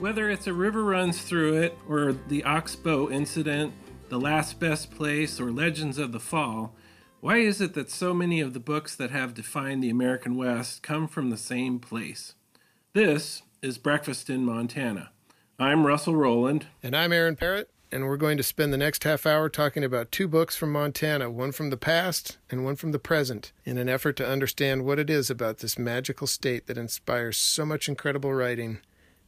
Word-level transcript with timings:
Whether 0.00 0.30
it's 0.30 0.46
a 0.46 0.54
river 0.54 0.82
runs 0.82 1.20
through 1.20 1.60
it, 1.60 1.76
or 1.86 2.14
the 2.26 2.42
Oxbow 2.42 3.10
incident, 3.10 3.74
the 4.08 4.18
last 4.18 4.58
best 4.58 4.90
place, 4.90 5.38
or 5.38 5.52
Legends 5.52 5.98
of 5.98 6.12
the 6.12 6.18
Fall, 6.18 6.74
why 7.20 7.36
is 7.36 7.60
it 7.60 7.74
that 7.74 7.90
so 7.90 8.14
many 8.14 8.40
of 8.40 8.54
the 8.54 8.60
books 8.60 8.96
that 8.96 9.10
have 9.10 9.34
defined 9.34 9.84
the 9.84 9.90
American 9.90 10.36
West 10.36 10.82
come 10.82 11.06
from 11.06 11.28
the 11.28 11.36
same 11.36 11.78
place? 11.78 12.34
This 12.94 13.42
is 13.60 13.76
Breakfast 13.76 14.30
in 14.30 14.42
Montana. 14.42 15.10
I'm 15.58 15.86
Russell 15.86 16.16
Rowland. 16.16 16.68
And 16.82 16.96
I'm 16.96 17.12
Aaron 17.12 17.36
Parrett, 17.36 17.66
and 17.92 18.06
we're 18.06 18.16
going 18.16 18.38
to 18.38 18.42
spend 18.42 18.72
the 18.72 18.78
next 18.78 19.04
half 19.04 19.26
hour 19.26 19.50
talking 19.50 19.84
about 19.84 20.10
two 20.10 20.26
books 20.26 20.56
from 20.56 20.72
Montana, 20.72 21.30
one 21.30 21.52
from 21.52 21.68
the 21.68 21.76
past 21.76 22.38
and 22.48 22.64
one 22.64 22.76
from 22.76 22.92
the 22.92 22.98
present, 22.98 23.52
in 23.66 23.76
an 23.76 23.90
effort 23.90 24.16
to 24.16 24.26
understand 24.26 24.86
what 24.86 24.98
it 24.98 25.10
is 25.10 25.28
about 25.28 25.58
this 25.58 25.78
magical 25.78 26.26
state 26.26 26.68
that 26.68 26.78
inspires 26.78 27.36
so 27.36 27.66
much 27.66 27.86
incredible 27.86 28.32
writing 28.32 28.80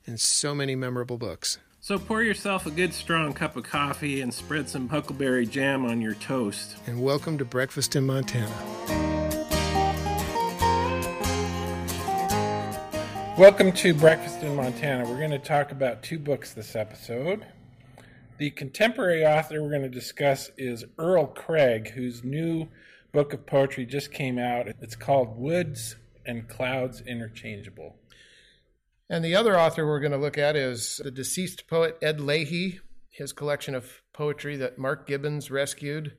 and 0.06 0.20
so 0.20 0.55
many 0.55 0.74
memorable 0.74 1.19
books. 1.19 1.59
So 1.80 1.98
pour 1.98 2.23
yourself 2.23 2.66
a 2.66 2.70
good 2.70 2.95
strong 2.95 3.33
cup 3.33 3.56
of 3.56 3.65
coffee 3.65 4.20
and 4.20 4.33
spread 4.33 4.69
some 4.69 4.88
huckleberry 4.88 5.47
jam 5.47 5.84
on 5.84 6.01
your 6.01 6.15
toast. 6.15 6.77
And 6.87 7.02
welcome 7.02 7.38
to 7.38 7.45
Breakfast 7.45 7.97
in 7.97 8.07
Montana. 8.07 8.52
Welcome 13.37 13.73
to 13.73 13.95
Breakfast 13.95 14.43
in 14.43 14.55
Montana. 14.55 15.09
We're 15.09 15.19
going 15.19 15.30
to 15.30 15.38
talk 15.38 15.73
about 15.73 16.02
two 16.02 16.19
books 16.19 16.52
this 16.52 16.77
episode. 16.77 17.46
The 18.38 18.51
contemporary 18.51 19.24
author 19.24 19.62
we're 19.62 19.71
going 19.71 19.82
to 19.82 19.88
discuss 19.88 20.51
is 20.57 20.84
Earl 20.98 21.27
Craig, 21.27 21.91
whose 21.91 22.23
new 22.23 22.69
book 23.10 23.32
of 23.32 23.46
poetry 23.46 23.87
just 23.87 24.12
came 24.12 24.38
out. 24.38 24.69
It's 24.80 24.95
called 24.95 25.37
Woods 25.37 25.96
and 26.24 26.46
Clouds 26.48 27.01
Interchangeable. 27.01 27.96
And 29.12 29.23
the 29.23 29.37
other 29.37 29.61
author 29.61 29.87
we're 29.87 30.01
going 30.01 30.13
to 30.13 30.18
look 30.18 30.38
at 30.38 30.57
is 30.57 30.99
the 31.05 31.10
deceased 31.10 31.68
poet 31.68 31.99
Ed 32.01 32.16
Lahey, 32.16 32.80
his 33.10 33.35
collection 33.35 33.74
of 33.74 34.01
poetry 34.15 34.57
that 34.57 34.79
Mark 34.79 35.07
Gibbons 35.07 35.51
rescued 35.51 36.16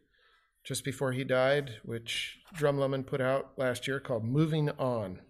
just 0.64 0.86
before 0.86 1.12
he 1.12 1.24
died, 1.24 1.72
which 1.84 2.38
Drumlummon 2.56 3.08
put 3.08 3.20
out 3.20 3.54
last 3.58 3.88
year 3.88 4.00
called 4.00 4.24
Moving 4.24 4.70
On. 4.78 5.22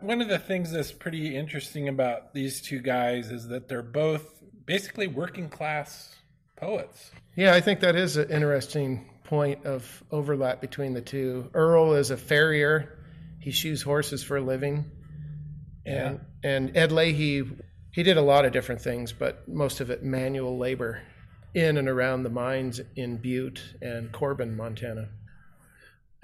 One 0.00 0.22
of 0.22 0.28
the 0.28 0.38
things 0.38 0.72
that's 0.72 0.92
pretty 0.92 1.36
interesting 1.36 1.88
about 1.88 2.32
these 2.32 2.62
two 2.62 2.80
guys 2.80 3.30
is 3.30 3.48
that 3.48 3.68
they're 3.68 3.82
both 3.82 4.42
basically 4.64 5.06
working 5.06 5.50
class 5.50 6.16
poets. 6.56 7.10
Yeah, 7.36 7.52
I 7.52 7.60
think 7.60 7.80
that 7.80 7.96
is 7.96 8.16
an 8.16 8.30
interesting 8.30 9.10
point 9.24 9.66
of 9.66 10.02
overlap 10.10 10.62
between 10.62 10.94
the 10.94 11.02
two. 11.02 11.50
Earl 11.52 11.92
is 11.92 12.10
a 12.10 12.16
farrier, 12.16 12.98
he 13.40 13.50
shoes 13.50 13.82
horses 13.82 14.24
for 14.24 14.38
a 14.38 14.40
living. 14.40 14.90
And 15.86 16.20
yeah. 16.42 16.50
and 16.50 16.76
Ed 16.76 16.90
Lahey, 16.90 17.60
he 17.92 18.02
did 18.02 18.16
a 18.16 18.22
lot 18.22 18.44
of 18.44 18.52
different 18.52 18.80
things, 18.80 19.12
but 19.12 19.46
most 19.48 19.80
of 19.80 19.90
it 19.90 20.02
manual 20.02 20.58
labor 20.58 21.02
in 21.54 21.76
and 21.76 21.88
around 21.88 22.22
the 22.22 22.30
mines 22.30 22.80
in 22.96 23.16
Butte 23.16 23.62
and 23.80 24.10
Corbin, 24.12 24.56
Montana. 24.56 25.08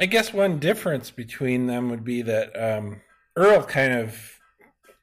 I 0.00 0.06
guess 0.06 0.32
one 0.32 0.58
difference 0.58 1.10
between 1.10 1.66
them 1.66 1.90
would 1.90 2.04
be 2.04 2.22
that 2.22 2.50
um, 2.60 3.02
Earl 3.36 3.62
kind 3.64 3.92
of 3.92 4.38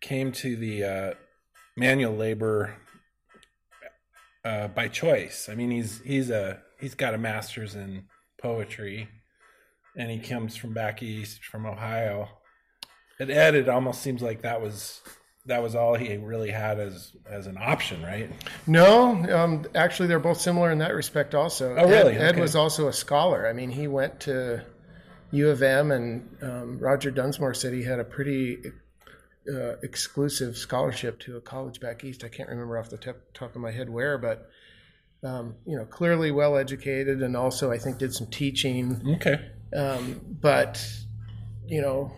came 0.02 0.32
to 0.34 0.56
the 0.56 0.84
uh, 0.84 1.14
manual 1.76 2.16
labor 2.16 2.76
uh, 4.44 4.68
by 4.70 4.88
choice. 4.88 5.50
I 5.50 5.56
mean, 5.56 5.72
he's 5.72 6.02
he's 6.02 6.30
a 6.30 6.62
he's 6.80 6.96
got 6.96 7.14
a 7.14 7.18
master's 7.18 7.76
in 7.76 8.06
poetry, 8.42 9.10
and 9.96 10.10
he 10.10 10.20
comes 10.20 10.56
from 10.56 10.74
back 10.74 11.04
east, 11.04 11.44
from 11.46 11.66
Ohio, 11.66 12.30
at 13.20 13.30
Ed, 13.30 13.56
it 13.56 13.70
almost 13.70 14.02
seems 14.02 14.22
like 14.22 14.42
that 14.42 14.62
was 14.62 15.02
that 15.48 15.64
was 15.64 15.76
all 15.76 15.96
he 15.96 16.16
really 16.18 16.52
had 16.52 16.80
as 16.80 17.14
as 17.26 17.48
an 17.48 17.58
option, 17.58 18.04
right? 18.04 18.30
No, 18.68 19.12
um, 19.34 19.66
actually, 19.76 20.08
they're 20.08 20.20
both 20.20 20.40
similar 20.40 20.72
in 20.72 20.80
that 20.80 20.94
respect. 20.94 21.34
Also, 21.34 21.76
oh 21.76 21.88
really? 21.88 22.16
Ed, 22.16 22.36
Ed 22.36 22.40
was 22.40 22.56
also 22.56 22.88
a 22.88 22.94
scholar. 22.94 23.48
I 23.48 23.54
mean, 23.54 23.72
he 23.72 23.88
went 23.88 24.20
to 24.22 24.64
U 25.32 25.50
of 25.50 25.62
M, 25.62 25.92
and 25.92 26.38
um, 26.42 26.80
Roger 26.80 27.12
Dunsmore 27.12 27.54
said 27.54 27.74
he 27.74 27.84
had 27.84 28.00
a 28.00 28.04
pretty 28.04 28.58
uh, 29.52 29.78
exclusive 29.82 30.58
scholarship 30.58 31.20
to 31.22 31.38
a 31.38 31.42
college 31.42 31.80
back 31.80 32.04
east. 32.04 32.24
I 32.24 32.30
can't 32.30 32.50
remember 32.50 32.78
off 32.78 32.90
the 32.90 32.98
top, 32.98 33.18
top 33.34 33.56
of 33.56 33.62
my 33.62 33.72
head 33.72 33.90
where, 33.90 34.18
but 34.18 34.50
um, 35.24 35.56
you 35.66 35.78
know, 35.78 35.86
clearly 35.86 36.32
well 36.32 36.58
educated, 36.58 37.24
and 37.24 37.36
also 37.36 37.72
I 37.72 37.78
think 37.78 37.98
did 37.98 38.14
some 38.14 38.28
teaching. 38.28 39.16
Okay, 39.16 39.50
um, 39.76 40.20
but 40.42 40.86
you 41.66 41.82
know 41.82 42.12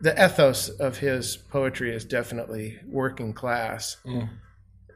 the 0.00 0.12
ethos 0.12 0.68
of 0.68 0.98
his 0.98 1.36
poetry 1.36 1.94
is 1.94 2.04
definitely 2.04 2.78
working 2.86 3.32
class. 3.32 3.96
Mm. 4.04 4.28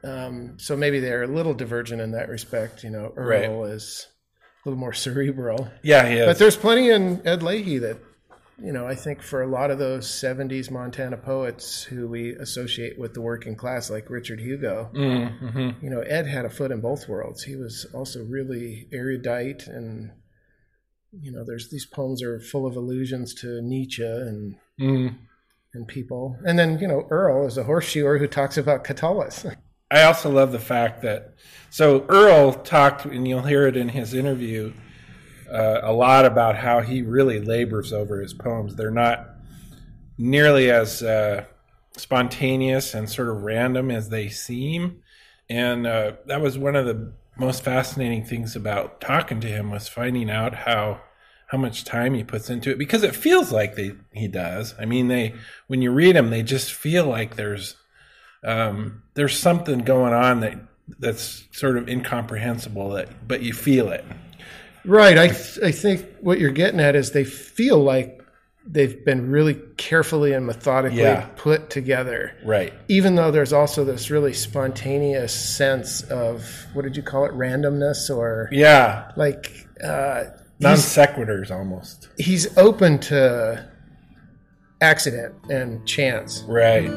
Um, 0.03 0.53
so 0.59 0.75
maybe 0.75 0.99
they're 0.99 1.23
a 1.23 1.27
little 1.27 1.53
divergent 1.53 2.01
in 2.01 2.11
that 2.11 2.29
respect. 2.29 2.83
You 2.83 2.91
know, 2.91 3.13
Earl 3.15 3.61
right. 3.63 3.71
is 3.71 4.07
a 4.63 4.69
little 4.69 4.79
more 4.79 4.93
cerebral. 5.05 5.69
Yeah, 5.83 6.07
he 6.07 6.15
is. 6.17 6.25
But 6.25 6.39
there's 6.39 6.57
plenty 6.57 6.89
in 6.89 7.25
Ed 7.25 7.41
Lahey 7.41 7.81
that, 7.81 7.97
you 8.61 8.71
know, 8.71 8.87
I 8.87 8.95
think 8.95 9.21
for 9.21 9.41
a 9.41 9.47
lot 9.47 9.69
of 9.69 9.79
those 9.79 10.07
70s 10.07 10.71
Montana 10.71 11.17
poets 11.17 11.83
who 11.83 12.07
we 12.07 12.31
associate 12.35 12.97
with 12.97 13.13
the 13.13 13.21
working 13.21 13.55
class, 13.55 13.89
like 13.89 14.09
Richard 14.09 14.39
Hugo, 14.39 14.89
mm-hmm. 14.93 15.83
you 15.83 15.89
know, 15.89 16.01
Ed 16.01 16.25
had 16.25 16.45
a 16.45 16.49
foot 16.49 16.71
in 16.71 16.81
both 16.81 17.07
worlds. 17.07 17.43
He 17.43 17.55
was 17.55 17.85
also 17.93 18.23
really 18.23 18.87
erudite 18.91 19.67
and 19.67 20.11
you 21.21 21.31
know, 21.31 21.43
there's 21.43 21.69
these 21.69 21.85
poems 21.85 22.21
are 22.21 22.39
full 22.39 22.65
of 22.65 22.75
allusions 22.75 23.33
to 23.35 23.61
Nietzsche 23.61 24.03
and 24.03 24.55
mm. 24.79 25.15
and 25.73 25.87
people. 25.87 26.37
And 26.45 26.57
then 26.57 26.79
you 26.79 26.87
know, 26.87 27.07
Earl 27.09 27.45
is 27.47 27.57
a 27.57 27.63
horseshoer 27.63 28.17
who 28.17 28.27
talks 28.27 28.57
about 28.57 28.83
Catullus. 28.83 29.45
I 29.91 30.03
also 30.03 30.29
love 30.29 30.51
the 30.51 30.59
fact 30.59 31.01
that 31.03 31.35
so 31.69 32.05
Earl 32.09 32.53
talked, 32.53 33.05
and 33.05 33.27
you'll 33.27 33.43
hear 33.43 33.67
it 33.67 33.77
in 33.77 33.89
his 33.89 34.13
interview, 34.13 34.73
uh, 35.51 35.79
a 35.83 35.93
lot 35.93 36.25
about 36.25 36.57
how 36.57 36.81
he 36.81 37.01
really 37.01 37.39
labors 37.39 37.93
over 37.93 38.19
his 38.19 38.33
poems. 38.33 38.75
They're 38.75 38.91
not 38.91 39.29
nearly 40.17 40.71
as 40.71 41.03
uh, 41.03 41.45
spontaneous 41.97 42.93
and 42.93 43.09
sort 43.09 43.29
of 43.29 43.43
random 43.43 43.91
as 43.91 44.09
they 44.09 44.29
seem, 44.29 45.01
and 45.49 45.85
uh, 45.85 46.13
that 46.25 46.41
was 46.41 46.57
one 46.57 46.75
of 46.75 46.87
the 46.87 47.13
most 47.37 47.63
fascinating 47.63 48.23
things 48.23 48.55
about 48.55 49.01
talking 49.01 49.39
to 49.41 49.47
him 49.47 49.69
was 49.69 49.87
finding 49.87 50.29
out 50.29 50.55
how 50.55 51.01
how 51.55 51.61
much 51.61 51.85
time 51.85 52.13
he 52.13 52.23
puts 52.23 52.49
into 52.49 52.69
it 52.69 52.77
because 52.77 53.01
it 53.01 53.15
feels 53.15 53.49
like 53.49 53.75
they 53.75 53.93
he 54.11 54.27
does. 54.27 54.75
I 54.77 54.83
mean, 54.83 55.07
they 55.07 55.35
when 55.67 55.81
you 55.81 55.91
read 55.91 56.17
them, 56.17 56.29
they 56.29 56.43
just 56.43 56.73
feel 56.73 57.05
like 57.05 57.37
there's 57.37 57.77
um, 58.43 59.03
there's 59.13 59.39
something 59.39 59.79
going 59.79 60.13
on 60.13 60.41
that 60.41 60.59
that's 60.99 61.45
sort 61.51 61.77
of 61.77 61.87
incomprehensible 61.87 62.89
that 62.89 63.25
but 63.25 63.41
you 63.41 63.53
feel 63.53 63.89
it. 63.89 64.03
Right. 64.83 65.17
I 65.17 65.27
th- 65.29 65.59
I 65.63 65.71
think 65.71 66.05
what 66.19 66.39
you're 66.39 66.51
getting 66.51 66.81
at 66.81 66.93
is 66.95 67.11
they 67.11 67.23
feel 67.23 67.81
like 67.81 68.21
they've 68.67 69.05
been 69.05 69.31
really 69.31 69.55
carefully 69.77 70.33
and 70.33 70.45
methodically 70.45 70.99
yeah. 71.03 71.29
put 71.37 71.69
together. 71.69 72.35
Right. 72.43 72.73
Even 72.89 73.15
though 73.15 73.31
there's 73.31 73.53
also 73.53 73.85
this 73.85 74.11
really 74.11 74.33
spontaneous 74.33 75.33
sense 75.33 76.01
of 76.01 76.65
what 76.73 76.81
did 76.81 76.97
you 76.97 77.03
call 77.03 77.25
it, 77.25 77.31
randomness 77.31 78.09
or 78.15 78.49
yeah, 78.51 79.11
like 79.15 79.67
uh, 79.81 80.25
non 80.59 80.77
sequiturs 80.77 81.51
almost. 81.51 82.09
He's 82.17 82.57
open 82.57 82.99
to 82.99 83.67
accident 84.81 85.35
and 85.49 85.85
chance. 85.85 86.43
Right. 86.47 86.89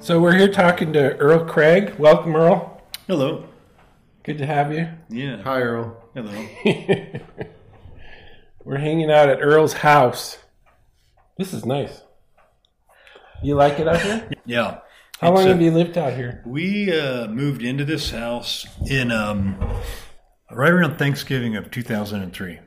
So 0.00 0.18
we're 0.18 0.34
here 0.34 0.48
talking 0.50 0.94
to 0.94 1.16
Earl 1.18 1.44
Craig. 1.44 1.94
Welcome, 1.98 2.34
Earl. 2.34 2.82
Hello. 3.06 3.44
Good 4.22 4.38
to 4.38 4.46
have 4.46 4.72
you. 4.72 4.88
Yeah. 5.10 5.42
Hi, 5.42 5.60
Earl. 5.60 6.02
Hello. 6.14 6.46
we're 8.64 8.78
hanging 8.78 9.10
out 9.10 9.28
at 9.28 9.42
Earl's 9.42 9.74
house. 9.74 10.38
This 11.36 11.52
is 11.52 11.66
nice. 11.66 12.00
You 13.42 13.54
like 13.54 13.78
it 13.78 13.88
out 13.88 14.00
here? 14.00 14.30
Yeah. 14.46 14.78
How 15.20 15.34
long 15.34 15.46
have 15.48 15.60
you 15.60 15.70
lived 15.70 15.98
out 15.98 16.14
here? 16.14 16.42
We 16.46 16.96
uh, 16.96 17.26
moved 17.28 17.62
into 17.62 17.84
this 17.84 18.10
house 18.10 18.66
in 18.88 19.10
um, 19.10 19.58
right 20.50 20.70
around 20.72 20.96
Thanksgiving 20.96 21.56
of 21.56 21.70
2003. 21.70 22.60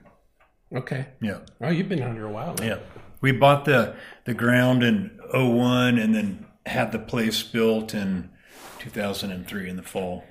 Okay. 0.76 1.08
Yeah. 1.22 1.40
Oh, 1.62 1.70
you've 1.70 1.90
been 1.90 2.04
out 2.04 2.14
here 2.14 2.28
a 2.28 2.32
while. 2.32 2.56
Yeah. 2.62 2.80
We 3.22 3.32
bought 3.32 3.66
the 3.66 3.96
the 4.26 4.34
ground 4.34 4.84
in 4.84 5.18
01 5.34 5.98
and 5.98 6.14
then 6.14 6.46
had 6.66 6.92
the 6.92 7.00
place 7.00 7.42
built 7.42 7.94
in 7.94 8.30
2003 8.80 9.70
in 9.70 9.76
the 9.76 9.84
fall. 9.84 10.24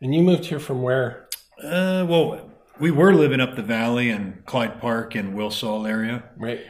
And 0.00 0.14
you 0.14 0.22
moved 0.22 0.44
here 0.44 0.60
from 0.60 0.82
where? 0.82 1.28
Uh, 1.62 2.06
well, 2.08 2.50
we 2.78 2.90
were 2.90 3.14
living 3.14 3.40
up 3.40 3.56
the 3.56 3.62
valley 3.62 4.10
in 4.10 4.42
Clyde 4.46 4.80
Park 4.80 5.14
and 5.14 5.34
Wilsall 5.34 5.88
area. 5.88 6.24
Right. 6.36 6.60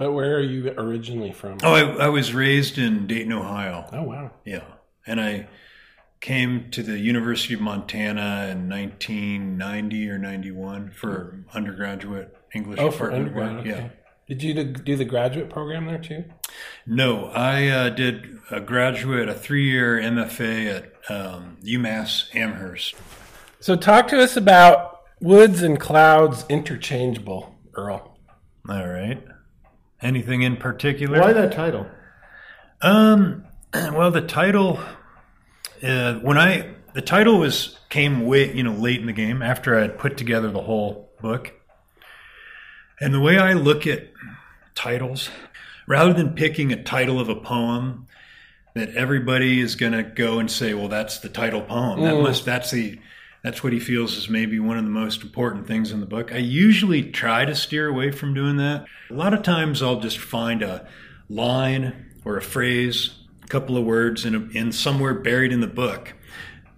But 0.00 0.12
where 0.12 0.36
are 0.36 0.42
you 0.42 0.70
originally 0.78 1.30
from? 1.30 1.58
Oh, 1.62 1.74
I, 1.74 2.06
I 2.06 2.08
was 2.08 2.32
raised 2.32 2.78
in 2.78 3.06
Dayton, 3.06 3.34
Ohio. 3.34 3.86
Oh, 3.92 4.02
wow. 4.02 4.30
Yeah. 4.46 4.64
And 5.06 5.20
I 5.20 5.46
came 6.22 6.70
to 6.70 6.82
the 6.82 6.98
University 6.98 7.52
of 7.52 7.60
Montana 7.60 8.48
in 8.50 8.66
1990 8.70 10.08
or 10.08 10.16
91 10.16 10.92
for 10.92 11.44
undergraduate 11.52 12.34
English 12.54 12.80
Oh, 12.80 12.90
for 12.90 13.12
undergraduate. 13.12 13.66
Okay. 13.66 13.78
Yeah. 13.82 13.88
Did 14.26 14.42
you 14.42 14.64
do- 14.64 14.96
the 14.96 15.04
graduate 15.04 15.50
program 15.50 15.84
there 15.84 15.98
too? 15.98 16.24
No, 16.86 17.26
I 17.26 17.68
uh, 17.68 17.90
did 17.90 18.38
a 18.50 18.58
graduate, 18.58 19.28
a 19.28 19.34
three-year 19.34 20.00
MFA 20.00 20.76
at 20.76 21.10
um, 21.14 21.58
UMass 21.62 22.34
Amherst. 22.34 22.94
So 23.60 23.76
talk 23.76 24.08
to 24.08 24.18
us 24.18 24.34
about 24.34 25.00
woods 25.20 25.62
and 25.62 25.78
clouds 25.78 26.46
interchangeable, 26.48 27.54
Earl. 27.74 28.16
All 28.66 28.88
right. 28.88 29.22
Anything 30.02 30.42
in 30.42 30.56
particular? 30.56 31.20
Why 31.20 31.32
that 31.32 31.52
title? 31.52 31.86
Um, 32.80 33.44
well, 33.74 34.10
the 34.10 34.22
title, 34.22 34.80
uh, 35.82 36.14
when 36.16 36.38
I 36.38 36.74
the 36.94 37.02
title 37.02 37.38
was 37.38 37.78
came 37.88 38.26
way 38.26 38.52
you 38.52 38.62
know 38.62 38.72
late 38.72 39.00
in 39.00 39.06
the 39.06 39.12
game 39.12 39.42
after 39.42 39.76
I 39.76 39.82
had 39.82 39.98
put 39.98 40.16
together 40.16 40.50
the 40.50 40.62
whole 40.62 41.10
book, 41.20 41.52
and 43.00 43.12
the 43.12 43.20
way 43.20 43.38
I 43.38 43.52
look 43.52 43.86
at 43.86 44.10
titles, 44.74 45.30
rather 45.86 46.12
than 46.12 46.34
picking 46.34 46.72
a 46.72 46.82
title 46.82 47.20
of 47.20 47.28
a 47.28 47.36
poem 47.36 48.06
that 48.74 48.94
everybody 48.94 49.60
is 49.60 49.74
going 49.74 49.92
to 49.92 50.02
go 50.02 50.38
and 50.38 50.50
say, 50.50 50.74
well, 50.74 50.88
that's 50.88 51.18
the 51.18 51.28
title 51.28 51.60
poem. 51.60 52.02
That 52.02 52.14
must 52.22 52.44
that's 52.44 52.70
the 52.70 52.98
that's 53.42 53.62
what 53.62 53.72
he 53.72 53.80
feels 53.80 54.16
is 54.16 54.28
maybe 54.28 54.58
one 54.58 54.76
of 54.76 54.84
the 54.84 54.90
most 54.90 55.22
important 55.22 55.66
things 55.66 55.92
in 55.92 56.00
the 56.00 56.06
book. 56.06 56.32
I 56.32 56.38
usually 56.38 57.10
try 57.10 57.44
to 57.44 57.54
steer 57.54 57.88
away 57.88 58.10
from 58.10 58.34
doing 58.34 58.56
that. 58.58 58.84
A 59.10 59.14
lot 59.14 59.32
of 59.32 59.42
times 59.42 59.82
I'll 59.82 60.00
just 60.00 60.18
find 60.18 60.62
a 60.62 60.86
line 61.28 62.12
or 62.24 62.36
a 62.36 62.42
phrase, 62.42 63.10
a 63.42 63.46
couple 63.46 63.76
of 63.76 63.84
words 63.84 64.24
in, 64.24 64.34
a, 64.34 64.40
in 64.56 64.72
somewhere 64.72 65.14
buried 65.14 65.52
in 65.52 65.60
the 65.60 65.66
book 65.66 66.14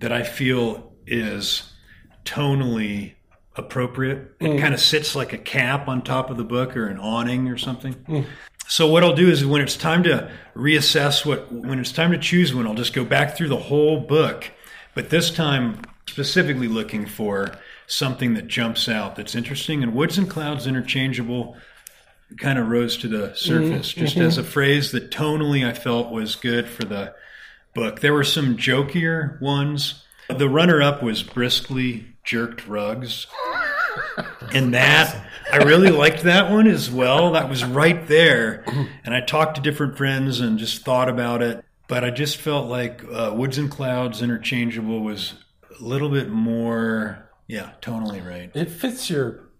that 0.01 0.13
I 0.13 0.23
feel 0.23 0.93
is 1.07 1.73
tonally 2.25 3.15
appropriate. 3.57 4.35
It 4.41 4.47
mm. 4.47 4.61
kind 4.61 4.73
of 4.73 4.81
sits 4.81 5.17
like 5.17 5.33
a 5.33 5.39
cap 5.39 5.89
on 5.89 6.03
top 6.03 6.31
of 6.31 6.37
the 6.37 6.45
book 6.45 6.77
or 6.77 6.87
an 6.87 6.99
awning 6.99 7.49
or 7.49 7.59
something. 7.59 7.95
Mm. 8.09 8.27
So 8.69 8.89
what 8.89 9.03
I'll 9.03 9.15
do 9.15 9.29
is 9.29 9.45
when 9.45 9.61
it's 9.61 9.77
time 9.77 10.03
to 10.05 10.31
reassess 10.55 11.27
what 11.27 11.53
when 11.53 11.79
it's 11.79 11.93
time 11.93 12.13
to 12.13 12.19
choose 12.19 12.55
one, 12.55 12.67
I'll 12.67 12.75
just 12.75 12.95
go 12.95 13.05
back 13.05 13.37
through 13.37 13.49
the 13.49 13.57
whole 13.57 14.01
book, 14.01 14.51
but 14.95 15.11
this 15.11 15.31
time 15.31 15.83
specifically 16.13 16.69
looking 16.69 17.07
for 17.07 17.51
something 17.87 18.35
that 18.35 18.47
jumps 18.47 18.87
out 18.87 19.17
that's 19.17 19.35
interesting 19.35 19.83
and 19.83 19.95
woods 19.95 20.19
and 20.19 20.29
clouds 20.29 20.67
interchangeable 20.67 21.57
kind 22.37 22.59
of 22.59 22.69
rose 22.69 22.99
to 22.99 23.09
the 23.09 23.35
surface 23.35 23.93
just 23.93 24.19
as 24.19 24.37
a 24.37 24.45
phrase 24.45 24.93
that 24.93 25.11
tonally 25.11 25.67
I 25.67 25.73
felt 25.73 26.11
was 26.13 26.37
good 26.37 26.69
for 26.69 26.85
the 26.85 27.15
book. 27.75 28.01
There 28.01 28.13
were 28.13 28.25
some 28.25 28.59
jokier 28.59 29.41
ones. 29.41 30.05
The 30.29 30.49
runner 30.49 30.83
up 30.83 31.03
was 31.03 31.23
briskly 31.23 32.07
jerked 32.25 32.67
rugs. 32.69 33.27
And 34.55 34.75
that 34.75 35.27
I 35.51 35.59
really 35.59 35.91
liked 35.91 36.23
that 36.23 36.51
one 36.51 36.67
as 36.67 36.91
well. 36.91 37.33
That 37.33 37.49
was 37.49 37.65
right 37.65 38.07
there. 38.07 38.65
And 39.05 39.15
I 39.15 39.21
talked 39.21 39.57
to 39.57 39.61
different 39.63 39.97
friends 39.97 40.41
and 40.41 40.59
just 40.59 40.83
thought 40.83 41.09
about 41.09 41.43
it. 41.43 41.65
But 41.89 42.05
I 42.05 42.11
just 42.11 42.39
felt 42.39 42.69
like 42.69 43.03
uh, 43.05 43.33
Woods 43.35 43.59
and 43.59 43.71
Clouds 43.71 44.23
interchangeable 44.23 45.01
was 45.01 45.35
a 45.79 45.83
little 45.85 46.09
bit 46.09 46.29
more, 46.31 47.31
yeah, 47.49 47.73
tonally 47.81 48.25
right. 48.27 48.51
It 48.55 48.71
fits 48.71 49.09
your. 49.11 49.51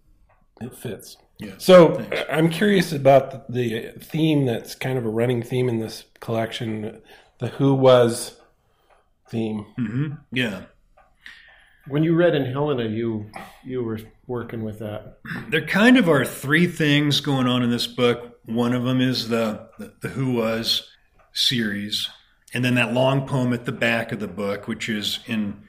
It 0.61 0.75
fits. 0.75 1.17
Yeah. 1.39 1.55
So 1.57 1.95
Thanks. 1.95 2.21
I- 2.29 2.33
I'm 2.37 2.49
curious 2.49 2.91
about 2.93 3.51
the, 3.51 3.91
the 3.93 3.99
theme 3.99 4.45
that's 4.45 4.75
kind 4.75 4.97
of 4.97 5.05
a 5.05 5.09
running 5.09 5.41
theme 5.43 5.67
in 5.67 5.79
this 5.79 6.05
collection, 6.19 7.01
the 7.39 7.47
who 7.47 7.73
was 7.73 8.39
theme. 9.29 9.65
hmm 9.75 10.07
Yeah. 10.31 10.63
When 11.87 12.03
you 12.03 12.15
read 12.15 12.33
in 12.33 12.45
Helena, 12.45 12.85
you 12.85 13.29
you 13.65 13.83
were 13.83 13.99
working 14.25 14.63
with 14.63 14.79
that. 14.79 15.17
There 15.49 15.65
kind 15.65 15.97
of 15.97 16.07
are 16.07 16.23
three 16.23 16.65
things 16.67 17.19
going 17.19 17.45
on 17.47 17.61
in 17.61 17.71
this 17.71 17.87
book. 17.87 18.39
One 18.45 18.73
of 18.73 18.83
them 18.83 19.01
is 19.01 19.27
the, 19.27 19.67
the, 19.79 19.93
the 20.01 20.09
Who 20.09 20.33
Was 20.33 20.89
series, 21.33 22.09
and 22.53 22.63
then 22.63 22.75
that 22.75 22.93
long 22.93 23.27
poem 23.27 23.51
at 23.51 23.65
the 23.65 23.71
back 23.73 24.13
of 24.13 24.19
the 24.21 24.27
book, 24.29 24.65
which 24.67 24.87
is 24.87 25.19
in 25.27 25.61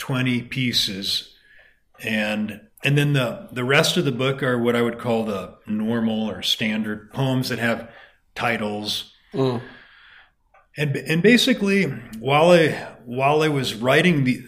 20 0.00 0.42
pieces. 0.42 1.34
And 2.02 2.62
and 2.82 2.96
then 2.96 3.12
the, 3.12 3.48
the 3.52 3.62
rest 3.62 3.98
of 3.98 4.06
the 4.06 4.12
book 4.12 4.42
are 4.42 4.58
what 4.58 4.74
I 4.74 4.80
would 4.80 4.98
call 4.98 5.26
the 5.26 5.58
normal 5.66 6.30
or 6.30 6.40
standard 6.40 7.12
poems 7.12 7.50
that 7.50 7.58
have 7.58 7.90
titles. 8.34 9.12
Mm. 9.34 9.60
And, 10.76 10.96
and 10.96 11.22
basically, 11.22 11.84
while 12.18 12.52
I 12.52 12.70
while 13.04 13.42
I 13.42 13.48
was 13.48 13.74
writing 13.74 14.24
the 14.24 14.42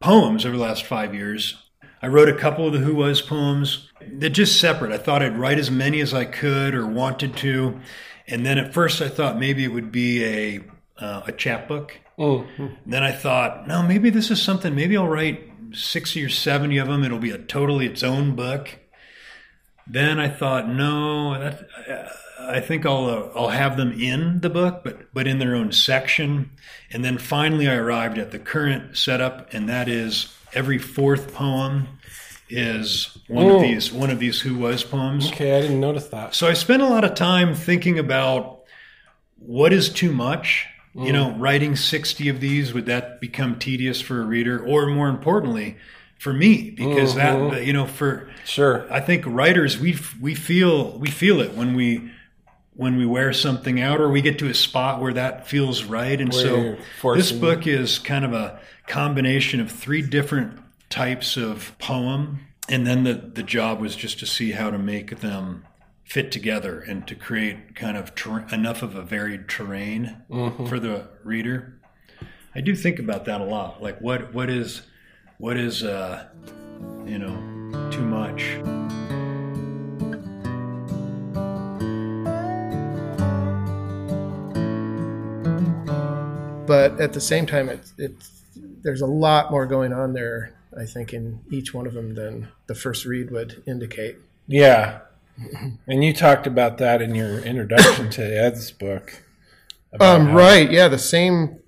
poems 0.00 0.46
over 0.46 0.56
the 0.56 0.62
last 0.62 0.84
five 0.84 1.14
years, 1.14 1.56
I 2.00 2.06
wrote 2.06 2.28
a 2.28 2.34
couple 2.34 2.66
of 2.66 2.72
the 2.72 2.78
Who 2.78 2.94
Was 2.94 3.20
poems. 3.20 3.90
They're 4.00 4.30
just 4.30 4.58
separate. 4.58 4.92
I 4.92 4.98
thought 4.98 5.22
I'd 5.22 5.36
write 5.36 5.58
as 5.58 5.70
many 5.70 6.00
as 6.00 6.14
I 6.14 6.24
could 6.24 6.74
or 6.74 6.86
wanted 6.86 7.36
to, 7.38 7.78
and 8.26 8.46
then 8.46 8.56
at 8.56 8.72
first 8.72 9.02
I 9.02 9.08
thought 9.08 9.38
maybe 9.38 9.64
it 9.64 9.72
would 9.72 9.92
be 9.92 10.24
a 10.24 10.60
uh, 10.96 11.22
a 11.26 11.32
chapbook. 11.32 12.00
Mm. 12.18 12.76
Then 12.84 13.02
I 13.02 13.12
thought, 13.12 13.68
no, 13.68 13.82
maybe 13.82 14.10
this 14.10 14.30
is 14.30 14.42
something. 14.42 14.74
Maybe 14.74 14.96
I'll 14.96 15.06
write 15.08 15.48
sixty 15.72 16.24
or 16.24 16.28
seventy 16.28 16.78
of 16.78 16.88
them. 16.88 17.04
It'll 17.04 17.18
be 17.18 17.30
a 17.30 17.38
totally 17.38 17.86
its 17.86 18.02
own 18.02 18.34
book. 18.34 18.78
Then 19.86 20.18
I 20.18 20.28
thought, 20.28 20.68
no, 20.68 21.38
that, 21.38 21.66
I 22.40 22.60
think 22.60 22.84
I'll 22.84 23.06
uh, 23.06 23.28
I'll 23.38 23.48
have 23.48 23.76
them 23.76 23.92
in 23.92 24.40
the 24.40 24.50
book, 24.50 24.82
but 24.84 25.12
but 25.14 25.26
in 25.26 25.38
their 25.38 25.54
own 25.54 25.72
section. 25.72 26.50
And 26.90 27.04
then 27.04 27.18
finally, 27.18 27.68
I 27.68 27.74
arrived 27.74 28.18
at 28.18 28.30
the 28.32 28.38
current 28.38 28.96
setup, 28.96 29.52
and 29.54 29.68
that 29.68 29.88
is 29.88 30.34
every 30.54 30.78
fourth 30.78 31.32
poem 31.34 31.88
is 32.50 33.16
one 33.28 33.46
Oh. 33.46 33.56
of 33.56 33.62
these 33.62 33.92
one 33.92 34.10
of 34.10 34.18
these 34.18 34.40
Who 34.40 34.56
Was 34.56 34.82
poems. 34.82 35.28
Okay, 35.28 35.56
I 35.56 35.60
didn't 35.60 35.80
notice 35.80 36.08
that. 36.08 36.34
So 36.34 36.48
I 36.48 36.54
spent 36.54 36.82
a 36.82 36.86
lot 36.88 37.04
of 37.04 37.14
time 37.14 37.54
thinking 37.54 37.98
about 37.98 38.62
what 39.38 39.72
is 39.72 39.88
too 39.88 40.10
much. 40.12 40.66
You 41.06 41.12
know, 41.12 41.26
mm. 41.26 41.40
writing 41.40 41.76
60 41.76 42.28
of 42.28 42.40
these, 42.40 42.74
would 42.74 42.86
that 42.86 43.20
become 43.20 43.58
tedious 43.58 44.00
for 44.00 44.20
a 44.20 44.24
reader? 44.24 44.58
Or 44.64 44.86
more 44.86 45.08
importantly, 45.08 45.76
for 46.18 46.32
me, 46.32 46.70
because 46.70 47.14
that, 47.14 47.36
mm-hmm. 47.36 47.64
you 47.64 47.72
know, 47.72 47.86
for, 47.86 48.28
Sure. 48.44 48.92
I 48.92 49.00
think 49.00 49.24
writers, 49.26 49.78
we, 49.78 49.96
we 50.20 50.34
feel, 50.34 50.98
we 50.98 51.10
feel 51.10 51.40
it 51.40 51.54
when 51.54 51.74
we, 51.74 52.10
when 52.74 52.96
we 52.96 53.06
wear 53.06 53.32
something 53.32 53.80
out 53.80 54.00
or 54.00 54.08
we 54.08 54.22
get 54.22 54.38
to 54.38 54.48
a 54.48 54.54
spot 54.54 55.00
where 55.00 55.12
that 55.12 55.46
feels 55.48 55.84
right. 55.84 56.20
And 56.20 56.32
Where 56.32 56.78
so 57.02 57.14
this 57.14 57.32
book 57.32 57.66
is 57.66 57.98
kind 57.98 58.24
of 58.24 58.32
a 58.32 58.60
combination 58.86 59.60
of 59.60 59.70
three 59.70 60.02
different 60.02 60.58
types 60.90 61.36
of 61.36 61.76
poem. 61.78 62.40
And 62.68 62.86
then 62.86 63.04
the, 63.04 63.14
the 63.14 63.42
job 63.42 63.80
was 63.80 63.96
just 63.96 64.18
to 64.20 64.26
see 64.26 64.52
how 64.52 64.70
to 64.70 64.78
make 64.78 65.20
them 65.20 65.64
fit 66.08 66.32
together 66.32 66.80
and 66.80 67.06
to 67.06 67.14
create 67.14 67.76
kind 67.76 67.94
of 67.94 68.14
ter- 68.14 68.46
enough 68.50 68.82
of 68.82 68.96
a 68.96 69.02
varied 69.02 69.46
terrain 69.46 70.22
for 70.66 70.80
the 70.80 71.06
reader. 71.22 71.78
I 72.54 72.62
do 72.62 72.74
think 72.74 72.98
about 72.98 73.26
that 73.26 73.42
a 73.42 73.44
lot. 73.44 73.82
Like 73.82 74.00
what 74.00 74.32
what 74.32 74.48
is 74.48 74.82
what 75.36 75.58
is 75.58 75.84
uh 75.84 76.28
you 77.06 77.18
know 77.18 77.90
too 77.90 78.00
much. 78.00 78.58
But 86.66 87.00
at 87.00 87.12
the 87.12 87.20
same 87.20 87.44
time, 87.46 87.68
it's 87.68 87.92
it's 87.98 88.42
there's 88.82 89.02
a 89.02 89.06
lot 89.06 89.50
more 89.50 89.66
going 89.66 89.92
on 89.92 90.14
there. 90.14 90.54
I 90.78 90.86
think 90.86 91.12
in 91.12 91.40
each 91.50 91.74
one 91.74 91.86
of 91.86 91.92
them 91.92 92.14
than 92.14 92.48
the 92.66 92.74
first 92.74 93.04
read 93.04 93.30
would 93.30 93.62
indicate. 93.66 94.16
Yeah. 94.46 95.00
And 95.86 96.04
you 96.04 96.12
talked 96.12 96.46
about 96.46 96.78
that 96.78 97.00
in 97.00 97.14
your 97.14 97.40
introduction 97.40 98.10
to 98.10 98.22
Ed's 98.22 98.70
book. 98.70 99.22
Um, 100.00 100.32
right. 100.32 100.70
Yeah. 100.70 100.88
The 100.88 100.98
same. 100.98 101.60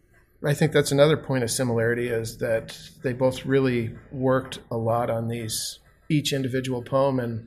I 0.45 0.55
think 0.55 0.73
that's 0.73 0.93
another 0.93 1.17
point 1.17 1.45
of 1.45 1.50
similarity 1.50 2.09
is 2.09 2.39
that 2.39 2.79
they 3.03 3.12
both 3.12 3.45
really 3.45 3.95
worked 4.11 4.59
a 4.71 4.77
lot 4.77 5.11
on 5.11 5.29
these 5.29 5.79
each 6.09 6.33
individual 6.33 6.83
poem. 6.83 7.21
And 7.21 7.47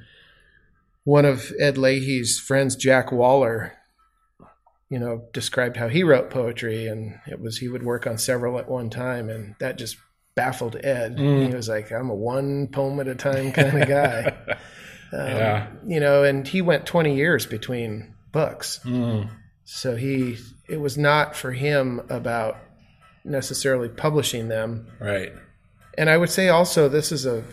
one 1.03 1.25
of 1.25 1.51
Ed 1.59 1.77
Lahey's 1.77 2.39
friends, 2.39 2.75
Jack 2.75 3.11
Waller, 3.11 3.73
you 4.89 4.99
know, 4.99 5.25
described 5.33 5.77
how 5.77 5.87
he 5.87 6.03
wrote 6.03 6.29
poetry, 6.29 6.87
and 6.87 7.19
it 7.27 7.41
was 7.41 7.57
he 7.57 7.67
would 7.67 7.83
work 7.83 8.05
on 8.05 8.17
several 8.17 8.59
at 8.59 8.69
one 8.69 8.89
time, 8.89 9.29
and 9.29 9.55
that 9.59 9.77
just 9.77 9.97
baffled 10.35 10.77
Ed. 10.83 11.17
Mm. 11.17 11.47
He 11.47 11.55
was 11.55 11.67
like, 11.67 11.91
"I'm 11.91 12.09
a 12.09 12.15
one 12.15 12.67
poem 12.67 12.99
at 12.99 13.07
a 13.07 13.15
time 13.15 13.51
kind 13.51 13.81
of 13.81 13.87
guy." 13.87 14.37
Um, 15.13 15.27
Yeah. 15.27 15.67
You 15.85 15.99
know, 15.99 16.23
and 16.23 16.47
he 16.47 16.61
went 16.61 16.85
20 16.85 17.15
years 17.15 17.45
between 17.45 18.13
books. 18.31 18.79
Mm. 18.83 19.29
So 19.65 19.95
he, 19.95 20.37
it 20.67 20.77
was 20.77 20.97
not 20.97 21.35
for 21.35 21.51
him 21.51 22.01
about 22.09 22.57
necessarily 23.23 23.89
publishing 23.89 24.47
them. 24.49 24.87
Right. 24.99 25.31
And 25.97 26.09
I 26.09 26.17
would 26.17 26.29
say 26.29 26.49
also, 26.49 26.89
this 26.89 27.11
is 27.11 27.25
a 27.25 27.43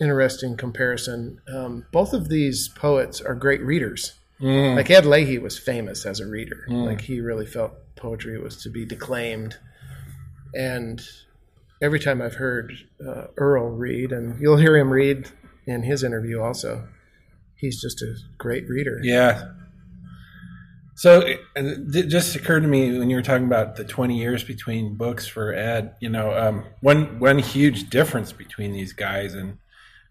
interesting 0.00 0.56
comparison. 0.56 1.40
Um, 1.52 1.86
both 1.92 2.12
of 2.12 2.28
these 2.28 2.68
poets 2.68 3.20
are 3.20 3.34
great 3.34 3.62
readers. 3.62 4.14
Mm. 4.40 4.76
Like 4.76 4.90
Ed 4.90 5.04
Lahey 5.04 5.40
was 5.40 5.58
famous 5.58 6.06
as 6.06 6.20
a 6.20 6.26
reader. 6.26 6.64
Like 6.68 7.02
he 7.02 7.20
really 7.20 7.46
felt 7.46 7.74
poetry 7.96 8.38
was 8.38 8.62
to 8.62 8.70
be 8.70 8.86
declaimed. 8.86 9.58
And 10.54 11.02
every 11.82 12.00
time 12.00 12.22
I've 12.22 12.34
heard 12.36 12.72
uh, 13.06 13.26
Earl 13.36 13.70
read, 13.70 14.12
and 14.12 14.40
you'll 14.40 14.56
hear 14.56 14.76
him 14.76 14.90
read 14.90 15.28
in 15.66 15.82
his 15.82 16.02
interview 16.02 16.40
also, 16.40 16.88
he's 17.56 17.80
just 17.80 18.02
a 18.02 18.14
great 18.38 18.68
reader. 18.68 19.00
Yeah. 19.02 19.52
So 20.94 21.20
it, 21.20 21.40
it 21.56 22.08
just 22.08 22.36
occurred 22.36 22.60
to 22.60 22.68
me 22.68 22.98
when 22.98 23.08
you 23.08 23.16
were 23.16 23.22
talking 23.22 23.46
about 23.46 23.76
the 23.76 23.84
20 23.84 24.18
years 24.18 24.44
between 24.44 24.96
books 24.96 25.26
for 25.26 25.54
Ed, 25.54 25.94
you 25.98 26.10
know, 26.10 26.36
um, 26.36 26.66
one 26.82 27.18
one 27.18 27.38
huge 27.38 27.88
difference 27.88 28.32
between 28.32 28.72
these 28.72 28.92
guys 28.92 29.32
and 29.32 29.56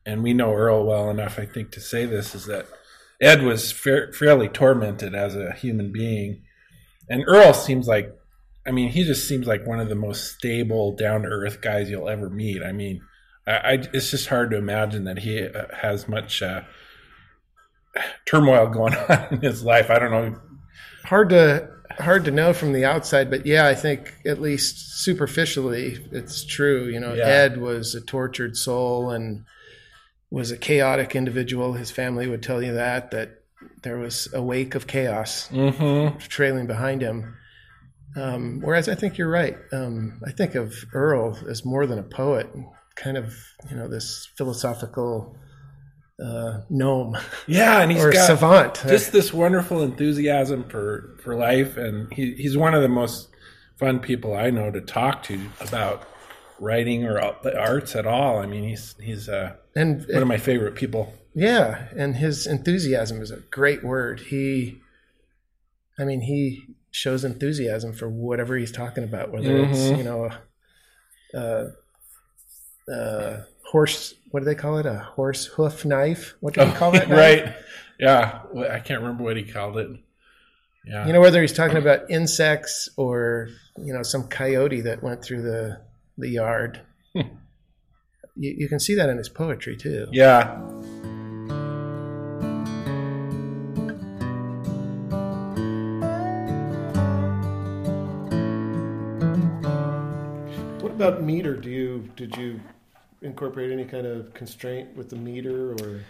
and 0.03 0.23
we 0.23 0.33
know 0.33 0.51
Earl 0.51 0.85
well 0.85 1.11
enough, 1.11 1.37
I 1.37 1.45
think, 1.45 1.71
to 1.73 1.79
say 1.79 2.05
this 2.05 2.33
is 2.33 2.45
that 2.47 2.65
Ed 3.21 3.43
was 3.43 3.71
fa- 3.71 4.11
fairly 4.13 4.47
tormented 4.47 5.13
as 5.13 5.35
a 5.35 5.51
human 5.51 5.91
being, 5.91 6.41
and 7.07 7.23
Earl 7.27 7.53
seems 7.53 7.87
like, 7.87 8.17
I 8.65 8.71
mean, 8.71 8.89
he 8.89 9.03
just 9.03 9.27
seems 9.27 9.45
like 9.45 9.67
one 9.67 9.79
of 9.79 9.89
the 9.89 9.95
most 9.95 10.33
stable, 10.33 10.95
down 10.95 11.21
to 11.21 11.27
earth 11.27 11.61
guys 11.61 11.89
you'll 11.89 12.09
ever 12.09 12.29
meet. 12.29 12.63
I 12.63 12.71
mean, 12.71 13.01
I, 13.49 13.71
I, 13.71 13.73
it's 13.93 14.11
just 14.11 14.27
hard 14.27 14.51
to 14.51 14.57
imagine 14.57 15.03
that 15.05 15.19
he 15.19 15.43
uh, 15.43 15.65
has 15.81 16.07
much 16.07 16.41
uh, 16.41 16.61
turmoil 18.25 18.67
going 18.73 18.95
on 18.95 19.27
in 19.31 19.41
his 19.41 19.63
life. 19.63 19.89
I 19.89 19.99
don't 19.99 20.11
know. 20.11 20.39
Hard 21.05 21.29
to 21.29 21.69
hard 21.99 22.25
to 22.25 22.31
know 22.31 22.53
from 22.53 22.71
the 22.73 22.85
outside, 22.85 23.29
but 23.29 23.45
yeah, 23.45 23.65
I 23.67 23.73
think 23.75 24.13
at 24.25 24.39
least 24.39 25.03
superficially, 25.03 25.97
it's 26.11 26.45
true. 26.45 26.85
You 26.85 26.99
know, 26.99 27.13
Yeah. 27.13 27.25
Ed 27.25 27.57
was 27.59 27.95
a 27.95 28.01
tortured 28.01 28.55
soul 28.55 29.09
and 29.11 29.43
was 30.29 30.51
a 30.51 30.57
chaotic 30.57 31.15
individual. 31.15 31.73
His 31.73 31.89
family 31.91 32.27
would 32.27 32.43
tell 32.43 32.61
you 32.61 32.73
that 32.73 33.11
that 33.11 33.41
there 33.81 33.97
was 33.97 34.31
a 34.33 34.41
wake 34.41 34.75
of 34.75 34.87
chaos 34.87 35.49
Mm-hmm. 35.51 36.17
trailing 36.19 36.67
behind 36.67 37.01
him. 37.01 37.35
Um, 38.15 38.59
whereas 38.61 38.87
I 38.89 38.95
think 38.95 39.17
you're 39.17 39.29
right. 39.29 39.57
Um, 39.71 40.19
I 40.25 40.31
think 40.31 40.55
of 40.55 40.73
Earl 40.93 41.37
as 41.49 41.63
more 41.65 41.85
than 41.85 41.99
a 41.99 42.03
poet, 42.03 42.47
kind 43.01 43.17
of 43.17 43.33
you 43.69 43.75
know 43.75 43.87
this 43.87 44.27
philosophical 44.37 45.37
uh, 46.23 46.61
gnome 46.69 47.17
Yeah, 47.47 47.81
and 47.81 47.91
he's 47.91 48.03
or 48.03 48.11
got 48.11 48.27
savant. 48.27 48.81
just 48.87 49.11
this 49.11 49.33
wonderful 49.33 49.81
enthusiasm 49.83 50.63
for 50.69 51.17
for 51.23 51.35
life, 51.35 51.77
and 51.77 52.11
he, 52.13 52.33
he's 52.33 52.57
one 52.57 52.73
of 52.73 52.81
the 52.81 52.89
most 52.89 53.29
fun 53.77 53.99
people 53.99 54.35
I 54.35 54.49
know 54.49 54.69
to 54.71 54.81
talk 54.81 55.23
to 55.23 55.39
about 55.61 56.07
writing 56.59 57.05
or 57.05 57.13
the 57.43 57.57
arts 57.57 57.95
at 57.95 58.05
all. 58.05 58.39
I 58.39 58.45
mean, 58.45 58.63
he's 58.67 58.95
he's 59.01 59.29
uh, 59.29 59.55
and 59.75 60.05
one 60.09 60.21
of 60.21 60.27
my 60.27 60.37
favorite 60.37 60.75
people. 60.75 61.13
Yeah, 61.33 61.87
and 61.95 62.15
his 62.17 62.45
enthusiasm 62.47 63.21
is 63.21 63.31
a 63.31 63.37
great 63.37 63.81
word. 63.83 64.19
He, 64.19 64.79
I 65.97 66.03
mean, 66.03 66.21
he 66.21 66.65
shows 66.91 67.23
enthusiasm 67.23 67.93
for 67.93 68.09
whatever 68.09 68.57
he's 68.57 68.71
talking 68.73 69.03
about, 69.05 69.31
whether 69.31 69.55
it's 69.59 69.77
Mhm. 69.79 69.97
you 69.99 70.03
know, 70.03 70.31
a, 71.33 71.67
Uh, 72.89 72.93
a, 72.93 72.97
a 72.97 73.45
horse. 73.65 74.15
What 74.31 74.41
do 74.41 74.45
they 74.45 74.55
call 74.55 74.77
it? 74.77 74.85
A 74.85 74.99
horse 74.99 75.45
hoof 75.45 75.85
knife? 75.85 76.35
What 76.39 76.53
do 76.53 76.61
you 76.61 76.67
oh, 76.67 76.71
call 76.71 76.91
that? 76.91 77.09
right? 77.09 77.55
Yeah, 77.99 78.43
Well, 78.53 78.71
I 78.71 78.79
can't 78.79 79.01
remember 79.01 79.23
what 79.23 79.35
he 79.35 79.43
called 79.43 79.77
it. 79.77 79.89
Yeah, 80.85 81.05
You 81.05 81.13
know, 81.13 81.19
whether 81.19 81.41
he's 81.41 81.53
talking 81.53 81.77
about 81.77 82.09
insects 82.09 82.89
or 82.95 83.49
you 83.77 83.93
know 83.93 84.01
some 84.01 84.27
coyote 84.29 84.81
that 84.81 85.03
went 85.03 85.23
through 85.23 85.41
the 85.41 85.81
the 86.17 86.29
yard. 86.29 86.81
Hmm. 87.13 87.21
you, 88.35 88.55
you 88.57 88.69
can 88.69 88.79
see 88.79 88.95
that 88.95 89.09
in 89.09 89.17
his 89.17 89.29
poetry 89.29 89.75
too. 89.75 90.07
yeah. 90.11 90.57
What 100.81 100.91
about 100.93 101.21
meter? 101.23 101.55
Do 101.55 101.69
you 101.69 102.09
did 102.15 102.37
you 102.37 102.61
incorporate 103.21 103.71
any 103.71 103.85
kind 103.85 104.05
of 104.05 104.33
constraint 104.33 104.95
with 104.95 105.09
the 105.09 105.15
meter 105.15 105.73
or 105.73 106.01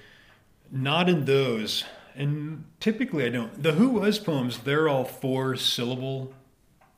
Not 0.71 1.09
in 1.09 1.25
those. 1.25 1.83
And 2.15 2.65
typically 2.79 3.25
I 3.25 3.29
don't. 3.29 3.61
The 3.61 3.73
Who 3.73 3.89
Was 3.89 4.19
poems, 4.19 4.59
they're 4.59 4.89
all 4.89 5.05
four 5.05 5.55
syllable 5.55 6.33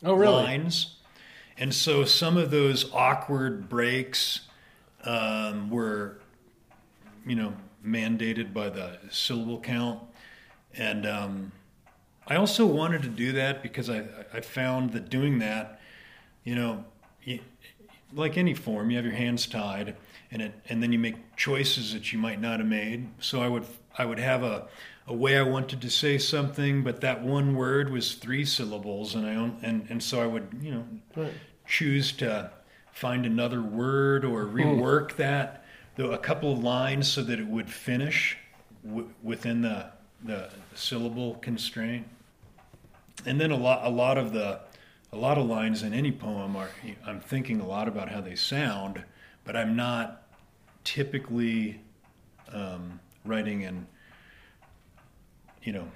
Oh, 0.04 0.16
lines. 0.16 0.96
And 1.58 1.74
so 1.74 2.06
some 2.06 2.38
of 2.38 2.50
those 2.50 2.92
awkward 2.92 3.70
breaks 3.70 4.42
um, 5.04 5.70
were, 5.70 6.20
you 7.26 7.36
know, 7.36 7.54
mandated 7.86 8.54
by 8.54 8.70
the 8.70 8.98
syllable 9.12 9.60
count. 9.60 10.00
And 10.74 11.06
um, 11.06 11.52
I 12.26 12.36
also 12.36 12.66
wanted 12.66 13.04
to 13.04 13.10
do 13.10 13.32
that 13.34 13.62
because 13.62 13.90
I, 13.90 14.06
I 14.34 14.42
found 14.42 14.94
that 14.94 15.10
doing 15.10 15.40
that, 15.40 15.80
you 16.44 16.56
know, 16.56 16.86
you, 17.24 17.40
like 18.14 18.38
any 18.38 18.54
form, 18.54 18.90
you 18.90 18.98
have 18.98 19.06
your 19.06 19.16
hands 19.16 19.48
tied, 19.48 19.96
and 20.32 20.42
it, 20.42 20.54
and 20.70 20.82
then 20.82 20.92
you 20.92 21.00
make 21.00 21.36
choices 21.36 21.94
that 21.94 22.12
you 22.12 22.20
might 22.20 22.40
not 22.42 22.60
have 22.60 22.68
made. 22.68 23.10
So 23.20 23.42
I 23.42 23.48
would 23.48 23.66
I 23.98 24.06
would 24.06 24.20
have 24.20 24.44
a, 24.44 24.68
a 25.08 25.14
way 25.14 25.38
I 25.38 25.44
wanted 25.44 25.82
to 25.82 25.90
say 25.90 26.18
something, 26.18 26.84
but 26.84 27.02
that 27.02 27.22
one 27.24 27.56
word 27.56 27.92
was 27.92 28.16
three 28.16 28.46
syllables, 28.46 29.16
and 29.16 29.26
I 29.26 29.36
own, 29.36 29.58
and 29.62 29.86
and 29.90 30.02
so 30.02 30.22
I 30.22 30.28
would 30.28 30.48
you 30.62 30.72
know 30.72 30.86
Right. 31.16 31.34
choose 31.66 32.12
to 32.14 32.52
find 32.94 33.26
another 33.26 33.62
word 33.62 34.26
or 34.26 34.46
hmm. 34.46 34.58
rework 34.58 35.16
that 35.16 35.66
though 35.96 36.12
a 36.12 36.18
couple 36.18 36.52
of 36.54 36.64
lines 36.64 37.12
so 37.12 37.24
that 37.24 37.40
it 37.40 37.48
would 37.48 37.70
finish 37.70 38.38
w- 38.86 39.10
within 39.24 39.62
the 39.62 39.92
the 40.24 40.50
syllable 40.76 41.36
constraint. 41.36 42.08
And 43.26 43.40
then 43.40 43.52
a 43.52 43.58
lot 43.58 43.86
a 43.86 43.90
lot 43.90 44.18
of 44.18 44.34
the 44.34 44.60
a 45.14 45.18
lot 45.18 45.38
of 45.38 45.46
lines 45.46 45.84
in 45.84 45.94
any 45.94 46.12
poem 46.12 46.56
are 46.56 46.70
I'm 47.06 47.20
thinking 47.20 47.60
a 47.60 47.68
lot 47.68 47.88
about 47.88 48.10
how 48.10 48.22
they 48.22 48.36
sound, 48.36 49.04
but 49.44 49.56
I'm 49.56 49.76
not 49.76 50.24
typically 50.84 51.82
um, 52.54 53.00
writing 53.26 53.66
and 53.66 53.86
you 55.64 55.74
know 55.74 55.88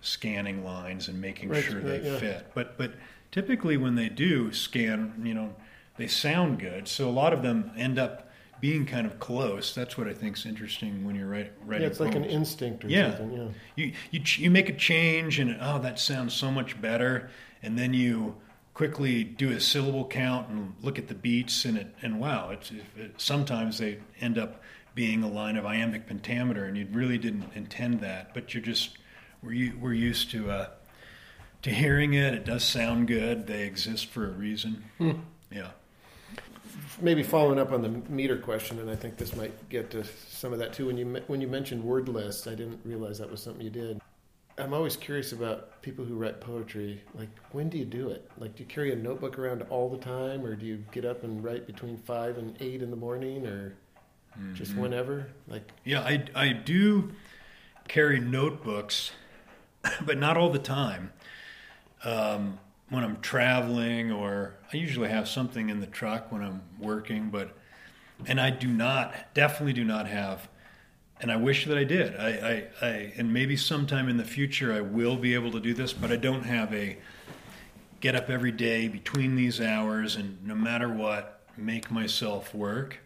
scanning 0.00 0.64
lines 0.64 1.08
and 1.08 1.20
making 1.20 1.48
Right, 1.48 1.64
sure 1.64 1.76
right, 1.80 2.02
they 2.02 2.10
yeah. 2.10 2.18
fit. 2.18 2.50
But 2.54 2.76
but 2.76 2.94
typically 3.30 3.76
when 3.76 3.94
they 3.94 4.08
do 4.08 4.52
scan, 4.52 5.22
you 5.24 5.34
know, 5.34 5.54
they 5.96 6.06
sound 6.06 6.58
good. 6.58 6.88
So 6.88 7.08
a 7.08 7.12
lot 7.12 7.32
of 7.32 7.42
them 7.42 7.70
end 7.76 7.98
up 7.98 8.23
being 8.64 8.86
kind 8.86 9.06
of 9.06 9.18
close. 9.18 9.74
That's 9.74 9.98
what 9.98 10.08
I 10.08 10.14
think 10.14 10.38
is 10.38 10.46
interesting 10.46 11.04
when 11.04 11.14
you're 11.14 11.28
write, 11.28 11.52
writing. 11.66 11.82
yeah, 11.82 11.88
it's 11.90 12.00
like 12.00 12.14
an 12.14 12.24
instinct 12.24 12.82
or 12.82 12.88
Yeah. 12.88 13.10
something. 13.18 13.32
Yeah. 13.36 13.48
You 13.76 13.92
you 14.10 14.20
ch- 14.20 14.38
you 14.38 14.50
make 14.50 14.70
a 14.70 14.72
change 14.72 15.38
and 15.38 15.54
oh 15.60 15.78
that 15.80 15.98
sounds 15.98 16.32
so 16.32 16.50
much 16.50 16.80
better, 16.80 17.28
and 17.62 17.78
then 17.78 17.92
you 17.92 18.36
quickly 18.72 19.22
do 19.22 19.50
a 19.52 19.60
syllable 19.60 20.06
count 20.06 20.48
and 20.48 20.74
look 20.80 20.98
at 20.98 21.08
the 21.08 21.14
beats 21.14 21.66
and 21.66 21.76
it 21.76 21.94
and 22.02 22.18
wow 22.18 22.48
it's 22.50 22.70
it, 22.96 23.12
sometimes 23.18 23.76
they 23.78 23.98
end 24.20 24.38
up 24.38 24.62
being 24.94 25.22
a 25.22 25.28
line 25.28 25.56
of 25.58 25.66
iambic 25.66 26.06
pentameter 26.06 26.64
and 26.64 26.76
you 26.78 26.86
really 26.90 27.18
didn't 27.18 27.44
intend 27.54 28.00
that 28.00 28.32
but 28.34 28.52
you're 28.54 28.62
just 28.62 28.96
we're 29.42 29.72
we're 29.78 29.92
used 29.92 30.30
to 30.30 30.50
uh, 30.50 30.66
to 31.62 31.70
hearing 31.70 32.14
it 32.14 32.32
it 32.34 32.44
does 32.46 32.64
sound 32.64 33.06
good 33.06 33.46
they 33.46 33.62
exist 33.62 34.06
for 34.06 34.24
a 34.26 34.30
reason 34.32 34.82
yeah 35.52 35.70
Maybe 37.00 37.22
following 37.22 37.58
up 37.58 37.72
on 37.72 37.82
the 37.82 37.88
meter 37.88 38.36
question, 38.36 38.78
and 38.80 38.90
I 38.90 38.96
think 38.96 39.16
this 39.16 39.34
might 39.36 39.68
get 39.68 39.90
to 39.90 40.04
some 40.28 40.52
of 40.52 40.58
that 40.58 40.72
too. 40.72 40.86
When 40.86 40.96
you 40.96 41.22
when 41.26 41.40
you 41.40 41.48
mentioned 41.48 41.82
word 41.82 42.08
lists, 42.08 42.46
I 42.46 42.54
didn't 42.54 42.80
realize 42.84 43.18
that 43.18 43.30
was 43.30 43.42
something 43.42 43.62
you 43.62 43.70
did. 43.70 44.00
I'm 44.56 44.72
always 44.72 44.96
curious 44.96 45.32
about 45.32 45.82
people 45.82 46.04
who 46.04 46.14
write 46.14 46.40
poetry. 46.40 47.02
Like, 47.14 47.28
when 47.50 47.68
do 47.68 47.76
you 47.76 47.84
do 47.84 48.10
it? 48.10 48.30
Like, 48.38 48.54
do 48.54 48.62
you 48.62 48.68
carry 48.68 48.92
a 48.92 48.96
notebook 48.96 49.36
around 49.36 49.62
all 49.62 49.88
the 49.88 49.98
time, 49.98 50.44
or 50.44 50.54
do 50.54 50.64
you 50.64 50.84
get 50.92 51.04
up 51.04 51.24
and 51.24 51.42
write 51.42 51.66
between 51.66 51.96
five 51.96 52.38
and 52.38 52.56
eight 52.60 52.80
in 52.80 52.90
the 52.90 52.96
morning, 52.96 53.46
or 53.46 53.74
just 54.54 54.76
whenever? 54.76 55.26
Like, 55.48 55.72
Yeah, 55.84 56.00
I, 56.00 56.24
I 56.34 56.52
do 56.52 57.12
carry 57.88 58.20
notebooks, 58.20 59.10
but 60.06 60.18
not 60.18 60.36
all 60.36 60.50
the 60.50 60.58
time. 60.60 61.12
Um, 62.04 62.58
when 62.90 63.02
I'm 63.04 63.20
traveling, 63.20 64.12
or 64.12 64.54
I 64.72 64.76
usually 64.76 65.08
have 65.08 65.28
something 65.28 65.70
in 65.70 65.80
the 65.80 65.86
truck 65.86 66.30
when 66.30 66.42
I'm 66.42 66.62
working, 66.78 67.30
but 67.30 67.56
and 68.26 68.40
I 68.40 68.50
do 68.50 68.68
not, 68.68 69.34
definitely 69.34 69.72
do 69.72 69.84
not 69.84 70.06
have, 70.06 70.48
and 71.20 71.32
I 71.32 71.36
wish 71.36 71.66
that 71.66 71.76
I 71.76 71.84
did. 71.84 72.16
I, 72.16 72.28
I, 72.82 72.86
I 72.86 73.12
and 73.16 73.32
maybe 73.32 73.56
sometime 73.56 74.08
in 74.08 74.16
the 74.16 74.24
future 74.24 74.72
I 74.72 74.80
will 74.80 75.16
be 75.16 75.34
able 75.34 75.50
to 75.52 75.60
do 75.60 75.74
this, 75.74 75.92
but 75.92 76.12
I 76.12 76.16
don't 76.16 76.44
have 76.44 76.72
a 76.72 76.98
get 78.00 78.14
up 78.14 78.28
every 78.28 78.52
day 78.52 78.86
between 78.86 79.34
these 79.34 79.60
hours 79.60 80.16
and 80.16 80.44
no 80.46 80.54
matter 80.54 80.88
what, 80.88 81.40
make 81.56 81.90
myself 81.90 82.54
work. 82.54 82.98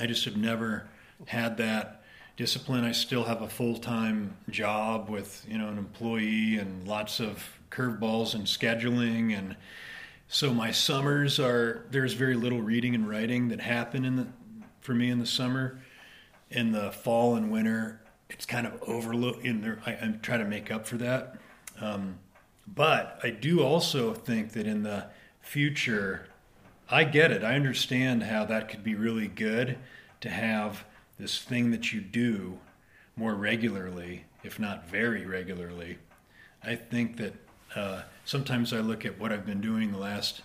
I 0.00 0.06
just 0.06 0.24
have 0.24 0.36
never 0.36 0.88
had 1.28 1.58
that 1.58 2.02
discipline. 2.36 2.84
I 2.84 2.92
still 2.92 3.24
have 3.24 3.42
a 3.42 3.48
full 3.48 3.78
time 3.78 4.36
job 4.50 5.08
with 5.08 5.46
you 5.48 5.58
know 5.58 5.68
an 5.68 5.78
employee 5.78 6.56
and 6.56 6.88
lots 6.88 7.20
of 7.20 7.58
curveballs 7.72 8.34
and 8.34 8.44
scheduling, 8.44 9.36
and 9.36 9.56
so 10.28 10.52
my 10.54 10.70
summers 10.70 11.40
are 11.40 11.86
there's 11.90 12.12
very 12.12 12.34
little 12.34 12.62
reading 12.62 12.94
and 12.94 13.08
writing 13.08 13.48
that 13.48 13.60
happen 13.60 14.04
in 14.04 14.16
the 14.16 14.26
for 14.80 14.94
me 14.94 15.10
in 15.10 15.18
the 15.18 15.26
summer. 15.26 15.80
In 16.50 16.72
the 16.72 16.92
fall 16.92 17.34
and 17.36 17.50
winter, 17.50 18.02
it's 18.28 18.44
kind 18.44 18.66
of 18.66 18.82
overlook 18.82 19.42
in 19.42 19.62
there. 19.62 19.78
I, 19.86 19.92
I'm 19.94 20.20
trying 20.20 20.40
to 20.40 20.44
make 20.44 20.70
up 20.70 20.86
for 20.86 20.98
that. 20.98 21.36
Um, 21.80 22.18
but 22.66 23.18
I 23.22 23.30
do 23.30 23.62
also 23.62 24.12
think 24.12 24.52
that 24.52 24.66
in 24.66 24.82
the 24.82 25.06
future, 25.40 26.26
I 26.90 27.04
get 27.04 27.30
it. 27.30 27.42
I 27.42 27.54
understand 27.54 28.24
how 28.24 28.44
that 28.44 28.68
could 28.68 28.84
be 28.84 28.94
really 28.94 29.28
good 29.28 29.78
to 30.20 30.28
have 30.28 30.84
this 31.18 31.40
thing 31.40 31.70
that 31.70 31.92
you 31.92 32.00
do 32.00 32.58
more 33.16 33.34
regularly, 33.34 34.24
if 34.42 34.58
not 34.58 34.88
very 34.88 35.24
regularly. 35.24 35.98
I 36.62 36.76
think 36.76 37.16
that 37.16 37.34
uh, 37.74 38.02
sometimes 38.24 38.72
I 38.72 38.78
look 38.80 39.04
at 39.04 39.18
what 39.18 39.32
I've 39.32 39.46
been 39.46 39.60
doing 39.60 39.92
the 39.92 39.98
last 39.98 40.42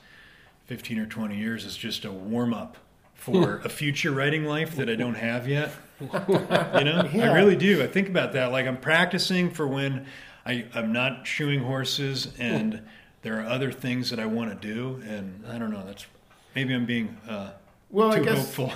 15 0.66 1.00
or 1.00 1.06
20 1.06 1.38
years 1.38 1.66
as 1.66 1.76
just 1.78 2.06
a 2.06 2.12
warm 2.12 2.54
up 2.54 2.78
for 3.16 3.58
a 3.64 3.70
future 3.70 4.12
writing 4.12 4.46
life 4.46 4.76
that 4.76 4.90
I 4.90 4.96
don't 4.96 5.16
have 5.16 5.48
yet. 5.48 5.72
You 6.00 6.84
know, 6.84 7.10
I 7.12 7.34
really 7.34 7.56
do. 7.56 7.82
I 7.82 7.88
think 7.88 8.08
about 8.08 8.34
that. 8.34 8.52
Like 8.52 8.68
I'm 8.68 8.78
practicing 8.78 9.50
for 9.50 9.68
when 9.68 10.06
I, 10.46 10.66
I'm 10.76 10.94
not 10.94 11.26
shoeing 11.26 11.60
horses 11.62 12.28
and 12.38 12.84
there 13.24 13.42
are 13.42 13.48
other 13.48 13.72
things 13.72 14.12
that 14.12 14.20
I 14.20 14.28
want 14.28 14.62
to 14.62 14.68
do. 14.68 15.02
And 15.08 15.44
I 15.50 15.58
don't 15.58 15.72
know, 15.72 15.84
that's 15.84 16.06
maybe 16.54 16.76
I'm 16.76 16.86
being 16.86 17.18
uh, 17.28 17.50
Well, 17.90 18.14
I 18.14 18.20
guess 18.20 18.54
hopeful. 18.56 18.72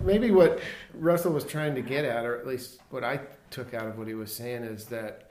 maybe 0.00 0.32
what 0.32 0.60
Russell 0.94 1.32
was 1.32 1.44
trying 1.44 1.76
to 1.76 1.80
get 1.80 2.04
at, 2.04 2.26
or 2.26 2.36
at 2.36 2.44
least 2.46 2.80
what 2.90 3.04
I 3.04 3.20
took 3.50 3.72
out 3.72 3.86
of 3.86 3.96
what 3.96 4.08
he 4.08 4.14
was 4.14 4.34
saying, 4.34 4.64
is 4.64 4.86
that 4.86 5.30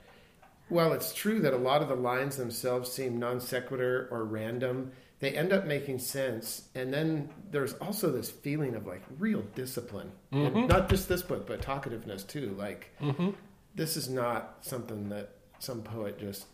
while 0.68 0.92
it's 0.92 1.12
true 1.12 1.40
that 1.40 1.52
a 1.52 1.58
lot 1.58 1.82
of 1.82 1.88
the 1.88 1.94
lines 1.94 2.36
themselves 2.36 2.90
seem 2.90 3.18
non 3.18 3.40
sequitur 3.40 4.08
or 4.10 4.24
random, 4.24 4.92
they 5.20 5.30
end 5.30 5.52
up 5.52 5.66
making 5.66 5.98
sense. 5.98 6.68
And 6.74 6.92
then 6.92 7.28
there's 7.50 7.74
also 7.74 8.10
this 8.10 8.30
feeling 8.30 8.74
of 8.74 8.86
like 8.86 9.02
real 9.18 9.42
discipline. 9.54 10.10
And 10.32 10.54
mm-hmm. 10.54 10.66
not 10.66 10.88
just 10.88 11.08
this 11.08 11.22
book, 11.22 11.46
but 11.46 11.62
talkativeness 11.62 12.26
too. 12.26 12.54
Like, 12.58 12.90
mm-hmm. 13.00 13.30
this 13.74 13.96
is 13.96 14.08
not 14.08 14.58
something 14.62 15.08
that 15.10 15.30
some 15.58 15.82
poet 15.82 16.18
just 16.18 16.46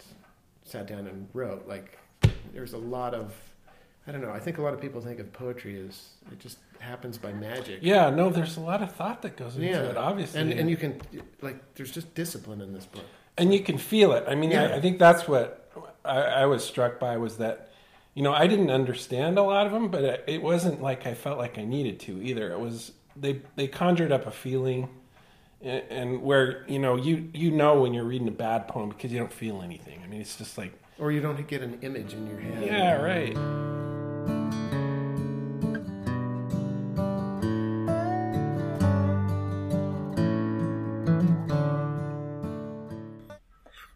sat 0.65 0.87
down 0.87 1.07
and 1.07 1.29
wrote. 1.33 1.67
Like, 1.67 1.99
there's 2.53 2.73
a 2.73 2.79
lot 2.79 3.15
of, 3.15 3.35
I 4.07 4.13
don't 4.13 4.23
know, 4.23 4.31
I 4.31 4.39
think 4.39 4.59
a 4.59 4.63
lot 4.63 4.75
of 4.75 4.81
people 4.81 5.01
think 5.01 5.21
of 5.21 5.33
poetry 5.33 5.85
as 5.89 6.11
it 6.31 6.39
just 6.39 6.59
happens 6.79 7.19
by 7.19 7.33
magic. 7.33 7.81
Yeah, 7.83 8.11
no, 8.11 8.31
there's 8.31 8.57
a 8.57 8.61
lot 8.61 8.83
of 8.83 8.95
thought 8.95 9.23
that 9.23 9.37
goes 9.37 9.57
into 9.57 9.91
it, 9.91 9.97
obviously. 9.97 10.41
And, 10.41 10.53
and 10.53 10.71
you 10.71 10.77
can, 10.77 11.01
like, 11.43 11.75
there's 11.75 11.91
just 11.91 12.15
discipline 12.15 12.61
in 12.61 12.73
this 12.73 12.87
book. 12.87 13.05
And 13.41 13.53
you 13.53 13.61
can 13.61 13.79
feel 13.79 14.13
it. 14.13 14.25
I 14.29 14.35
mean, 14.37 14.51
Yeah. 14.53 14.67
I, 14.67 14.77
I 14.77 14.81
think 14.81 14.99
that's 14.99 15.27
what 15.27 15.71
I, 16.05 16.19
I 16.21 16.47
was 16.47 16.63
struck 16.65 17.01
by 17.01 17.17
was 17.17 17.39
that, 17.39 17.73
you 18.15 18.23
know, 18.23 18.33
I 18.33 18.47
didn't 18.47 18.71
understand 18.71 19.39
a 19.39 19.43
lot 19.43 19.67
of 19.67 19.73
them, 19.73 19.89
but 19.89 20.05
it, 20.05 20.25
it 20.27 20.43
wasn't 20.43 20.81
like 20.83 21.07
I 21.07 21.15
felt 21.15 21.39
like 21.39 21.59
I 21.59 21.65
needed 21.65 21.99
to 22.01 22.23
either. 22.23 22.53
It 22.53 22.61
was 22.61 22.93
they 23.17 23.41
they 23.57 23.67
conjured 23.67 24.13
up 24.13 24.27
a 24.27 24.31
feeling, 24.31 24.89
and, 25.63 25.83
and 25.91 26.23
where 26.23 26.65
you 26.69 26.79
know 26.79 26.97
you 26.97 27.29
you 27.35 27.51
know 27.51 27.81
when 27.81 27.93
you're 27.95 28.05
reading 28.05 28.29
a 28.29 28.33
bad 28.49 28.69
poem 28.69 28.89
because 28.91 29.11
you 29.13 29.19
don't 29.19 29.33
feel 29.33 29.63
anything. 29.63 30.01
I 30.05 30.07
mean, 30.07 30.21
it's 30.21 30.37
just 30.37 30.57
like 30.59 30.73
Or 30.99 31.11
you 31.13 31.21
don't 31.21 31.47
get 31.49 31.63
an 31.63 31.79
image 31.83 32.13
in 32.15 32.27
your 32.27 32.39
head. 32.41 32.65
yeah, 32.65 32.93
right. 33.03 33.80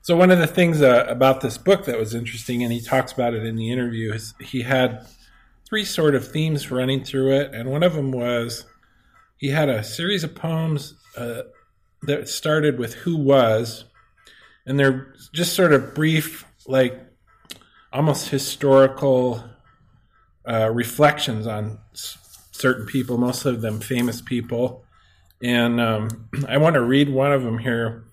So 0.05 0.15
one 0.19 0.31
of 0.31 0.39
the 0.39 0.47
things 0.47 0.83
uh, 0.83 1.07
about 1.09 1.41
this 1.41 1.57
book 1.57 1.87
that 1.87 1.99
was 1.99 2.15
interesting, 2.15 2.63
and 2.63 2.71
he 2.71 2.83
talks 2.83 3.11
about 3.11 3.33
it 3.33 3.43
in 3.43 3.57
the 3.57 3.73
interview, 3.73 4.13
is 4.13 4.35
he 4.39 4.61
had 4.61 5.07
three 5.67 5.87
sort 5.87 6.15
of 6.15 6.31
themes 6.31 6.71
running 6.71 7.03
through 7.03 7.33
it, 7.33 7.55
and 7.55 7.71
one 7.71 7.83
of 7.83 7.95
them 7.95 8.13
was 8.13 8.67
he 9.39 9.49
had 9.49 9.71
a 9.71 9.83
series 9.83 10.23
of 10.23 10.35
poems 10.35 10.93
uh, 11.17 11.45
that 12.03 12.29
started 12.29 12.79
with 12.79 12.93
"Who 12.97 13.17
was," 13.17 13.87
and 14.67 14.79
they're 14.79 15.15
just 15.33 15.55
sort 15.55 15.73
of 15.73 15.95
brief, 15.95 16.45
like 16.67 17.01
almost 17.91 18.29
historical 18.29 19.43
uh, 20.47 20.71
reflections 20.71 21.47
on 21.47 21.79
s- 21.95 22.19
certain 22.53 22.85
people, 22.85 23.17
most 23.17 23.47
of 23.47 23.63
them 23.63 23.81
famous 23.81 24.21
people. 24.21 24.85
And 25.43 25.81
um, 25.81 26.29
I 26.47 26.59
want 26.59 26.75
to 26.75 26.83
read 26.83 27.09
one 27.09 27.33
of 27.33 27.43
them 27.43 27.57
here 27.57 28.05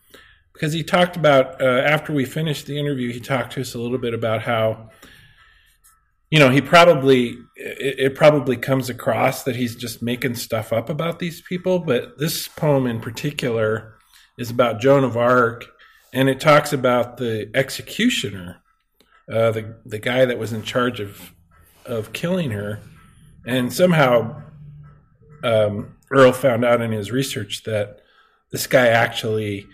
because 0.53 0.73
he 0.73 0.83
talked 0.83 1.15
about, 1.15 1.61
uh, 1.61 1.65
after 1.65 2.13
we 2.13 2.25
finished 2.25 2.65
the 2.65 2.77
interview, 2.77 3.11
he 3.11 3.19
talked 3.19 3.53
to 3.53 3.61
us 3.61 3.73
a 3.73 3.79
little 3.79 3.97
bit 3.97 4.13
about 4.13 4.43
how, 4.43 4.89
you 6.29 6.39
know, 6.39 6.49
he 6.49 6.61
probably, 6.61 7.37
it, 7.55 7.99
it 7.99 8.15
probably 8.15 8.57
comes 8.57 8.89
across 8.89 9.43
that 9.43 9.55
he's 9.55 9.75
just 9.75 10.01
making 10.01 10.35
stuff 10.35 10.71
up 10.71 10.89
about 10.89 11.19
these 11.19 11.41
people. 11.41 11.79
But 11.79 12.17
this 12.17 12.47
poem 12.47 12.87
in 12.87 12.99
particular 13.01 13.95
is 14.37 14.49
about 14.49 14.79
Joan 14.79 15.03
of 15.03 15.17
Arc, 15.17 15.65
and 16.13 16.29
it 16.29 16.39
talks 16.39 16.73
about 16.73 17.17
the 17.17 17.49
executioner 17.53 18.61
uh, 19.31 19.51
the 19.51 19.75
the 19.85 19.99
guy 19.99 20.25
that 20.25 20.37
was 20.37 20.53
in 20.53 20.61
charge 20.61 20.99
of 20.99 21.33
of 21.85 22.13
killing 22.13 22.51
her, 22.51 22.79
and 23.45 23.71
somehow 23.71 24.41
um, 25.43 25.95
Earl 26.11 26.33
found 26.33 26.65
out 26.65 26.81
in 26.81 26.91
his 26.91 27.11
research 27.11 27.63
that 27.63 28.01
this 28.51 28.67
guy 28.67 28.87
actually 28.87 29.67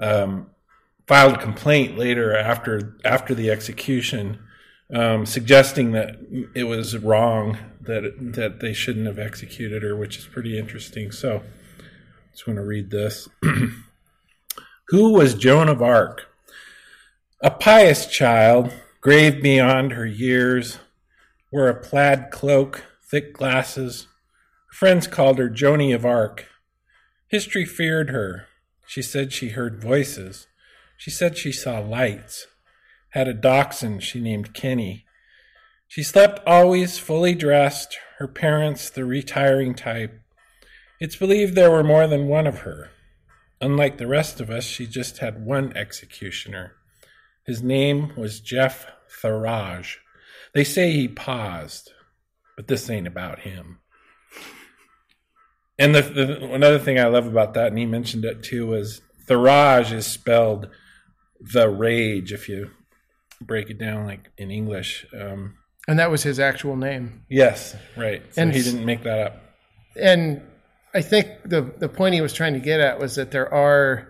um, 0.00 0.50
filed 1.06 1.34
a 1.34 1.38
complaint 1.38 1.98
later 1.98 2.36
after 2.36 2.96
after 3.04 3.34
the 3.34 3.50
execution, 3.50 4.38
um, 4.94 5.26
suggesting 5.26 5.92
that 5.92 6.16
it 6.54 6.64
was 6.64 6.96
wrong 6.96 7.58
that 7.80 8.14
that 8.34 8.60
they 8.60 8.72
shouldn't 8.72 9.06
have 9.06 9.18
executed 9.18 9.82
her, 9.82 9.96
which 9.96 10.18
is 10.18 10.26
pretty 10.26 10.58
interesting. 10.58 11.12
So, 11.12 11.38
I 11.38 12.30
just 12.32 12.46
want 12.46 12.58
to 12.58 12.64
read 12.64 12.90
this. 12.90 13.28
Who 14.88 15.12
was 15.12 15.34
Joan 15.34 15.68
of 15.68 15.82
Arc? 15.82 16.26
A 17.42 17.50
pious 17.50 18.06
child, 18.06 18.72
grave 19.00 19.42
beyond 19.42 19.92
her 19.92 20.06
years, 20.06 20.78
wore 21.50 21.68
a 21.68 21.74
plaid 21.74 22.30
cloak, 22.30 22.84
thick 23.02 23.32
glasses. 23.32 24.08
Friends 24.70 25.06
called 25.06 25.38
her 25.38 25.48
Joanie 25.48 25.92
of 25.92 26.04
Arc. 26.04 26.46
History 27.28 27.64
feared 27.64 28.10
her. 28.10 28.46
She 28.90 29.02
said 29.02 29.32
she 29.32 29.50
heard 29.50 29.80
voices. 29.80 30.48
She 30.96 31.12
said 31.12 31.38
she 31.38 31.52
saw 31.52 31.78
lights. 31.78 32.48
Had 33.10 33.28
a 33.28 33.32
dachshund 33.32 34.02
she 34.02 34.20
named 34.20 34.52
Kenny. 34.52 35.04
She 35.86 36.02
slept 36.02 36.40
always 36.44 36.98
fully 36.98 37.36
dressed, 37.36 37.96
her 38.18 38.26
parents 38.26 38.90
the 38.90 39.04
retiring 39.04 39.76
type. 39.76 40.20
It's 40.98 41.14
believed 41.14 41.54
there 41.54 41.70
were 41.70 41.84
more 41.84 42.08
than 42.08 42.26
one 42.26 42.48
of 42.48 42.62
her. 42.62 42.90
Unlike 43.60 43.98
the 43.98 44.08
rest 44.08 44.40
of 44.40 44.50
us, 44.50 44.64
she 44.64 44.88
just 44.88 45.18
had 45.18 45.46
one 45.46 45.72
executioner. 45.76 46.72
His 47.46 47.62
name 47.62 48.12
was 48.16 48.40
Jeff 48.40 48.86
Thérage. 49.22 49.98
They 50.52 50.64
say 50.64 50.90
he 50.90 51.06
paused, 51.06 51.92
but 52.56 52.66
this 52.66 52.90
ain't 52.90 53.06
about 53.06 53.40
him. 53.40 53.78
And 55.80 55.94
the, 55.94 56.02
the 56.02 56.52
another 56.52 56.78
thing 56.78 57.00
I 57.00 57.06
love 57.06 57.26
about 57.26 57.54
that, 57.54 57.68
and 57.68 57.78
he 57.78 57.86
mentioned 57.86 58.24
it 58.24 58.42
too, 58.42 58.66
was 58.68 59.00
Thérage 59.26 59.92
is 59.92 60.06
spelled 60.06 60.68
the 61.40 61.68
rage 61.68 62.32
if 62.32 62.48
you 62.48 62.70
break 63.40 63.70
it 63.70 63.78
down 63.78 64.04
like 64.04 64.30
in 64.36 64.50
English. 64.50 65.06
Um, 65.18 65.54
And 65.88 65.98
that 65.98 66.10
was 66.10 66.22
his 66.22 66.38
actual 66.38 66.76
name. 66.76 67.24
yes, 67.30 67.74
right. 67.96 68.22
So 68.34 68.42
And 68.42 68.54
he 68.54 68.62
didn't 68.62 68.84
make 68.84 69.02
that 69.04 69.18
up. 69.26 69.42
And 70.00 70.42
I 70.94 71.00
think 71.02 71.28
the 71.44 71.62
the 71.78 71.88
point 71.88 72.14
he 72.14 72.20
was 72.20 72.32
trying 72.32 72.52
to 72.54 72.60
get 72.60 72.80
at 72.80 72.98
was 73.00 73.14
that 73.14 73.30
there 73.30 73.52
are 73.52 74.06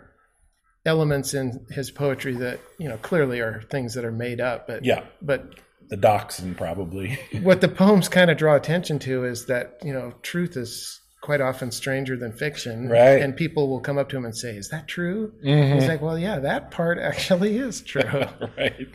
elements 0.87 1.35
in 1.35 1.66
his 1.70 1.90
poetry 1.90 2.35
that 2.37 2.59
you 2.78 2.88
know 2.88 2.96
clearly 2.98 3.40
are 3.40 3.62
things 3.70 3.94
that 3.94 4.04
are 4.04 4.12
made 4.12 4.40
up. 4.40 4.66
But 4.66 4.85
Yeah. 4.85 5.04
but 5.22 5.54
The 5.88 5.96
dachshund, 5.96 6.56
probably. 6.56 7.18
what 7.42 7.61
the 7.61 7.68
poems 7.68 8.09
kind 8.09 8.30
of 8.30 8.37
draw 8.38 8.56
attention 8.56 8.98
to 9.00 9.24
is 9.24 9.46
that 9.46 9.78
you 9.85 9.92
know 9.92 10.14
truth 10.22 10.56
is 10.56 10.99
quite 11.20 11.40
often 11.40 11.70
stranger 11.70 12.16
than 12.16 12.33
fiction 12.33 12.88
Right. 12.88 13.20
and 13.22 13.37
people 13.37 13.68
will 13.68 13.80
come 13.80 13.98
up 13.98 14.09
to 14.11 14.16
him 14.16 14.24
and 14.24 14.37
say 14.37 14.56
is 14.56 14.68
that 14.70 14.88
true 14.88 15.33
he's 15.42 15.87
like 15.87 16.00
well 16.00 16.18
yeah 16.18 16.38
that 16.38 16.70
part 16.70 16.98
actually 16.98 17.56
is 17.59 17.83
true 17.83 18.02
right. 18.59 18.88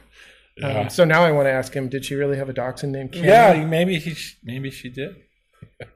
um, 0.64 0.90
so 0.90 1.06
now 1.06 1.24
i 1.24 1.32
want 1.32 1.46
to 1.46 1.52
ask 1.52 1.74
him 1.74 1.88
did 1.90 2.04
she 2.06 2.16
really 2.16 2.38
have 2.38 2.50
a 2.50 2.54
dachshund 2.54 2.92
named 2.94 3.12
Kenny? 3.12 3.28
Yeah, 3.28 3.64
maybe 3.66 4.00
he, 4.00 4.16
maybe 4.44 4.72
she 4.72 4.90
did. 4.90 5.16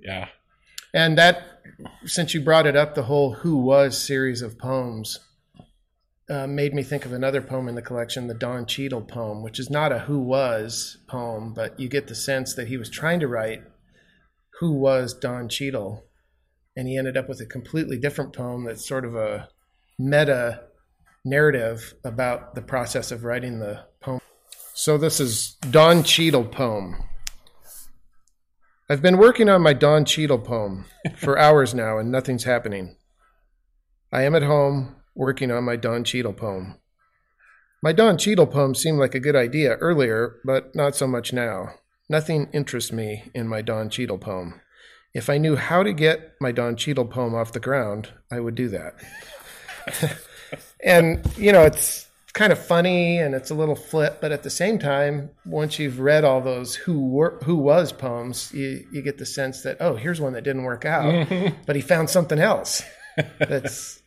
yeah. 0.00 0.28
and 0.94 1.18
that 1.18 1.42
since 2.04 2.34
you 2.34 2.40
brought 2.40 2.66
it 2.66 2.76
up 2.76 2.94
the 2.94 3.02
whole 3.04 3.34
who 3.34 3.56
was 3.56 3.96
series 3.98 4.42
of 4.42 4.58
poems 4.58 5.18
uh, 6.30 6.46
made 6.46 6.74
me 6.74 6.82
think 6.82 7.06
of 7.06 7.12
another 7.12 7.40
poem 7.40 7.68
in 7.68 7.74
the 7.74 7.82
collection 7.82 8.26
the 8.26 8.34
don 8.34 8.66
Cheadle 8.66 9.00
poem 9.02 9.42
which 9.42 9.58
is 9.58 9.70
not 9.70 9.92
a 9.92 10.00
who 10.00 10.18
was 10.20 10.98
poem 11.08 11.52
but 11.54 11.78
you 11.80 11.88
get 11.88 12.06
the 12.08 12.14
sense 12.14 12.54
that 12.54 12.68
he 12.68 12.76
was 12.76 12.90
trying 12.90 13.20
to 13.20 13.28
write 13.28 13.62
who 14.60 14.72
was 14.72 15.14
don 15.14 15.48
Cheadle 15.48 16.04
and 16.76 16.86
he 16.88 16.96
ended 16.96 17.16
up 17.16 17.28
with 17.28 17.40
a 17.40 17.46
completely 17.46 17.98
different 17.98 18.32
poem 18.32 18.64
that's 18.64 18.86
sort 18.86 19.04
of 19.04 19.14
a 19.14 19.48
meta 19.98 20.64
narrative 21.24 21.94
about 22.04 22.54
the 22.54 22.62
process 22.62 23.10
of 23.10 23.24
writing 23.24 23.58
the 23.58 23.84
poem 24.00 24.20
so 24.74 24.96
this 24.96 25.20
is 25.20 25.56
don 25.70 26.02
Cheadle 26.02 26.44
poem 26.44 26.96
I've 28.90 29.02
been 29.02 29.18
working 29.18 29.50
on 29.50 29.60
my 29.60 29.74
Don 29.74 30.06
Cheadle 30.06 30.38
poem 30.38 30.86
for 31.14 31.38
hours 31.38 31.74
now 31.74 31.98
and 31.98 32.10
nothing's 32.10 32.44
happening. 32.44 32.96
I 34.10 34.22
am 34.22 34.34
at 34.34 34.42
home 34.42 34.96
working 35.14 35.50
on 35.50 35.64
my 35.64 35.76
Don 35.76 36.04
Cheadle 36.04 36.32
poem. 36.32 36.76
My 37.82 37.92
Don 37.92 38.16
Cheadle 38.16 38.46
poem 38.46 38.74
seemed 38.74 38.98
like 38.98 39.14
a 39.14 39.20
good 39.20 39.36
idea 39.36 39.74
earlier, 39.74 40.36
but 40.42 40.74
not 40.74 40.96
so 40.96 41.06
much 41.06 41.34
now. 41.34 41.74
Nothing 42.08 42.48
interests 42.52 42.92
me 42.92 43.24
in 43.34 43.48
my 43.48 43.62
Don 43.62 43.90
Cheadle 43.90 44.18
poem. 44.18 44.60
If 45.14 45.28
I 45.28 45.38
knew 45.38 45.56
how 45.56 45.82
to 45.82 45.92
get 45.92 46.34
my 46.40 46.52
Don 46.52 46.76
Cheadle 46.76 47.06
poem 47.06 47.34
off 47.34 47.52
the 47.52 47.60
ground, 47.60 48.08
I 48.30 48.40
would 48.40 48.54
do 48.54 48.68
that. 48.68 48.94
and, 50.84 51.24
you 51.36 51.52
know, 51.52 51.62
it's 51.62 52.08
kind 52.32 52.52
of 52.52 52.58
funny 52.58 53.18
and 53.18 53.34
it's 53.34 53.50
a 53.50 53.54
little 53.54 53.74
flip, 53.74 54.20
but 54.20 54.32
at 54.32 54.42
the 54.42 54.50
same 54.50 54.78
time, 54.78 55.30
once 55.44 55.78
you've 55.78 55.98
read 55.98 56.24
all 56.24 56.40
those 56.40 56.74
who 56.74 57.08
were 57.08 57.38
who 57.44 57.56
was 57.56 57.92
poems, 57.92 58.52
you, 58.54 58.86
you 58.92 59.02
get 59.02 59.18
the 59.18 59.26
sense 59.26 59.62
that, 59.62 59.78
oh, 59.80 59.96
here's 59.96 60.20
one 60.20 60.34
that 60.34 60.44
didn't 60.44 60.62
work 60.62 60.84
out, 60.84 61.28
but 61.66 61.74
he 61.74 61.82
found 61.82 62.08
something 62.08 62.38
else 62.38 62.82
that's 63.38 64.00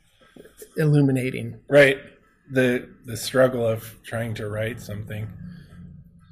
illuminating. 0.77 1.59
Right. 1.69 1.97
The 2.49 2.89
the 3.05 3.17
struggle 3.17 3.65
of 3.65 3.97
trying 4.03 4.33
to 4.35 4.49
write 4.49 4.79
something. 4.79 5.27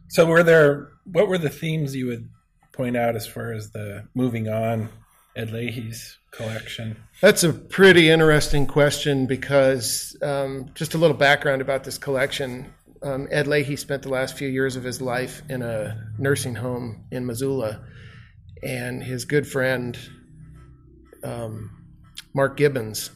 So 0.09 0.25
were 0.25 0.43
there 0.43 0.89
what 1.05 1.27
were 1.27 1.37
the 1.37 1.49
themes 1.49 1.95
you 1.95 2.07
would 2.07 2.29
point 2.73 2.97
out 2.97 3.15
as 3.15 3.27
far 3.27 3.53
as 3.53 3.71
the 3.71 4.07
moving 4.15 4.47
on 4.47 4.89
Ed 5.35 5.49
Lahey's 5.49 6.17
collection? 6.31 6.97
That's 7.21 7.43
a 7.43 7.53
pretty 7.53 8.09
interesting 8.09 8.65
question 8.65 9.27
because 9.27 10.17
um, 10.21 10.71
just 10.73 10.95
a 10.95 10.97
little 10.97 11.15
background 11.15 11.61
about 11.61 11.83
this 11.83 11.97
collection. 11.97 12.73
Um, 13.03 13.27
Ed 13.31 13.45
Lahey 13.45 13.77
spent 13.77 14.03
the 14.03 14.09
last 14.09 14.37
few 14.37 14.47
years 14.47 14.75
of 14.75 14.83
his 14.83 14.99
life 14.99 15.41
in 15.47 15.61
a 15.61 16.11
nursing 16.17 16.55
home 16.55 17.05
in 17.11 17.25
Missoula, 17.25 17.81
and 18.63 19.03
his 19.03 19.25
good 19.25 19.47
friend 19.47 19.97
um, 21.23 21.69
Mark 22.33 22.57
Gibbons. 22.57 23.11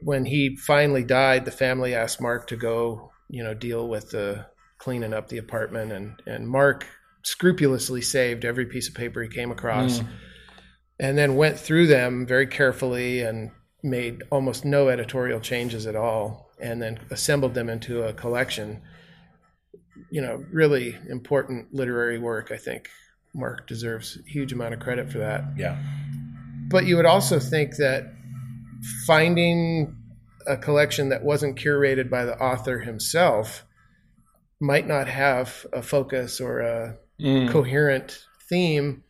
When 0.00 0.26
he 0.26 0.56
finally 0.56 1.02
died, 1.02 1.44
the 1.44 1.50
family 1.50 1.94
asked 1.94 2.20
Mark 2.20 2.46
to 2.48 2.56
go, 2.56 3.10
you 3.30 3.42
know, 3.42 3.54
deal 3.54 3.88
with 3.88 4.10
the 4.10 4.46
cleaning 4.84 5.14
up 5.14 5.28
the 5.28 5.38
apartment, 5.38 5.92
and 5.92 6.20
and 6.26 6.48
Mark 6.48 6.86
scrupulously 7.22 8.02
saved 8.02 8.44
every 8.44 8.66
piece 8.66 8.88
of 8.88 8.94
paper 8.94 9.22
he 9.22 9.28
came 9.28 9.50
across. 9.50 10.00
Mm 10.00 10.08
and 10.98 11.18
then 11.18 11.36
went 11.36 11.58
through 11.58 11.86
them 11.86 12.26
very 12.26 12.46
carefully 12.46 13.20
and 13.20 13.50
made 13.82 14.22
almost 14.30 14.64
no 14.64 14.88
editorial 14.88 15.40
changes 15.40 15.86
at 15.86 15.96
all, 15.96 16.50
and 16.60 16.80
then 16.80 16.98
assembled 17.10 17.54
them 17.54 17.68
into 17.68 18.02
a 18.02 18.12
collection. 18.12 18.80
You 20.10 20.22
know, 20.22 20.44
really 20.50 20.96
important 21.08 21.74
literary 21.74 22.18
work. 22.18 22.50
I 22.52 22.56
think 22.56 22.88
Mark 23.34 23.66
deserves 23.66 24.16
a 24.16 24.30
huge 24.30 24.52
amount 24.52 24.74
of 24.74 24.80
credit 24.80 25.10
for 25.10 25.18
that. 25.18 25.44
Yeah. 25.56 25.82
But 26.70 26.86
you 26.86 26.96
would 26.96 27.06
also 27.06 27.38
think 27.38 27.76
that 27.76 28.12
finding 29.06 29.96
a 30.46 30.56
collection 30.56 31.08
that 31.08 31.24
wasn't 31.24 31.58
curated 31.58 32.08
by 32.10 32.24
the 32.24 32.38
author 32.38 32.80
himself 32.80 33.64
might 34.60 34.86
not 34.86 35.08
have 35.08 35.66
a 35.72 35.82
focus 35.82 36.40
or 36.40 36.60
a 36.60 36.96
mm. 37.20 37.50
coherent 37.50 38.24
theme 38.48 39.04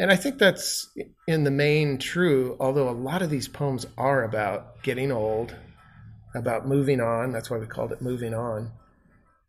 and 0.00 0.10
I 0.10 0.16
think 0.16 0.38
that's 0.38 0.88
in 1.28 1.44
the 1.44 1.50
main 1.50 1.98
true, 1.98 2.56
although 2.58 2.88
a 2.88 2.90
lot 2.90 3.20
of 3.20 3.28
these 3.28 3.48
poems 3.48 3.86
are 3.98 4.24
about 4.24 4.82
getting 4.82 5.12
old, 5.12 5.54
about 6.34 6.66
moving 6.66 7.02
on. 7.02 7.32
That's 7.32 7.50
why 7.50 7.58
we 7.58 7.66
called 7.66 7.92
it 7.92 8.00
Moving 8.00 8.32
On. 8.32 8.72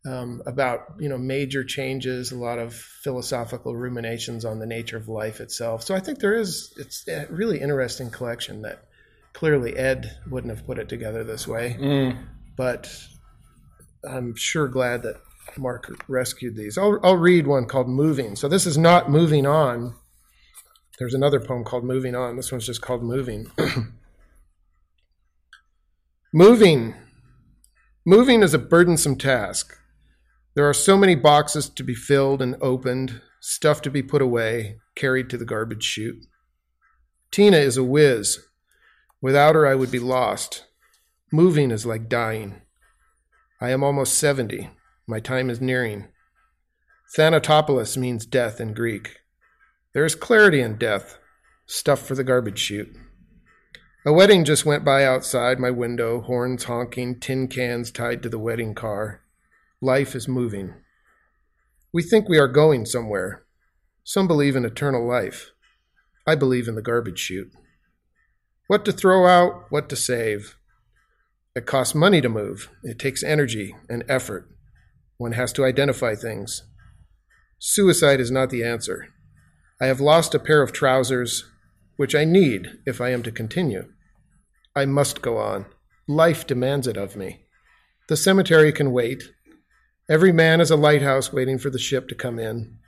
Um, 0.04 0.42
about 0.44 0.96
you 0.98 1.08
know 1.08 1.16
major 1.16 1.64
changes, 1.64 2.32
a 2.32 2.36
lot 2.36 2.58
of 2.58 2.74
philosophical 2.74 3.74
ruminations 3.74 4.44
on 4.44 4.58
the 4.58 4.66
nature 4.66 4.98
of 4.98 5.08
life 5.08 5.40
itself. 5.40 5.84
So 5.84 5.94
I 5.94 6.00
think 6.00 6.18
there 6.18 6.34
is 6.34 6.74
it's 6.76 7.08
a 7.08 7.26
really 7.30 7.58
interesting 7.58 8.10
collection 8.10 8.60
that 8.62 8.84
clearly 9.32 9.74
Ed 9.74 10.18
wouldn't 10.28 10.54
have 10.54 10.66
put 10.66 10.78
it 10.78 10.90
together 10.90 11.24
this 11.24 11.48
way, 11.48 11.78
mm. 11.80 12.18
but 12.56 12.92
I'm 14.08 14.34
sure 14.34 14.68
glad 14.68 15.02
that 15.02 15.20
Mark 15.56 15.92
rescued 16.08 16.56
these. 16.56 16.78
I'll, 16.78 16.98
I'll 17.02 17.16
read 17.16 17.46
one 17.46 17.66
called 17.66 17.88
Moving. 17.88 18.36
So 18.36 18.48
this 18.48 18.66
is 18.66 18.78
not 18.78 19.10
moving 19.10 19.46
on 19.46 19.94
there's 21.02 21.14
another 21.14 21.40
poem 21.40 21.64
called 21.64 21.82
Moving 21.82 22.14
On. 22.14 22.36
This 22.36 22.52
one's 22.52 22.64
just 22.64 22.80
called 22.80 23.02
Moving. 23.02 23.50
Moving. 26.32 26.94
Moving 28.06 28.40
is 28.40 28.54
a 28.54 28.58
burdensome 28.58 29.16
task. 29.16 29.76
There 30.54 30.68
are 30.68 30.72
so 30.72 30.96
many 30.96 31.16
boxes 31.16 31.68
to 31.70 31.82
be 31.82 31.96
filled 31.96 32.40
and 32.40 32.54
opened, 32.60 33.20
stuff 33.40 33.82
to 33.82 33.90
be 33.90 34.00
put 34.00 34.22
away, 34.22 34.78
carried 34.94 35.28
to 35.30 35.36
the 35.36 35.44
garbage 35.44 35.82
chute. 35.82 36.24
Tina 37.32 37.56
is 37.56 37.76
a 37.76 37.82
whiz. 37.82 38.38
Without 39.20 39.56
her, 39.56 39.66
I 39.66 39.74
would 39.74 39.90
be 39.90 39.98
lost. 39.98 40.66
Moving 41.32 41.72
is 41.72 41.84
like 41.84 42.08
dying. 42.08 42.61
I 43.62 43.70
am 43.70 43.84
almost 43.84 44.14
70. 44.14 44.70
My 45.06 45.20
time 45.20 45.48
is 45.48 45.60
nearing. 45.60 46.08
Thanatopoulos 47.16 47.96
means 47.96 48.26
death 48.26 48.60
in 48.60 48.74
Greek. 48.74 49.20
There 49.94 50.04
is 50.04 50.16
clarity 50.16 50.60
in 50.60 50.78
death, 50.78 51.20
stuff 51.64 52.04
for 52.04 52.16
the 52.16 52.24
garbage 52.24 52.58
chute. 52.58 52.92
A 54.04 54.12
wedding 54.12 54.44
just 54.44 54.66
went 54.66 54.84
by 54.84 55.04
outside 55.04 55.60
my 55.60 55.70
window, 55.70 56.22
horns 56.22 56.64
honking, 56.64 57.20
tin 57.20 57.46
cans 57.46 57.92
tied 57.92 58.20
to 58.24 58.28
the 58.28 58.38
wedding 58.40 58.74
car. 58.74 59.20
Life 59.80 60.16
is 60.16 60.26
moving. 60.26 60.74
We 61.92 62.02
think 62.02 62.28
we 62.28 62.38
are 62.38 62.48
going 62.48 62.84
somewhere. 62.84 63.44
Some 64.02 64.26
believe 64.26 64.56
in 64.56 64.64
eternal 64.64 65.06
life. 65.06 65.52
I 66.26 66.34
believe 66.34 66.66
in 66.66 66.74
the 66.74 66.82
garbage 66.82 67.20
chute. 67.20 67.52
What 68.66 68.84
to 68.86 68.92
throw 68.92 69.28
out, 69.28 69.66
what 69.70 69.88
to 69.90 69.94
save. 69.94 70.56
It 71.54 71.66
costs 71.66 71.94
money 71.94 72.22
to 72.22 72.30
move. 72.30 72.70
It 72.82 72.98
takes 72.98 73.22
energy 73.22 73.76
and 73.88 74.04
effort. 74.08 74.48
One 75.18 75.32
has 75.32 75.52
to 75.54 75.64
identify 75.64 76.14
things. 76.14 76.62
Suicide 77.58 78.20
is 78.20 78.30
not 78.30 78.48
the 78.48 78.64
answer. 78.64 79.08
I 79.80 79.86
have 79.86 80.00
lost 80.00 80.34
a 80.34 80.38
pair 80.38 80.62
of 80.62 80.72
trousers, 80.72 81.44
which 81.96 82.14
I 82.14 82.24
need 82.24 82.78
if 82.86 83.00
I 83.00 83.10
am 83.10 83.22
to 83.24 83.30
continue. 83.30 83.92
I 84.74 84.86
must 84.86 85.20
go 85.20 85.36
on. 85.36 85.66
Life 86.08 86.46
demands 86.46 86.86
it 86.86 86.96
of 86.96 87.16
me. 87.16 87.44
The 88.08 88.16
cemetery 88.16 88.72
can 88.72 88.90
wait. 88.90 89.22
Every 90.08 90.32
man 90.32 90.60
is 90.60 90.70
a 90.70 90.76
lighthouse 90.76 91.32
waiting 91.32 91.58
for 91.58 91.68
the 91.68 91.78
ship 91.78 92.08
to 92.08 92.14
come 92.14 92.38
in. 92.38 92.78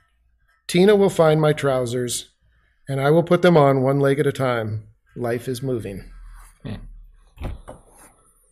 Tina 0.67 0.95
will 0.95 1.09
find 1.09 1.39
my 1.39 1.53
trousers, 1.53 2.31
and 2.89 2.99
I 2.99 3.11
will 3.11 3.23
put 3.23 3.43
them 3.43 3.55
on 3.55 3.83
one 3.83 3.99
leg 3.99 4.19
at 4.19 4.27
a 4.27 4.31
time. 4.31 4.87
Life 5.15 5.47
is 5.47 5.61
moving. 5.61 6.09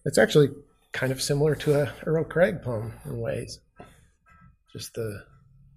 It's 0.06 0.18
actually 0.18 0.50
kind 0.92 1.12
of 1.12 1.22
similar 1.22 1.56
to 1.56 1.82
a 1.82 1.94
Earl 2.06 2.24
Craig 2.24 2.62
poem 2.62 2.94
in 3.06 3.20
ways, 3.20 3.60
just 4.72 4.94
the 4.94 5.24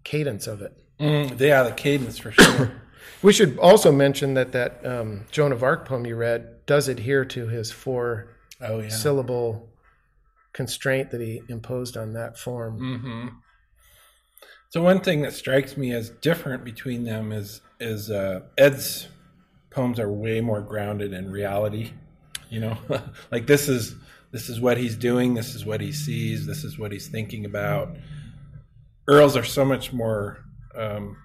cadence 0.05 0.47
of 0.47 0.63
it. 0.63 0.73
Mm, 1.01 1.39
yeah, 1.41 1.63
the 1.63 1.73
cadence 1.73 2.19
for 2.19 2.33
sure. 2.33 2.73
we 3.23 3.33
should 3.33 3.59
also 3.59 3.93
mention 3.93 4.35
that 4.35 4.53
that 4.53 4.85
um, 4.85 5.27
Joan 5.31 5.53
of 5.53 5.63
Arc 5.63 5.87
poem 5.87 6.07
you 6.07 6.17
read 6.17 6.67
does 6.67 6.89
adhere 6.89 7.25
to 7.27 7.49
his 7.49 7.71
four 7.71 8.29
oh, 8.61 8.81
yeah. 8.81 8.89
syllable 8.89 9.69
constraint 10.53 11.11
that 11.11 11.21
he 11.21 11.43
imposed 11.49 11.97
on 11.97 12.15
that 12.15 12.39
form. 12.39 12.81
Mm-hmm. 12.81 13.29
So 14.71 14.83
one 14.83 15.01
thing 15.01 15.23
that 15.23 15.33
strikes 15.33 15.77
me 15.77 15.93
as 15.93 16.11
different 16.11 16.65
between 16.65 17.05
them 17.05 17.33
is 17.33 17.61
is 17.79 18.11
uh, 18.11 18.41
Ed's 18.59 19.09
poems 19.71 20.01
are 20.01 20.11
way 20.11 20.41
more 20.41 20.61
grounded 20.61 21.13
in 21.13 21.31
reality. 21.31 21.93
You 22.49 22.61
know, 22.61 22.79
like 23.31 23.47
this 23.47 23.69
is 23.69 23.95
this 24.37 24.51
is 24.51 24.61
what 24.61 24.77
he's 24.77 24.97
doing. 24.97 25.33
This 25.33 25.55
is 25.55 25.65
what 25.65 25.81
he 25.81 25.93
sees. 25.93 26.45
This 26.45 26.63
is 26.63 26.79
what 26.79 26.93
he's 26.93 27.09
thinking 27.09 27.47
about. 27.47 27.97
Earl's 29.09 29.35
are 29.35 29.43
so 29.43 29.65
much 29.65 29.95
more 29.95 30.45
um, 30.77 31.17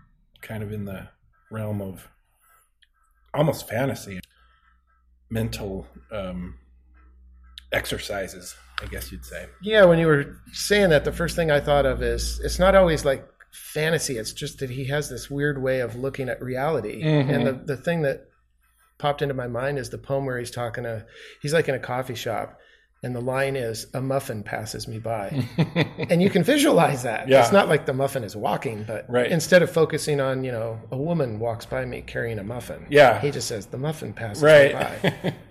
kind 0.41 0.63
of 0.63 0.71
in 0.71 0.85
the 0.85 1.09
realm 1.51 1.81
of 1.81 2.07
almost 3.33 3.67
fantasy, 3.67 4.21
mental 5.29 5.87
um, 6.09 6.55
exercises, 7.73 8.55
I 8.81 8.85
guess 8.85 9.11
you'd 9.11 9.25
say. 9.25 9.47
Yeah, 9.61 9.83
when 9.83 9.99
you 9.99 10.07
were 10.07 10.37
saying 10.53 10.91
that, 10.91 11.03
the 11.03 11.11
first 11.11 11.35
thing 11.35 11.51
I 11.51 11.59
thought 11.59 11.85
of 11.85 12.01
is 12.01 12.39
it's 12.41 12.59
not 12.59 12.75
always 12.75 13.03
like 13.03 13.27
fantasy. 13.51 14.17
It's 14.17 14.31
just 14.31 14.59
that 14.59 14.69
he 14.69 14.85
has 14.85 15.09
this 15.09 15.29
weird 15.29 15.61
way 15.61 15.81
of 15.81 15.97
looking 15.97 16.29
at 16.29 16.41
reality. 16.41 17.03
Mm-hmm. 17.03 17.29
And 17.29 17.45
the, 17.45 17.75
the 17.75 17.75
thing 17.75 18.03
that 18.03 18.29
popped 18.99 19.21
into 19.21 19.33
my 19.33 19.47
mind 19.47 19.79
is 19.79 19.89
the 19.89 19.97
poem 19.97 20.25
where 20.25 20.39
he's 20.39 20.49
talking 20.49 20.85
to, 20.85 21.05
he's 21.41 21.53
like 21.53 21.67
in 21.67 21.75
a 21.75 21.79
coffee 21.79 22.15
shop 22.15 22.57
and 23.03 23.15
the 23.15 23.21
line 23.21 23.55
is 23.55 23.87
a 23.93 24.01
muffin 24.01 24.43
passes 24.43 24.87
me 24.87 24.99
by. 24.99 25.47
And 26.09 26.21
you 26.21 26.29
can 26.29 26.43
visualize 26.43 27.03
that. 27.03 27.27
Yeah. 27.27 27.41
it's 27.41 27.51
not 27.51 27.69
like 27.69 27.85
the 27.85 27.93
muffin 27.93 28.23
is 28.23 28.35
walking 28.35 28.83
but 28.83 29.05
right. 29.09 29.31
instead 29.31 29.61
of 29.61 29.71
focusing 29.71 30.19
on 30.19 30.43
you 30.43 30.51
know 30.51 30.79
a 30.91 30.97
woman 30.97 31.39
walks 31.39 31.65
by 31.65 31.85
me 31.85 32.01
carrying 32.01 32.39
a 32.39 32.43
muffin 32.43 32.85
yeah. 32.89 33.19
he 33.21 33.31
just 33.31 33.47
says 33.47 33.67
the 33.67 33.77
muffin 33.77 34.13
passes 34.13 34.43
right. 34.43 35.03
me 35.03 35.09
by. 35.23 35.33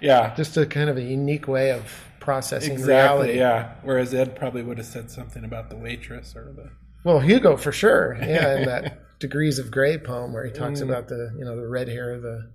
Yeah. 0.00 0.34
Just 0.34 0.56
a 0.58 0.66
kind 0.66 0.90
of 0.90 0.98
a 0.98 1.02
unique 1.02 1.48
way 1.48 1.72
of 1.72 1.90
processing 2.20 2.72
exactly, 2.72 3.28
reality. 3.28 3.38
yeah. 3.38 3.74
Whereas 3.82 4.12
ed 4.12 4.36
probably 4.36 4.62
would 4.62 4.76
have 4.76 4.86
said 4.86 5.10
something 5.10 5.44
about 5.44 5.70
the 5.70 5.76
waitress 5.76 6.36
or 6.36 6.52
the 6.54 6.70
well 7.04 7.20
hugo 7.20 7.56
for 7.56 7.72
sure. 7.72 8.14
Yeah 8.20 8.58
in 8.58 8.66
that 8.66 9.18
degrees 9.18 9.58
of 9.58 9.70
gray 9.70 9.96
poem 9.98 10.32
where 10.32 10.44
he 10.44 10.52
talks 10.52 10.80
mm. 10.80 10.84
about 10.84 11.08
the 11.08 11.34
you 11.38 11.44
know 11.44 11.56
the 11.56 11.66
red 11.66 11.88
hair 11.88 12.14
of 12.14 12.22
the 12.22 12.50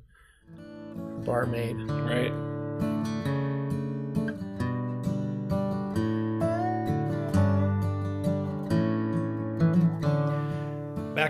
barmaid. 1.26 1.76
Right 1.78 3.21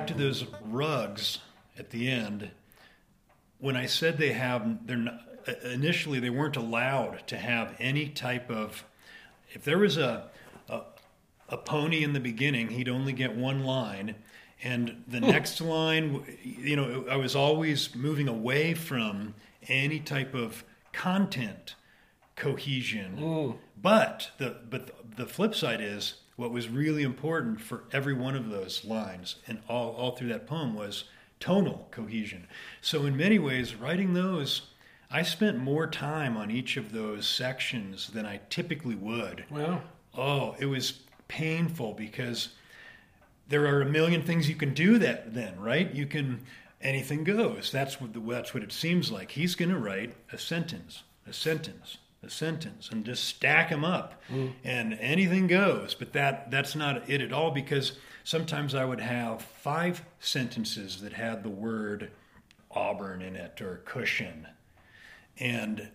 back 0.01 0.07
to 0.07 0.13
those 0.15 0.45
rugs 0.63 1.37
at 1.77 1.91
the 1.91 2.09
end. 2.09 2.49
When 3.59 3.75
I 3.75 3.85
said 3.85 4.17
they 4.17 4.33
have, 4.33 4.87
they're 4.87 4.97
not, 4.97 5.21
uh, 5.47 5.53
initially 5.69 6.19
they 6.19 6.31
weren't 6.31 6.55
allowed 6.55 7.27
to 7.27 7.37
have 7.37 7.75
any 7.77 8.09
type 8.09 8.49
of. 8.49 8.83
If 9.51 9.63
there 9.63 9.77
was 9.77 9.97
a, 9.97 10.31
a 10.67 10.81
a 11.49 11.57
pony 11.57 12.03
in 12.03 12.13
the 12.13 12.19
beginning, 12.19 12.69
he'd 12.69 12.89
only 12.89 13.13
get 13.13 13.35
one 13.35 13.63
line, 13.63 14.15
and 14.63 15.03
the 15.07 15.19
hmm. 15.19 15.27
next 15.27 15.61
line, 15.61 16.25
you 16.43 16.75
know, 16.75 17.05
I 17.07 17.17
was 17.17 17.35
always 17.35 17.93
moving 17.93 18.27
away 18.27 18.73
from 18.73 19.35
any 19.67 19.99
type 19.99 20.33
of 20.33 20.63
content 20.93 21.75
cohesion. 22.35 23.17
Mm. 23.19 23.57
But 23.81 24.31
the 24.37 24.57
but 24.69 25.15
the 25.17 25.25
flip 25.25 25.55
side 25.55 25.81
is 25.81 26.15
what 26.35 26.51
was 26.51 26.69
really 26.69 27.03
important 27.03 27.61
for 27.61 27.83
every 27.91 28.13
one 28.13 28.35
of 28.35 28.49
those 28.49 28.85
lines 28.85 29.35
and 29.47 29.59
all 29.67 29.91
all 29.91 30.15
through 30.15 30.29
that 30.29 30.47
poem 30.47 30.73
was 30.73 31.05
tonal 31.39 31.87
cohesion. 31.91 32.47
So 32.81 33.05
in 33.05 33.17
many 33.17 33.39
ways, 33.39 33.75
writing 33.75 34.13
those, 34.13 34.61
I 35.09 35.23
spent 35.23 35.57
more 35.57 35.87
time 35.87 36.37
on 36.37 36.51
each 36.51 36.77
of 36.77 36.91
those 36.91 37.27
sections 37.27 38.11
than 38.11 38.25
I 38.25 38.41
typically 38.49 38.95
would. 38.95 39.45
Well, 39.49 39.81
Oh, 40.15 40.55
it 40.59 40.65
was 40.65 40.99
painful 41.27 41.93
because 41.93 42.49
there 43.47 43.65
are 43.65 43.81
a 43.81 43.85
million 43.85 44.21
things 44.21 44.49
you 44.49 44.55
can 44.55 44.73
do 44.73 44.97
that 44.99 45.33
then, 45.33 45.59
right? 45.59 45.93
You 45.93 46.05
can 46.05 46.41
anything 46.81 47.23
goes. 47.23 47.71
That's 47.71 48.01
what 48.01 48.13
the, 48.13 48.19
that's 48.19 48.53
what 48.53 48.63
it 48.63 48.71
seems 48.71 49.11
like. 49.11 49.31
He's 49.31 49.55
going 49.55 49.69
to 49.69 49.77
write 49.77 50.13
a 50.31 50.37
sentence, 50.37 51.03
a 51.27 51.33
sentence, 51.33 51.97
a 52.23 52.29
sentence, 52.29 52.89
and 52.91 53.03
just 53.03 53.23
stack 53.23 53.69
them 53.69 53.83
up, 53.83 54.21
mm. 54.31 54.51
and 54.63 54.93
anything 54.99 55.47
goes. 55.47 55.95
But 55.95 56.13
that 56.13 56.51
that's 56.51 56.75
not 56.75 57.09
it 57.09 57.21
at 57.21 57.33
all 57.33 57.51
because 57.51 57.93
sometimes 58.23 58.75
I 58.75 58.85
would 58.85 58.99
have 58.99 59.41
five 59.41 60.03
sentences 60.19 61.01
that 61.01 61.13
had 61.13 61.43
the 61.43 61.49
word 61.49 62.11
Auburn 62.69 63.21
in 63.21 63.35
it 63.35 63.61
or 63.61 63.81
cushion, 63.85 64.47
and 65.39 65.89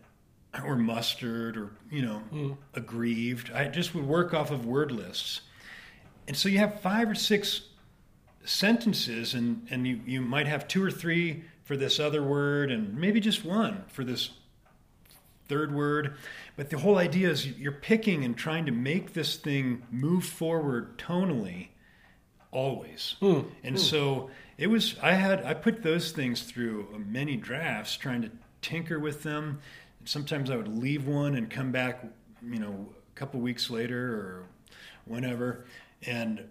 or 0.64 0.76
mustard 0.76 1.56
or 1.56 1.70
you 1.90 2.02
know 2.02 2.22
mm. 2.32 2.56
aggrieved. 2.74 3.52
I 3.52 3.68
just 3.68 3.94
would 3.94 4.06
work 4.06 4.34
off 4.34 4.50
of 4.50 4.66
word 4.66 4.90
lists, 4.90 5.42
and 6.26 6.36
so 6.36 6.48
you 6.48 6.58
have 6.58 6.80
five 6.80 7.08
or 7.08 7.14
six 7.14 7.62
sentences, 8.44 9.34
and 9.34 9.66
and 9.70 9.86
you 9.86 10.00
you 10.04 10.20
might 10.20 10.46
have 10.46 10.66
two 10.66 10.82
or 10.82 10.90
three 10.90 11.44
for 11.62 11.76
this 11.76 12.00
other 12.00 12.22
word, 12.22 12.70
and 12.70 12.96
maybe 12.96 13.20
just 13.20 13.44
one 13.44 13.84
for 13.88 14.02
this 14.04 14.30
third 15.48 15.74
word. 15.74 16.14
But 16.56 16.70
the 16.70 16.78
whole 16.78 16.98
idea 16.98 17.30
is 17.30 17.46
you're 17.46 17.72
picking 17.72 18.24
and 18.24 18.36
trying 18.36 18.66
to 18.66 18.72
make 18.72 19.12
this 19.12 19.36
thing 19.36 19.82
move 19.90 20.24
forward 20.24 20.98
tonally 20.98 21.68
always. 22.50 23.16
Hmm. 23.20 23.40
And 23.62 23.76
hmm. 23.76 23.82
so 23.82 24.30
it 24.58 24.68
was 24.68 24.96
I 25.02 25.12
had 25.12 25.44
I 25.44 25.54
put 25.54 25.82
those 25.82 26.12
things 26.12 26.42
through 26.42 26.88
many 27.06 27.36
drafts 27.36 27.96
trying 27.96 28.22
to 28.22 28.30
tinker 28.62 28.98
with 28.98 29.22
them. 29.22 29.60
Sometimes 30.04 30.50
I 30.50 30.56
would 30.56 30.68
leave 30.68 31.06
one 31.06 31.34
and 31.34 31.50
come 31.50 31.72
back, 31.72 32.04
you 32.48 32.58
know, 32.58 32.88
a 33.14 33.18
couple 33.18 33.40
weeks 33.40 33.70
later 33.70 34.14
or 34.14 34.44
whenever 35.04 35.64
and 36.02 36.44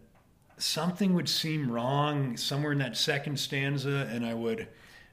something 0.58 1.14
would 1.14 1.30
seem 1.30 1.70
wrong 1.70 2.38
somewhere 2.38 2.72
in 2.72 2.78
that 2.80 2.96
second 2.96 3.38
stanza 3.38 4.08
and 4.12 4.26
I 4.26 4.34
would 4.34 4.68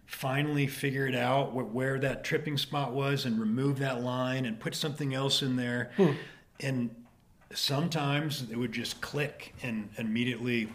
finally 0.06 0.66
figure 0.66 1.06
it 1.06 1.14
out 1.14 1.50
wh- 1.50 1.74
where 1.74 1.98
that 1.98 2.24
tripping 2.24 2.58
spot 2.58 2.92
was 2.92 3.24
and 3.24 3.40
remove 3.40 3.78
that 3.78 4.02
line 4.02 4.44
and 4.44 4.58
put 4.60 4.74
something 4.74 5.14
else 5.14 5.42
in 5.42 5.56
there. 5.56 5.90
And 6.60 6.94
sometimes 7.54 8.46
it 8.50 8.56
would 8.56 8.72
just 8.72 9.00
click 9.00 9.54
and 9.62 9.88
immediately 9.98 10.68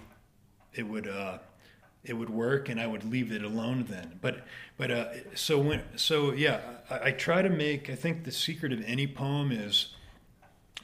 it 0.73 0.83
would 0.83 1.07
uh, 1.07 1.39
it 2.03 2.13
would 2.13 2.29
work 2.29 2.69
and 2.69 2.79
I 2.79 2.87
would 2.87 3.03
leave 3.03 3.31
it 3.31 3.43
alone 3.43 3.85
then. 3.89 4.19
But 4.21 4.45
but 4.77 4.91
uh, 4.91 5.05
so 5.35 5.59
when 5.59 5.81
so 5.95 6.31
yeah, 6.33 6.59
I, 6.89 7.07
I 7.07 7.11
try 7.11 7.41
to 7.41 7.49
make 7.49 7.89
I 7.89 7.95
think 7.95 8.23
the 8.23 8.31
secret 8.31 8.71
of 8.73 8.83
any 8.85 9.07
poem 9.07 9.51
is 9.51 9.93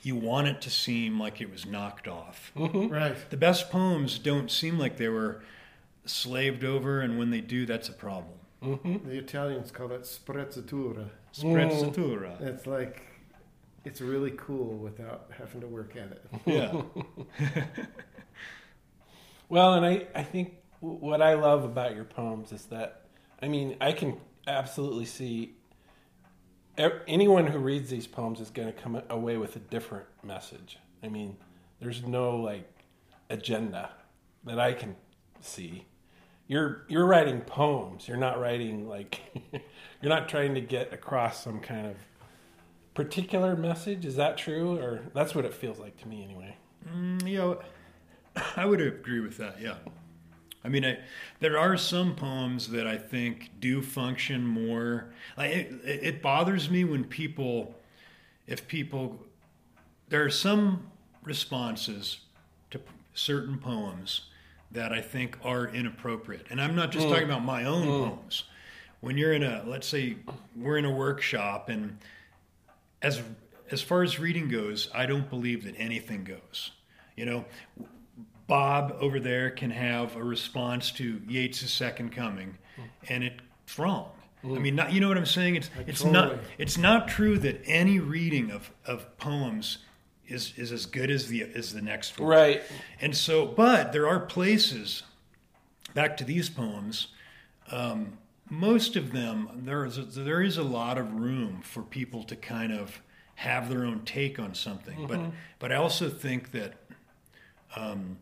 you 0.02 0.16
want 0.16 0.48
it 0.48 0.62
to 0.62 0.70
seem 0.70 1.20
like 1.20 1.40
it 1.40 1.50
was 1.50 1.66
knocked 1.66 2.08
off. 2.08 2.52
Right. 2.56 3.16
The 3.30 3.38
best 3.38 3.72
poems 3.72 4.20
don't 4.20 4.52
seem 4.52 4.78
like 4.78 4.98
they 4.98 5.08
were 5.08 5.42
slaved 6.06 6.64
over, 6.64 7.02
and 7.02 7.18
when 7.18 7.32
they 7.32 7.42
do, 7.42 7.66
that's 7.66 7.90
a 7.90 7.94
problem. 7.94 8.38
Mm-hmm. 8.62 9.10
The 9.10 9.18
Italians 9.18 9.72
call 9.72 9.90
that 9.90 10.04
sprezzatura. 10.04 11.10
Sprezzatura. 11.34 12.42
Mm. 12.42 12.48
It's 12.48 12.66
like 12.66 13.02
it's 13.84 14.00
really 14.00 14.32
cool 14.32 14.78
without 14.78 15.30
having 15.38 15.62
to 15.62 15.68
work 15.68 15.96
at 15.96 16.12
it. 16.12 16.26
Yeah. 16.46 16.82
Well, 19.54 19.76
and 19.76 19.86
I, 19.86 20.08
I 20.16 20.24
think 20.24 20.56
what 20.80 21.22
I 21.22 21.36
love 21.36 21.64
about 21.64 21.94
your 21.94 22.06
poems 22.06 22.52
is 22.52 22.66
that, 22.66 23.02
I 23.40 23.48
mean, 23.48 23.78
I 23.80 23.92
can 23.92 24.18
absolutely 24.48 25.06
see 25.06 25.54
anyone 27.08 27.46
who 27.46 27.60
reads 27.60 27.92
these 27.92 28.08
poems 28.08 28.40
is 28.40 28.50
going 28.50 28.74
to 28.74 28.74
come 28.74 29.00
away 29.12 29.38
with 29.38 29.56
a 29.56 29.60
different 29.60 30.08
message. 30.24 30.80
I 31.04 31.10
mean, 31.10 31.38
there's 31.80 32.04
no 32.04 32.38
like 32.38 32.68
agenda 33.30 33.92
that 34.46 34.60
I 34.60 34.74
can 34.74 34.96
see. 35.40 35.86
You're 36.48 36.84
you're 36.88 37.06
writing 37.06 37.42
poems. 37.42 38.08
You're 38.08 38.18
not 38.18 38.40
writing 38.40 38.88
like 38.88 39.22
you're 40.02 40.10
not 40.10 40.28
trying 40.30 40.56
to 40.56 40.62
get 40.62 40.94
across 40.94 41.44
some 41.44 41.60
kind 41.60 41.88
of 41.88 41.96
particular 42.94 43.56
message. 43.56 44.06
Is 44.06 44.16
that 44.18 44.38
true, 44.38 44.78
or 44.78 45.02
that's 45.14 45.34
what 45.34 45.46
it 45.46 45.54
feels 45.54 45.80
like 45.80 45.98
to 46.02 46.08
me 46.08 46.24
anyway? 46.24 46.58
Mm, 46.94 47.58
I 48.56 48.66
would 48.66 48.82
agree 48.82 49.20
with 49.20 49.38
that. 49.38 49.62
Yeah. 49.62 49.76
I 50.66 50.70
mean, 50.70 50.86
I, 50.86 51.00
there 51.40 51.58
are 51.58 51.76
some 51.76 52.16
poems 52.16 52.70
that 52.70 52.88
I 52.88 52.98
think 52.98 53.52
do 53.60 53.82
function 53.82 54.46
more. 54.46 55.14
Like 55.38 55.52
it, 55.52 55.72
it 55.84 56.22
bothers 56.22 56.70
me 56.70 56.86
when 56.86 57.04
people, 57.04 57.76
if 58.48 58.66
people, 58.68 59.20
there 60.08 60.24
are 60.24 60.30
some 60.30 60.90
responses 61.24 62.20
to 62.72 62.80
certain 63.14 63.58
poems 63.58 64.30
that 64.74 64.92
I 64.92 65.02
think 65.02 65.38
are 65.44 65.68
inappropriate, 65.68 66.48
and 66.50 66.62
I'm 66.62 66.76
not 66.76 66.92
just 66.92 67.08
mm. 67.08 67.10
talking 67.10 67.26
about 67.26 67.44
my 67.44 67.66
own 67.66 67.88
mm. 67.88 68.10
poems. 68.10 68.44
When 69.02 69.18
you're 69.18 69.34
in 69.34 69.44
a, 69.44 69.64
let's 69.66 69.88
say, 69.88 70.18
we're 70.56 70.78
in 70.78 70.86
a 70.86 70.92
workshop, 70.92 71.70
and 71.70 71.98
as 73.02 73.22
as 73.72 73.82
far 73.82 74.04
as 74.04 74.20
reading 74.20 74.50
goes, 74.50 74.90
I 74.94 75.06
don't 75.06 75.30
believe 75.30 75.66
that 75.66 75.76
anything 75.78 76.24
goes. 76.24 76.72
You 77.16 77.26
know, 77.26 77.46
Bob 78.48 78.98
over 79.00 79.20
there 79.20 79.50
can 79.52 79.72
have 79.72 80.16
a 80.16 80.24
response 80.24 80.92
to 80.94 81.22
Yeats's 81.28 81.72
Second 81.72 82.12
Coming, 82.12 82.58
and 83.10 83.24
it's 83.24 83.80
wrong. 83.80 84.10
I 84.44 84.48
mm. 84.48 84.62
mean, 84.62 84.76
not, 84.76 84.92
you 84.92 85.00
know 85.00 85.08
what 85.08 85.18
I'm 85.18 85.26
saying? 85.26 85.56
It's 85.56 85.70
it's 85.88 86.04
not 86.04 86.38
it's 86.58 86.78
not 86.78 87.08
true 87.08 87.38
that 87.40 87.62
any 87.66 88.00
reading 88.00 88.52
of, 88.52 88.72
of 88.86 89.18
poems 89.18 89.78
is 90.34 90.54
is 90.58 90.72
as 90.72 90.86
good 90.86 91.10
as 91.12 91.28
the 91.28 91.44
as 91.44 91.74
the 91.74 91.82
next 91.82 92.20
one. 92.20 92.30
Right. 92.30 92.62
And 93.02 93.16
so, 93.16 93.46
but 93.46 93.94
there 93.94 94.08
are 94.08 94.20
places, 94.20 95.04
back 95.94 96.18
to 96.18 96.24
these 96.24 96.50
poems, 96.50 97.08
um, 97.72 98.18
most 98.50 98.96
of 98.96 99.12
them, 99.14 99.50
there 99.64 99.86
is, 99.86 99.98
a, 99.98 100.04
there 100.04 100.42
is 100.42 100.58
a 100.58 100.64
lot 100.64 100.98
of 100.98 101.14
room 101.14 101.62
for 101.64 101.82
people 101.82 102.24
to 102.24 102.36
kind 102.36 102.72
of 102.74 103.02
have 103.36 103.70
their 103.70 103.86
own 103.86 104.02
take 104.06 104.38
on 104.38 104.54
something. 104.54 105.08
But, 105.08 105.20
but 105.60 105.72
I 105.72 105.76
also 105.76 106.10
think 106.10 106.52
that 106.52 106.74
um, 107.76 108.18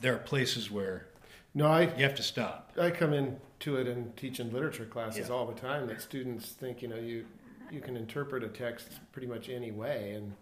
there 0.00 0.14
are 0.14 0.18
places 0.18 0.70
where 0.70 1.06
No, 1.54 1.66
I 1.66 1.82
you 1.96 2.02
have 2.04 2.16
to 2.16 2.22
stop. 2.22 2.72
I 2.80 2.90
come 2.90 3.12
into 3.12 3.76
it 3.76 3.86
and 3.86 4.16
teach 4.16 4.40
in 4.40 4.52
literature 4.52 4.86
classes 4.86 5.28
Yeah. 5.28 5.34
all 5.34 5.46
the 5.46 5.60
time 5.60 5.86
that 5.86 6.00
students 6.02 6.48
think 6.48 6.82
you 6.82 6.88
know 6.88 6.96
you 6.96 7.24
you 7.70 7.80
can 7.80 7.96
interpret 7.96 8.42
a 8.42 8.48
text 8.48 8.88
pretty 9.12 9.28
much 9.28 9.48
any 9.48 9.70
way, 9.70 10.12
and 10.16 10.34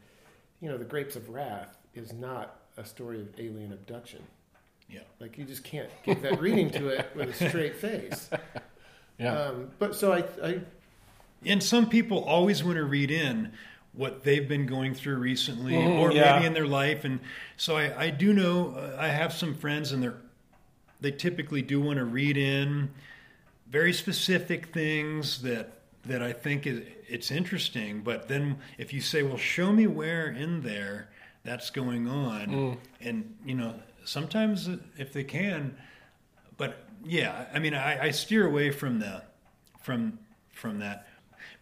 you 0.61 0.69
know 0.69 0.79
the 0.79 0.85
Grapes 0.85 1.17
of 1.17 1.29
Wrath 1.29 1.77
is 1.95 2.13
not 2.13 2.57
a 2.77 2.85
story 2.85 3.21
of 3.21 3.29
alien 3.39 3.73
abduction. 3.73 4.23
Yeah. 4.89 5.01
Like 5.21 5.39
you 5.39 5.45
just 5.45 5.65
can't 5.65 5.89
give 6.05 6.23
that 6.23 6.41
reading 6.41 6.71
to 6.71 6.89
it 6.89 7.11
with 7.15 7.41
a 7.41 7.49
straight 7.49 7.77
face. 7.77 8.31
Yeah. 9.19 9.39
Um, 9.39 9.69
but 9.79 9.95
so 9.95 10.15
I, 10.15 10.25
I 10.43 10.61
And 11.45 11.63
some 11.63 11.91
people 11.91 12.25
always 12.25 12.65
want 12.65 12.77
to 12.77 12.85
read 12.85 13.11
in 13.11 13.53
what 13.93 14.25
they've 14.25 14.49
been 14.49 14.65
going 14.65 14.95
through 14.95 15.17
recently 15.17 15.75
Mhm, 15.75 15.99
or 15.99 16.11
yeah. 16.11 16.37
maybe 16.37 16.47
in 16.47 16.55
their 16.55 16.67
life. 16.67 17.05
And 17.05 17.21
so 17.59 17.77
I, 17.77 18.05
I 18.05 18.09
do 18.09 18.33
know, 18.33 18.71
uh, 18.71 18.97
I 18.99 19.09
have 19.09 19.35
some 19.35 19.55
friends 19.55 19.93
and 19.93 20.03
they're, 20.03 20.15
they 21.03 21.11
typically 21.11 21.61
do 21.61 21.83
want 21.83 21.99
to 21.99 22.07
read 22.07 22.39
in 22.39 22.89
very 23.69 23.93
specific 23.93 24.73
things 24.73 25.43
that, 25.43 25.80
that 26.07 26.23
I 26.23 26.33
think 26.33 26.67
is, 26.67 26.83
it's 27.09 27.31
interesting. 27.31 28.01
But 28.03 28.29
then 28.29 28.59
if 28.79 28.93
you 28.93 29.01
say, 29.01 29.23
well, 29.23 29.37
show 29.37 29.73
me 29.73 29.87
where 29.87 30.29
in 30.31 30.63
there 30.63 31.11
that's 31.45 31.71
going 31.71 32.07
on. 32.09 32.79
And, 33.01 33.35
you 33.45 33.55
know, 33.55 33.75
sometimes 34.05 34.69
if 34.99 35.13
they 35.13 35.25
can, 35.25 35.77
but 36.57 36.85
yeah, 37.05 37.47
I 37.53 37.59
mean, 37.59 37.75
I, 37.75 38.05
I 38.07 38.11
steer 38.11 38.47
away 38.47 38.71
from 38.71 38.99
the, 38.99 39.23
from, 39.81 40.19
from 40.53 40.79
that. 40.81 41.07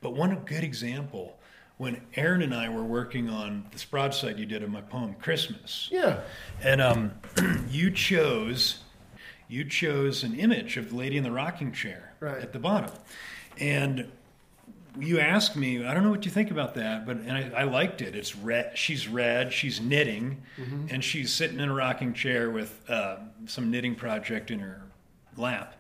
But 0.01 0.15
one 0.15 0.35
good 0.45 0.65
example, 0.65 1.39
when 1.77 2.01
Aaron 2.17 2.43
and 2.43 2.53
I 2.55 2.69
were 2.69 2.83
working 2.85 3.29
on 3.31 3.67
this 3.71 3.85
broadside 3.85 4.39
you 4.39 4.47
did 4.47 4.63
of 4.65 4.71
my 4.71 4.81
poem 4.81 5.15
Christmas, 5.15 5.89
yeah 5.93 6.21
and 6.63 6.81
um, 6.81 7.13
you 7.71 7.91
chose 7.93 8.81
you 9.49 9.65
chose 9.65 10.25
an 10.25 10.35
image 10.35 10.77
of 10.77 10.91
the 10.91 10.97
lady 10.97 11.17
in 11.17 11.23
the 11.25 11.31
rocking 11.31 11.71
chair 11.73 12.13
Right. 12.21 12.43
at 12.43 12.53
the 12.53 12.59
bottom, 12.59 12.91
and 13.59 14.11
you 15.01 15.21
asked 15.21 15.57
me, 15.57 15.85
I 15.85 15.95
don't 15.95 16.03
know 16.03 16.11
what 16.11 16.25
you 16.25 16.31
think 16.31 16.51
about 16.51 16.75
that, 16.75 17.07
but 17.07 17.17
and 17.19 17.33
I, 17.33 17.61
I 17.61 17.63
liked 17.65 18.03
it. 18.03 18.15
It's 18.15 18.35
red. 18.37 18.77
She's 18.77 19.09
red. 19.09 19.53
She's 19.53 19.81
knitting, 19.81 20.43
and 20.91 21.03
she's 21.05 21.33
sitting 21.33 21.61
in 21.61 21.69
a 21.69 21.75
rocking 21.75 22.13
chair 22.15 22.51
with 22.51 22.79
uh, 22.89 23.17
some 23.47 23.71
knitting 23.71 23.95
project 23.95 24.51
in 24.51 24.59
her 24.61 24.83
lap. 25.37 25.75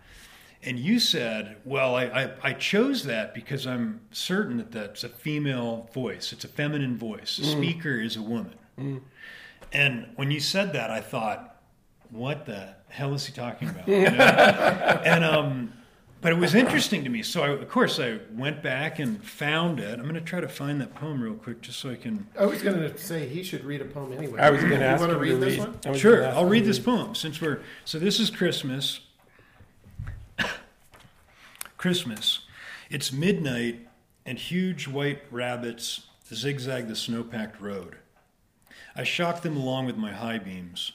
And 0.62 0.78
you 0.78 0.98
said, 0.98 1.56
"Well, 1.64 1.94
I, 1.94 2.04
I, 2.04 2.30
I 2.42 2.52
chose 2.52 3.04
that 3.04 3.34
because 3.34 3.66
I'm 3.66 4.00
certain 4.10 4.56
that 4.58 4.72
that's 4.72 5.04
a 5.04 5.08
female 5.08 5.88
voice. 5.92 6.32
It's 6.32 6.44
a 6.44 6.48
feminine 6.48 6.96
voice. 6.96 7.36
The 7.36 7.44
speaker 7.44 8.00
is 8.00 8.16
a 8.16 8.22
woman." 8.22 8.54
And 9.72 10.08
when 10.16 10.30
you 10.30 10.40
said 10.40 10.72
that, 10.72 10.90
I 10.90 11.00
thought, 11.00 11.60
"What 12.10 12.46
the 12.46 12.74
hell 12.88 13.14
is 13.14 13.26
he 13.26 13.32
talking 13.32 13.68
about?" 13.68 13.86
You 13.88 14.02
know? 14.10 15.02
and 15.04 15.24
um, 15.24 15.72
but 16.20 16.32
it 16.32 16.38
was 16.38 16.54
interesting 16.54 17.04
to 17.04 17.10
me. 17.10 17.22
So 17.22 17.42
I, 17.42 17.48
of 17.48 17.68
course 17.68 17.98
I 18.00 18.18
went 18.32 18.62
back 18.62 18.98
and 18.98 19.22
found 19.24 19.80
it. 19.80 19.92
I'm 19.98 20.02
going 20.02 20.14
to 20.14 20.20
try 20.20 20.40
to 20.40 20.48
find 20.48 20.80
that 20.80 20.94
poem 20.94 21.22
real 21.22 21.34
quick, 21.34 21.60
just 21.60 21.78
so 21.78 21.90
I 21.90 21.94
can. 21.96 22.26
I 22.38 22.46
was 22.46 22.62
going 22.62 22.78
to 22.78 22.96
say 22.98 23.28
he 23.28 23.42
should 23.42 23.64
read 23.64 23.80
a 23.80 23.84
poem 23.84 24.12
anyway. 24.12 24.40
I 24.40 24.50
was 24.50 24.60
going 24.60 24.72
to 24.74 24.78
You 24.78 24.84
ask 24.84 25.00
want 25.00 25.12
him 25.12 25.18
to 25.18 25.22
read 25.22 25.40
this 25.40 25.58
read- 25.58 25.84
one? 25.86 25.94
Sure, 25.96 26.26
I'll 26.26 26.44
read 26.44 26.60
to 26.60 26.66
this 26.66 26.78
poem 26.78 27.14
since 27.14 27.40
we're. 27.40 27.60
So 27.84 27.98
this 27.98 28.18
is 28.20 28.30
Christmas. 28.30 29.00
Christmas. 31.76 32.40
It's 32.90 33.12
midnight, 33.12 33.86
and 34.26 34.38
huge 34.38 34.88
white 34.88 35.22
rabbits 35.30 36.02
zigzag 36.34 36.88
the 36.88 36.96
snow-packed 36.96 37.60
road. 37.60 37.96
I 38.96 39.04
shock 39.04 39.42
them 39.42 39.56
along 39.56 39.86
with 39.86 39.96
my 39.96 40.12
high 40.12 40.38
beams. 40.38 40.92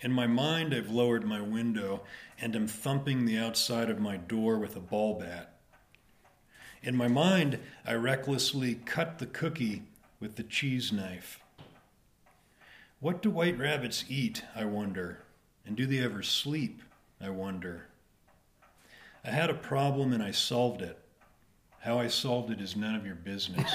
In 0.00 0.12
my 0.12 0.26
mind, 0.26 0.74
I've 0.74 0.90
lowered 0.90 1.24
my 1.24 1.40
window 1.40 2.02
and 2.40 2.56
am 2.56 2.66
thumping 2.66 3.26
the 3.26 3.36
outside 3.36 3.90
of 3.90 4.00
my 4.00 4.16
door 4.16 4.58
with 4.58 4.74
a 4.74 4.80
ball 4.80 5.18
bat. 5.18 5.54
In 6.82 6.96
my 6.96 7.08
mind, 7.08 7.58
I 7.84 7.92
recklessly 7.94 8.76
cut 8.86 9.18
the 9.18 9.26
cookie 9.26 9.82
with 10.18 10.36
the 10.36 10.42
cheese 10.42 10.90
knife. 10.90 11.40
What 13.00 13.20
do 13.20 13.30
white 13.30 13.58
rabbits 13.58 14.04
eat, 14.08 14.42
I 14.54 14.64
wonder? 14.64 15.22
And 15.66 15.76
do 15.76 15.86
they 15.86 15.98
ever 15.98 16.22
sleep, 16.22 16.82
I 17.20 17.28
wonder? 17.28 17.86
I 19.22 19.30
had 19.30 19.50
a 19.50 19.54
problem 19.54 20.14
and 20.14 20.22
I 20.22 20.30
solved 20.30 20.80
it. 20.80 20.98
How 21.80 21.98
I 21.98 22.08
solved 22.08 22.50
it 22.50 22.60
is 22.60 22.76
none 22.76 22.94
of 22.94 23.04
your 23.04 23.14
business. 23.14 23.70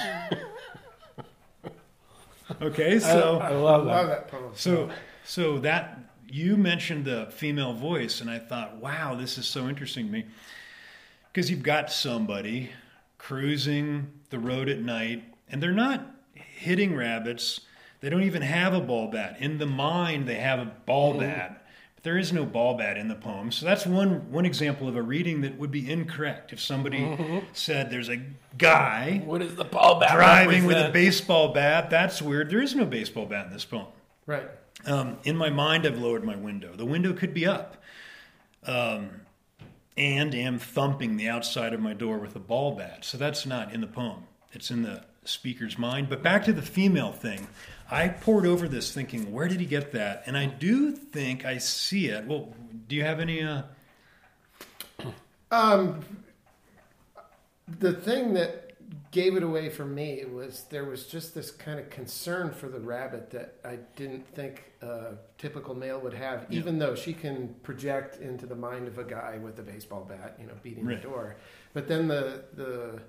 okay, 2.62 2.98
so 2.98 3.38
I 3.38 3.50
love 3.50 3.84
that. 3.86 3.92
Love 3.92 4.08
that 4.08 4.28
poem. 4.28 4.52
so 4.54 4.90
so 5.24 5.58
that 5.58 5.98
you 6.28 6.56
mentioned 6.56 7.04
the 7.04 7.26
female 7.30 7.72
voice, 7.72 8.20
and 8.20 8.30
I 8.30 8.38
thought, 8.38 8.76
wow, 8.76 9.14
this 9.14 9.38
is 9.38 9.46
so 9.46 9.68
interesting 9.68 10.06
to 10.06 10.12
me 10.12 10.24
because 11.32 11.50
you've 11.50 11.62
got 11.62 11.92
somebody 11.92 12.70
cruising 13.18 14.10
the 14.30 14.38
road 14.38 14.68
at 14.68 14.80
night, 14.80 15.24
and 15.48 15.62
they're 15.62 15.72
not 15.72 16.14
hitting 16.34 16.96
rabbits. 16.96 17.60
They 18.00 18.08
don't 18.08 18.22
even 18.22 18.42
have 18.42 18.72
a 18.72 18.80
ball 18.80 19.10
bat. 19.10 19.36
In 19.40 19.58
the 19.58 19.66
mind, 19.66 20.26
they 20.26 20.36
have 20.36 20.58
a 20.58 20.64
ball 20.64 21.12
mm-hmm. 21.12 21.20
bat. 21.20 21.66
But 21.94 22.04
there 22.04 22.18
is 22.18 22.32
no 22.32 22.44
ball 22.44 22.76
bat 22.76 22.96
in 22.96 23.08
the 23.08 23.14
poem. 23.14 23.50
So 23.50 23.66
that's 23.66 23.86
one 23.86 24.30
one 24.30 24.46
example 24.46 24.88
of 24.88 24.96
a 24.96 25.02
reading 25.02 25.42
that 25.42 25.58
would 25.58 25.70
be 25.70 25.90
incorrect. 25.90 26.52
If 26.52 26.60
somebody 26.60 27.00
mm-hmm. 27.00 27.38
said 27.52 27.90
there's 27.90 28.08
a 28.10 28.20
guy 28.58 29.22
What 29.24 29.42
is 29.42 29.54
the 29.56 29.64
ball 29.64 30.00
bat 30.00 30.14
driving 30.14 30.66
with 30.66 30.76
a 30.76 30.90
baseball 30.90 31.52
bat, 31.52 31.90
that's 31.90 32.20
weird. 32.20 32.50
There 32.50 32.62
is 32.62 32.74
no 32.74 32.84
baseball 32.84 33.26
bat 33.26 33.46
in 33.46 33.52
this 33.52 33.64
poem. 33.64 33.86
Right. 34.26 34.48
Um, 34.86 35.18
in 35.24 35.36
my 35.36 35.50
mind, 35.50 35.86
I've 35.86 35.98
lowered 35.98 36.24
my 36.24 36.36
window. 36.36 36.74
The 36.74 36.86
window 36.86 37.12
could 37.12 37.34
be 37.34 37.46
up. 37.46 37.82
Um, 38.64 39.10
and 39.96 40.34
am 40.34 40.58
thumping 40.58 41.16
the 41.16 41.28
outside 41.28 41.72
of 41.72 41.80
my 41.80 41.94
door 41.94 42.18
with 42.18 42.36
a 42.36 42.40
ball 42.40 42.76
bat. 42.76 43.04
So 43.04 43.16
that's 43.16 43.46
not 43.46 43.72
in 43.72 43.80
the 43.80 43.86
poem. 43.86 44.24
It's 44.52 44.70
in 44.70 44.82
the 44.82 45.04
speaker's 45.24 45.78
mind. 45.78 46.08
But 46.08 46.22
back 46.22 46.44
to 46.44 46.52
the 46.52 46.62
female 46.62 47.12
thing. 47.12 47.48
I 47.90 48.08
poured 48.08 48.46
over 48.46 48.68
this 48.68 48.92
thinking, 48.92 49.32
where 49.32 49.48
did 49.48 49.60
he 49.60 49.66
get 49.66 49.92
that? 49.92 50.24
And 50.26 50.36
I 50.36 50.46
do 50.46 50.92
think 50.92 51.44
I 51.44 51.58
see 51.58 52.06
it. 52.06 52.26
Well, 52.26 52.52
do 52.88 52.96
you 52.96 53.02
have 53.02 53.20
any? 53.20 53.42
Uh, 53.42 53.62
Um, 55.50 56.04
the 57.78 57.92
thing 57.92 58.34
that 58.34 58.65
gave 59.10 59.36
it 59.36 59.42
away 59.42 59.68
for 59.68 59.84
me 59.84 60.24
was 60.32 60.64
there 60.70 60.84
was 60.84 61.06
just 61.06 61.34
this 61.34 61.50
kind 61.50 61.78
of 61.80 61.90
concern 61.90 62.52
for 62.52 62.68
the 62.68 62.78
rabbit 62.78 63.30
that 63.30 63.54
I 63.64 63.78
didn't 63.96 64.26
think 64.34 64.72
a 64.82 65.14
typical 65.38 65.74
male 65.74 65.98
would 66.00 66.14
have, 66.14 66.46
even 66.50 66.78
though 66.78 66.94
she 66.94 67.12
can 67.12 67.54
project 67.62 68.20
into 68.20 68.46
the 68.46 68.54
mind 68.54 68.86
of 68.86 68.98
a 68.98 69.04
guy 69.04 69.38
with 69.42 69.58
a 69.58 69.62
baseball 69.62 70.04
bat, 70.04 70.36
you 70.40 70.46
know, 70.46 70.52
beating 70.62 70.86
Right. 70.86 71.02
the 71.02 71.08
door. 71.08 71.36
But 71.72 71.88
then 71.88 72.06
the 72.08 72.44
the 72.54 73.00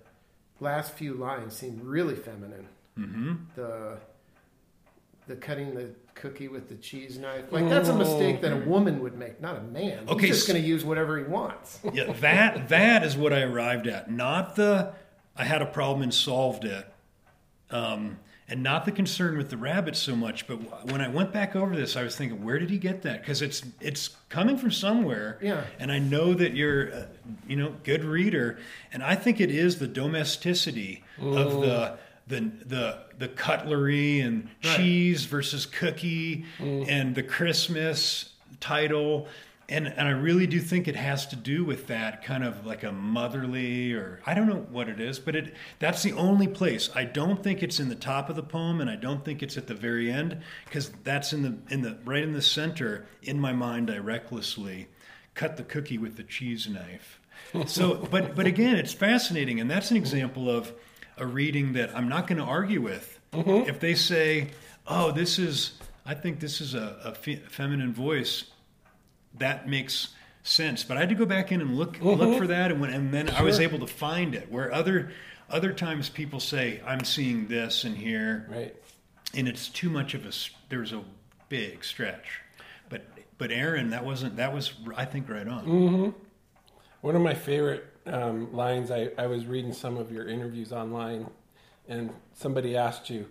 last 0.60 0.94
few 0.94 1.14
lines 1.14 1.56
seemed 1.56 1.82
really 1.84 2.16
feminine. 2.16 2.68
mm-hmm. 2.98 3.36
The 3.56 3.98
the 5.28 5.36
cutting 5.36 5.76
the 5.76 5.90
cookie 6.16 6.48
with 6.48 6.70
the 6.70 6.76
cheese 6.76 7.18
knife, 7.20 7.52
like 7.52 7.68
that's 7.70 7.90
a 7.90 7.96
mistake 7.96 8.40
that 8.42 8.54
a 8.54 8.66
woman 8.68 9.02
would 9.02 9.18
make, 9.18 9.42
not 9.42 9.58
a 9.58 9.62
man. 9.62 10.06
Okay, 10.08 10.28
He's 10.28 10.38
just 10.38 10.48
s- 10.50 10.54
going 10.54 10.64
to 10.64 10.68
use 10.68 10.86
whatever 10.86 11.18
he 11.18 11.26
wants. 11.26 11.80
Yeah, 11.94 12.14
that 12.14 12.70
that 12.70 13.04
is 13.04 13.18
what 13.18 13.34
I 13.34 13.42
arrived 13.42 13.88
at. 13.88 14.10
Not 14.10 14.56
the 14.56 14.94
I 15.38 15.44
had 15.44 15.62
a 15.62 15.66
problem 15.66 16.02
and 16.02 16.14
solved 16.14 16.66
it, 16.66 16.86
um, 17.70 18.18
and 18.50 18.64
not 18.64 18.86
the 18.86 18.92
concern 18.92 19.38
with 19.38 19.50
the 19.50 19.58
rabbit 19.58 19.96
so 19.96 20.16
much. 20.16 20.48
But 20.48 20.56
when 20.92 21.02
I 21.02 21.10
went 21.10 21.32
back 21.32 21.56
over 21.56 21.76
this, 21.76 21.96
I 21.96 22.04
was 22.04 22.16
thinking, 22.16 22.44
where 22.44 22.60
did 22.60 22.70
he 22.70 22.78
get 22.78 23.02
that? 23.04 23.22
Because 23.22 23.42
it's 23.42 23.64
it's 23.80 24.16
coming 24.30 24.58
from 24.58 24.72
somewhere. 24.72 25.38
Yeah. 25.42 25.64
And 25.80 25.92
I 25.92 26.00
know 26.00 26.34
that 26.34 26.54
you're, 26.56 26.94
uh, 26.94 27.06
you 27.48 27.56
know, 27.56 27.76
good 27.84 28.04
reader, 28.04 28.58
and 28.92 29.04
I 29.04 29.16
think 29.16 29.40
it 29.40 29.52
is 29.52 29.80
the 29.80 29.88
domesticity 29.88 31.04
of 31.22 31.62
the. 31.62 31.98
The, 32.30 32.42
the 32.66 32.98
the 33.20 33.28
cutlery 33.30 34.20
and 34.20 34.50
cheese 34.60 35.24
versus 35.24 35.66
cookie 35.66 36.44
and 36.60 37.16
the 37.16 37.24
Christmas 37.24 38.34
title 38.60 39.30
and 39.70 39.88
and 39.88 40.08
I 40.08 40.12
really 40.12 40.48
do 40.48 40.60
think 40.60 40.88
it 40.88 40.96
has 40.96 41.28
to 41.28 41.36
do 41.36 41.66
with 41.66 41.88
that 41.88 42.24
kind 42.24 42.44
of 42.44 42.66
like 42.66 42.84
a 42.84 42.92
motherly 42.92 43.94
or 43.94 44.22
I 44.26 44.34
don't 44.34 44.48
know 44.48 44.66
what 44.72 44.88
it 44.88 45.00
is, 45.00 45.20
but 45.20 45.36
it 45.36 45.54
that's 45.80 46.04
the 46.04 46.14
only 46.14 46.48
place. 46.48 46.90
I 46.96 47.04
don't 47.04 47.44
think 47.44 47.62
it's 47.62 47.80
in 47.80 47.90
the 47.90 47.96
top 47.96 48.30
of 48.30 48.36
the 48.36 48.44
poem, 48.44 48.80
and 48.80 48.90
I 48.90 48.96
don't 48.96 49.26
think 49.26 49.44
it's 49.44 49.58
at 49.58 49.68
the 49.68 49.74
very 49.74 50.12
end 50.12 50.42
because 50.66 50.92
that's 51.04 51.34
in 51.34 51.42
the 51.42 51.74
in 51.74 51.82
the 51.82 51.98
right 52.06 52.24
in 52.24 52.32
the 52.32 52.42
center. 52.42 53.08
In 53.22 53.40
my 53.40 53.52
mind, 53.52 53.92
I 53.92 53.98
recklessly 53.98 54.88
cut 55.34 55.58
the 55.58 55.64
cookie 55.64 55.98
with 55.98 56.16
the 56.16 56.24
cheese 56.24 56.68
knife. 56.68 57.20
So, 57.66 57.96
but 58.12 58.36
but 58.36 58.46
again, 58.46 58.78
it's 58.78 58.94
fascinating, 58.94 59.60
and 59.60 59.70
that's 59.70 59.92
an 59.92 59.98
example 59.98 60.50
of 60.50 60.72
a 61.18 61.26
reading 61.26 61.74
that 61.74 61.96
I'm 61.96 62.08
not 62.08 62.28
going 62.28 62.38
to 62.38 62.44
argue 62.44 62.82
with. 62.82 63.20
Mm-hmm. 63.34 63.70
If 63.70 63.80
they 63.80 63.96
say, 63.96 64.52
"Oh, 64.88 65.12
this 65.12 65.38
is," 65.40 65.74
I 66.06 66.14
think 66.14 66.40
this 66.40 66.62
is 66.62 66.74
a, 66.74 66.98
a 67.04 67.16
fe- 67.16 67.44
feminine 67.50 67.94
voice 67.94 68.46
that 69.40 69.68
makes 69.68 70.10
sense. 70.44 70.84
But 70.84 70.98
I 70.98 71.02
had 71.02 71.10
to 71.10 71.16
go 71.16 71.26
back 71.26 71.52
in 71.52 71.62
and 71.62 71.76
look 71.76 72.00
look 72.02 72.38
for 72.38 72.48
that, 72.48 72.72
and 72.72 72.80
when, 72.82 72.90
and 72.92 73.14
then 73.14 73.30
I 73.30 73.42
was 73.42 73.60
able 73.60 73.80
to 73.80 73.88
find 73.88 74.34
it. 74.36 74.52
Where 74.52 74.74
other 74.74 75.12
other 75.50 75.74
times 75.74 76.10
people 76.10 76.40
say 76.40 76.82
I'm 76.86 77.04
seeing 77.04 77.48
this 77.48 77.84
and 77.84 77.96
here, 77.98 78.48
Right. 78.50 78.76
and 79.34 79.48
it's 79.48 79.70
too 79.70 79.90
much 79.90 80.14
of 80.14 80.26
a 80.26 80.32
There's 80.70 80.94
a 80.94 81.04
big 81.50 81.84
stretch, 81.84 82.42
but 82.90 83.06
but 83.38 83.52
Aaron, 83.52 83.90
that 83.92 84.04
wasn't 84.06 84.36
that 84.38 84.54
was 84.54 84.74
I 84.96 85.06
think 85.06 85.30
right 85.30 85.48
on. 85.48 86.14
One 87.02 87.16
of 87.16 87.22
my 87.22 87.36
favorite 87.36 87.86
um, 88.08 88.52
lines, 88.54 88.90
I, 88.90 89.12
I 89.18 89.28
was 89.28 89.46
reading 89.46 89.72
some 89.72 89.98
of 89.98 90.12
your 90.12 90.28
interviews 90.28 90.74
online, 90.74 91.30
and 91.88 92.10
somebody 92.34 92.76
asked 92.76 93.10
you, 93.10 93.28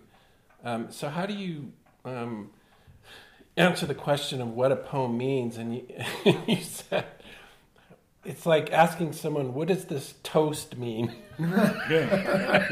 um, 0.63 0.89
So, 0.89 1.09
how 1.09 1.25
do 1.25 1.33
you 1.33 1.71
um, 2.05 2.49
answer 3.57 3.85
the 3.85 3.95
question 3.95 4.41
of 4.41 4.49
what 4.49 4.71
a 4.71 4.75
poem 4.75 5.17
means? 5.17 5.57
And 5.57 5.75
you, 5.75 5.83
you 6.47 6.57
said, 6.61 7.05
It's 8.23 8.45
like 8.45 8.71
asking 8.71 9.13
someone, 9.13 9.53
What 9.53 9.67
does 9.67 9.85
this 9.85 10.13
toast 10.23 10.77
mean? 10.77 11.13
Yeah, 11.39 12.65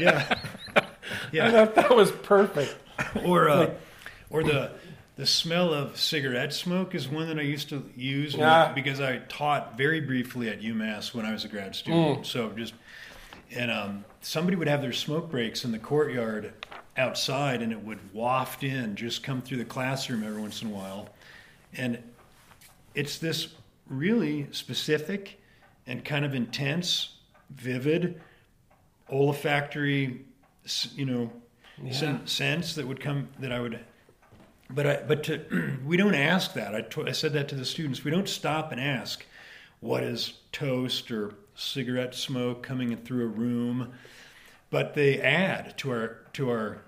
yeah, 1.32 1.46
I 1.46 1.50
thought 1.50 1.74
that 1.76 1.94
was 1.94 2.10
perfect. 2.10 2.74
Or 3.24 3.48
uh, 3.48 3.70
or 4.30 4.42
the 4.42 4.72
the 5.16 5.26
smell 5.26 5.72
of 5.72 5.96
cigarette 5.96 6.52
smoke 6.52 6.94
is 6.94 7.08
one 7.08 7.28
that 7.28 7.38
I 7.38 7.42
used 7.42 7.68
to 7.70 7.88
use 7.96 8.34
Yeah. 8.34 8.72
because 8.72 9.00
I 9.00 9.18
taught 9.28 9.78
very 9.78 10.00
briefly 10.00 10.48
at 10.48 10.60
UMass 10.60 11.14
when 11.14 11.24
I 11.24 11.32
was 11.32 11.44
a 11.44 11.48
grad 11.48 11.74
student. 11.76 12.26
So 12.26 12.50
just 12.50 12.74
and 13.54 13.70
um, 13.70 14.04
somebody 14.20 14.56
would 14.56 14.66
have 14.68 14.82
their 14.82 14.92
smoke 14.92 15.30
breaks 15.30 15.64
in 15.64 15.70
the 15.72 15.78
courtyard 15.78 16.52
outside, 16.96 17.62
and 17.62 17.72
it 17.72 17.82
would 17.82 17.98
waft 18.14 18.64
in, 18.64 18.96
just 18.96 19.22
come 19.22 19.42
through 19.42 19.58
the 19.58 19.64
classroom 19.64 20.22
every 20.22 20.40
once 20.40 20.62
in 20.62 20.68
a 20.68 20.70
while, 20.72 21.08
and 21.74 21.98
it's 22.94 23.18
this 23.18 23.48
really 23.88 24.48
specific 24.52 25.40
and 25.86 26.04
kind 26.04 26.24
of 26.24 26.34
intense, 26.34 27.16
vivid, 27.50 28.20
olfactory, 29.10 30.24
you 30.94 31.04
know, 31.04 31.30
sen- 31.90 32.26
sense 32.26 32.74
that 32.74 32.86
would 32.86 33.00
come 33.00 33.28
that 33.38 33.52
I 33.52 33.60
would 33.60 33.78
but 34.68 34.86
I, 34.86 35.02
but 35.02 35.22
to, 35.24 35.78
we 35.86 35.96
don't 35.96 36.14
ask 36.14 36.54
that. 36.54 36.74
I 36.74 37.12
said 37.12 37.32
that 37.34 37.48
to 37.48 37.54
the 37.54 37.64
students. 37.64 38.04
We 38.04 38.10
don't 38.10 38.28
stop 38.28 38.72
and 38.72 38.80
ask, 38.80 39.24
what 39.80 40.02
is 40.02 40.34
toast 40.52 41.10
or 41.10 41.34
cigarette 41.54 42.14
smoke 42.14 42.62
coming 42.62 42.92
in 42.92 42.98
through 42.98 43.24
a 43.24 43.28
room? 43.28 43.92
But 44.70 44.94
they 44.94 45.20
add 45.20 45.78
to 45.78 45.90
our 45.90 46.18
to 46.32 46.50
our 46.50 46.82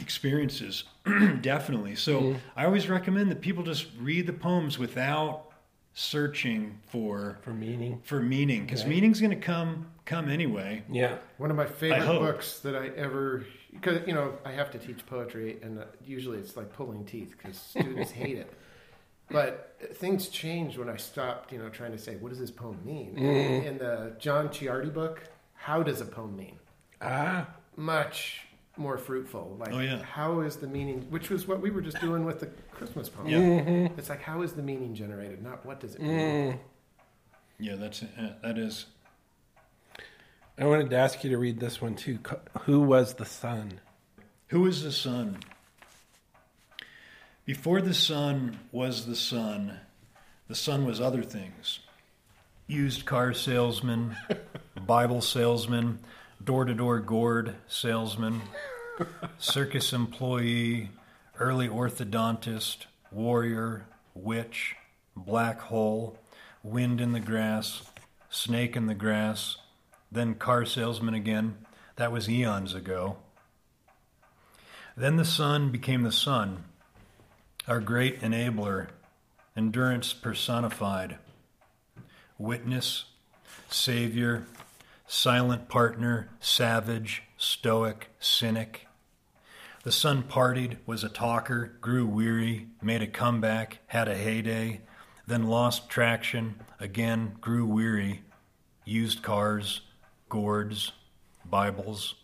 experiences 0.00 0.84
definitely. 1.40 1.94
So 1.96 2.20
Mm-hmm. 2.20 2.38
I 2.56 2.64
always 2.64 2.88
recommend 2.88 3.30
that 3.30 3.40
people 3.40 3.62
just 3.64 3.86
read 4.00 4.26
the 4.26 4.32
poems 4.32 4.78
without 4.78 5.46
searching 5.94 6.78
for 6.88 7.38
For 7.42 7.52
meaning. 7.52 8.00
for 8.04 8.20
meaning 8.20 8.64
because 8.64 8.82
Right. 8.82 8.90
meaning's 8.90 9.20
going 9.20 9.30
to 9.30 9.36
come 9.44 9.86
come 10.04 10.28
anyway. 10.28 10.82
Yeah. 10.90 11.16
One 11.38 11.50
of 11.50 11.56
my 11.56 11.66
favorite 11.66 12.04
books 12.18 12.58
that 12.60 12.74
I 12.76 12.88
ever, 12.88 13.46
because 13.72 14.06
you 14.06 14.12
know, 14.12 14.34
I 14.44 14.52
have 14.52 14.70
to 14.72 14.78
teach 14.78 15.06
poetry, 15.06 15.58
and 15.62 15.78
uh, 15.78 15.84
usually 16.04 16.38
it's 16.38 16.56
like 16.58 16.72
pulling 16.74 17.04
teeth 17.06 17.34
because 17.38 17.56
students 17.56 18.10
hate 18.22 18.36
it. 18.36 18.52
But 19.30 19.78
things 19.94 20.28
changed 20.28 20.76
when 20.76 20.90
I 20.90 20.96
stopped, 20.96 21.50
you 21.52 21.58
know, 21.58 21.70
trying 21.70 21.92
to 21.92 21.98
say, 21.98 22.16
what 22.16 22.28
does 22.28 22.38
this 22.38 22.50
poem 22.50 22.78
mean? 22.84 23.16
In 23.16 23.78
the 23.78 24.12
John 24.18 24.48
Ciardi 24.48 24.92
book, 24.92 25.22
how 25.54 25.82
does 25.82 26.02
a 26.02 26.04
poem 26.04 26.36
mean? 26.36 26.58
Ah. 27.00 27.46
Much 27.76 28.42
more 28.76 28.98
fruitful. 28.98 29.56
Like, 29.58 29.72
Oh, 29.72 29.78
yeah. 29.80 30.02
how 30.02 30.40
is 30.40 30.56
the 30.56 30.66
meaning? 30.66 31.06
Which 31.10 31.30
was 31.30 31.46
what 31.46 31.60
we 31.60 31.70
were 31.70 31.80
just 31.80 32.00
doing 32.00 32.24
with 32.24 32.40
the 32.40 32.46
Christmas 32.72 33.08
poem. 33.08 33.28
Yeah. 33.28 33.88
It's 33.96 34.08
like, 34.08 34.20
how 34.22 34.42
is 34.42 34.52
the 34.52 34.62
meaning 34.62 34.94
generated? 34.94 35.42
Not 35.42 35.64
what 35.64 35.80
does 35.80 35.94
it 35.94 36.02
mean. 36.02 36.58
Yeah, 37.58 37.76
that's 37.76 38.02
uh, 38.02 38.32
that 38.42 38.58
is. 38.58 38.86
I 40.58 40.64
wanted 40.66 40.90
to 40.90 40.96
ask 40.96 41.22
you 41.24 41.30
to 41.30 41.38
read 41.38 41.60
this 41.60 41.80
one 41.80 41.94
too. 41.94 42.18
Who 42.62 42.80
was 42.80 43.14
the 43.14 43.24
sun? 43.24 43.80
Who 44.48 44.66
is 44.66 44.82
the 44.82 44.92
sun? 44.92 45.38
Before 47.44 47.80
the 47.82 47.94
sun 47.94 48.58
was 48.72 49.06
the 49.06 49.16
sun, 49.16 49.78
the 50.48 50.54
sun 50.54 50.84
was 50.84 51.00
other 51.00 51.22
things. 51.22 51.80
Used 52.66 53.04
car 53.04 53.34
salesman, 53.34 54.16
Bible 54.86 55.20
salesman, 55.20 55.98
door 56.44 56.66
to 56.66 56.74
door 56.74 57.00
gourd 57.00 57.54
salesman, 57.66 58.42
circus 59.38 59.92
employee, 59.92 60.90
early 61.38 61.68
orthodontist, 61.68 62.84
warrior, 63.10 63.86
witch, 64.14 64.76
black 65.16 65.60
hole, 65.60 66.18
wind 66.62 67.00
in 67.00 67.12
the 67.12 67.20
grass, 67.20 67.82
snake 68.28 68.76
in 68.76 68.86
the 68.86 68.94
grass, 68.94 69.56
then 70.12 70.34
car 70.34 70.66
salesman 70.66 71.14
again. 71.14 71.56
That 71.96 72.12
was 72.12 72.28
eons 72.28 72.74
ago. 72.74 73.16
Then 74.96 75.16
the 75.16 75.24
sun 75.24 75.70
became 75.70 76.02
the 76.02 76.12
sun, 76.12 76.64
our 77.66 77.80
great 77.80 78.20
enabler, 78.20 78.88
endurance 79.56 80.12
personified, 80.12 81.16
witness, 82.38 83.06
savior, 83.70 84.44
silent 85.06 85.68
partner, 85.68 86.28
savage, 86.40 87.22
stoic, 87.36 88.08
cynic. 88.18 88.86
The 89.82 89.92
son 89.92 90.22
partied, 90.22 90.78
was 90.86 91.04
a 91.04 91.08
talker, 91.08 91.76
grew 91.80 92.06
weary, 92.06 92.68
made 92.80 93.02
a 93.02 93.06
comeback, 93.06 93.80
had 93.88 94.08
a 94.08 94.16
heyday, 94.16 94.80
then 95.26 95.44
lost 95.44 95.90
traction, 95.90 96.60
again 96.80 97.36
grew 97.40 97.66
weary, 97.66 98.22
used 98.84 99.22
cars, 99.22 99.82
gourds, 100.28 100.92
Bibles. 101.44 102.14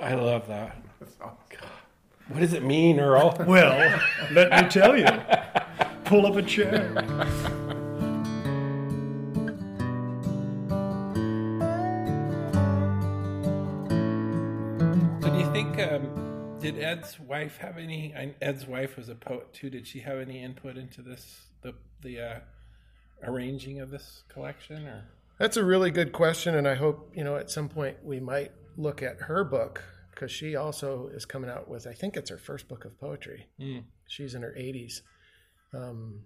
I 0.00 0.14
love 0.14 0.48
that. 0.48 0.76
What 2.28 2.40
does 2.40 2.52
it 2.52 2.64
mean, 2.64 2.98
Earl? 2.98 3.36
Well, 3.46 4.00
let 4.32 4.50
me 4.50 4.68
tell 4.68 4.96
you. 4.96 5.06
Pull 6.04 6.26
up 6.26 6.36
a 6.36 6.42
chair. 6.42 6.92
Did 16.64 16.82
Ed's 16.82 17.20
wife 17.20 17.58
have 17.58 17.78
any? 17.78 18.12
and 18.14 18.34
Ed's 18.40 18.66
wife 18.66 18.96
was 18.96 19.08
a 19.08 19.14
poet 19.14 19.52
too. 19.52 19.70
Did 19.70 19.86
she 19.86 20.00
have 20.00 20.18
any 20.18 20.42
input 20.42 20.76
into 20.76 21.02
this 21.02 21.46
the 21.62 21.74
the 22.02 22.20
uh, 22.20 22.40
arranging 23.22 23.80
of 23.80 23.90
this 23.90 24.22
collection? 24.28 24.86
Or 24.86 25.04
That's 25.38 25.56
a 25.56 25.64
really 25.64 25.90
good 25.90 26.12
question, 26.12 26.54
and 26.54 26.66
I 26.66 26.74
hope 26.74 27.12
you 27.14 27.24
know 27.24 27.36
at 27.36 27.50
some 27.50 27.68
point 27.68 27.98
we 28.02 28.20
might 28.20 28.52
look 28.76 29.02
at 29.02 29.22
her 29.22 29.44
book 29.44 29.82
because 30.10 30.30
she 30.30 30.56
also 30.56 31.08
is 31.12 31.24
coming 31.24 31.50
out 31.50 31.68
with. 31.68 31.86
I 31.86 31.92
think 31.92 32.16
it's 32.16 32.30
her 32.30 32.38
first 32.38 32.68
book 32.68 32.84
of 32.84 32.98
poetry. 32.98 33.46
She's 34.06 34.34
in 34.34 34.42
her 34.42 34.54
80s, 34.56 35.00
um, 35.72 36.20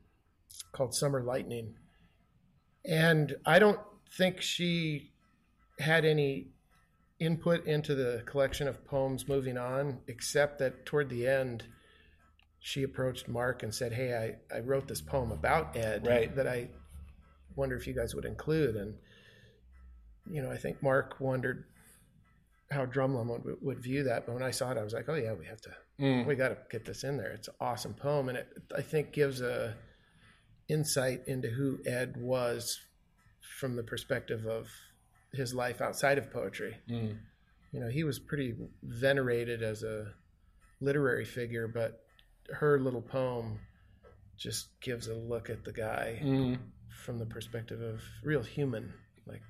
called 0.72 0.94
Summer 0.94 1.22
Lightning, 1.22 1.74
and 2.84 3.36
I 3.46 3.58
don't 3.58 3.80
think 4.16 4.40
she 4.40 5.12
had 5.78 6.04
any 6.04 6.48
input 7.20 7.66
into 7.66 7.94
the 7.94 8.22
collection 8.26 8.68
of 8.68 8.84
poems 8.84 9.28
moving 9.28 9.58
on, 9.58 9.98
except 10.06 10.58
that 10.60 10.86
toward 10.86 11.08
the 11.08 11.26
end. 11.26 11.64
She 12.60 12.82
approached 12.82 13.28
Mark 13.28 13.62
and 13.62 13.72
said, 13.74 13.92
"Hey, 13.92 14.36
I, 14.52 14.56
I 14.56 14.60
wrote 14.60 14.88
this 14.88 15.00
poem 15.00 15.30
about 15.30 15.76
Ed 15.76 16.06
Right. 16.06 16.34
that 16.34 16.46
I 16.46 16.68
wonder 17.54 17.76
if 17.76 17.86
you 17.86 17.94
guys 17.94 18.14
would 18.14 18.24
include." 18.24 18.76
And 18.76 18.94
you 20.30 20.42
know, 20.42 20.50
I 20.50 20.56
think 20.56 20.82
Mark 20.82 21.20
wondered 21.20 21.64
how 22.70 22.84
Drumlummon 22.84 23.44
would, 23.44 23.62
would 23.62 23.78
view 23.80 24.04
that. 24.04 24.26
But 24.26 24.34
when 24.34 24.42
I 24.42 24.50
saw 24.50 24.70
it, 24.70 24.78
I 24.78 24.82
was 24.82 24.92
like, 24.92 25.08
oh 25.08 25.14
yeah, 25.14 25.32
we 25.32 25.46
have 25.46 25.60
to, 25.62 25.70
mm. 26.00 26.26
we 26.26 26.34
got 26.34 26.48
to 26.48 26.58
get 26.70 26.84
this 26.84 27.04
in 27.04 27.16
there. 27.16 27.30
It's 27.30 27.48
an 27.48 27.54
awesome 27.60 27.94
poem, 27.94 28.28
and 28.28 28.38
it 28.38 28.48
I 28.76 28.82
think 28.82 29.12
gives 29.12 29.40
a 29.40 29.74
insight 30.68 31.22
into 31.26 31.48
who 31.48 31.78
Ed 31.86 32.16
was 32.18 32.78
from 33.58 33.76
the 33.76 33.82
perspective 33.82 34.46
of 34.46 34.68
his 35.32 35.54
life 35.54 35.80
outside 35.80 36.18
of 36.18 36.30
poetry. 36.30 36.76
Mm. 36.90 37.18
You 37.72 37.80
know, 37.80 37.88
he 37.88 38.04
was 38.04 38.18
pretty 38.18 38.54
venerated 38.82 39.62
as 39.62 39.82
a 39.82 40.12
literary 40.80 41.24
figure, 41.24 41.68
but 41.68 42.02
her 42.52 42.78
little 42.80 43.02
poem 43.02 43.58
just 44.36 44.68
gives 44.80 45.08
a 45.08 45.14
look 45.14 45.50
at 45.50 45.64
the 45.64 45.72
guy 45.72 46.20
mm. 46.22 46.58
from 47.04 47.18
the 47.18 47.26
perspective 47.26 47.80
of 47.82 48.00
real 48.22 48.42
human, 48.42 48.92
like 49.26 49.42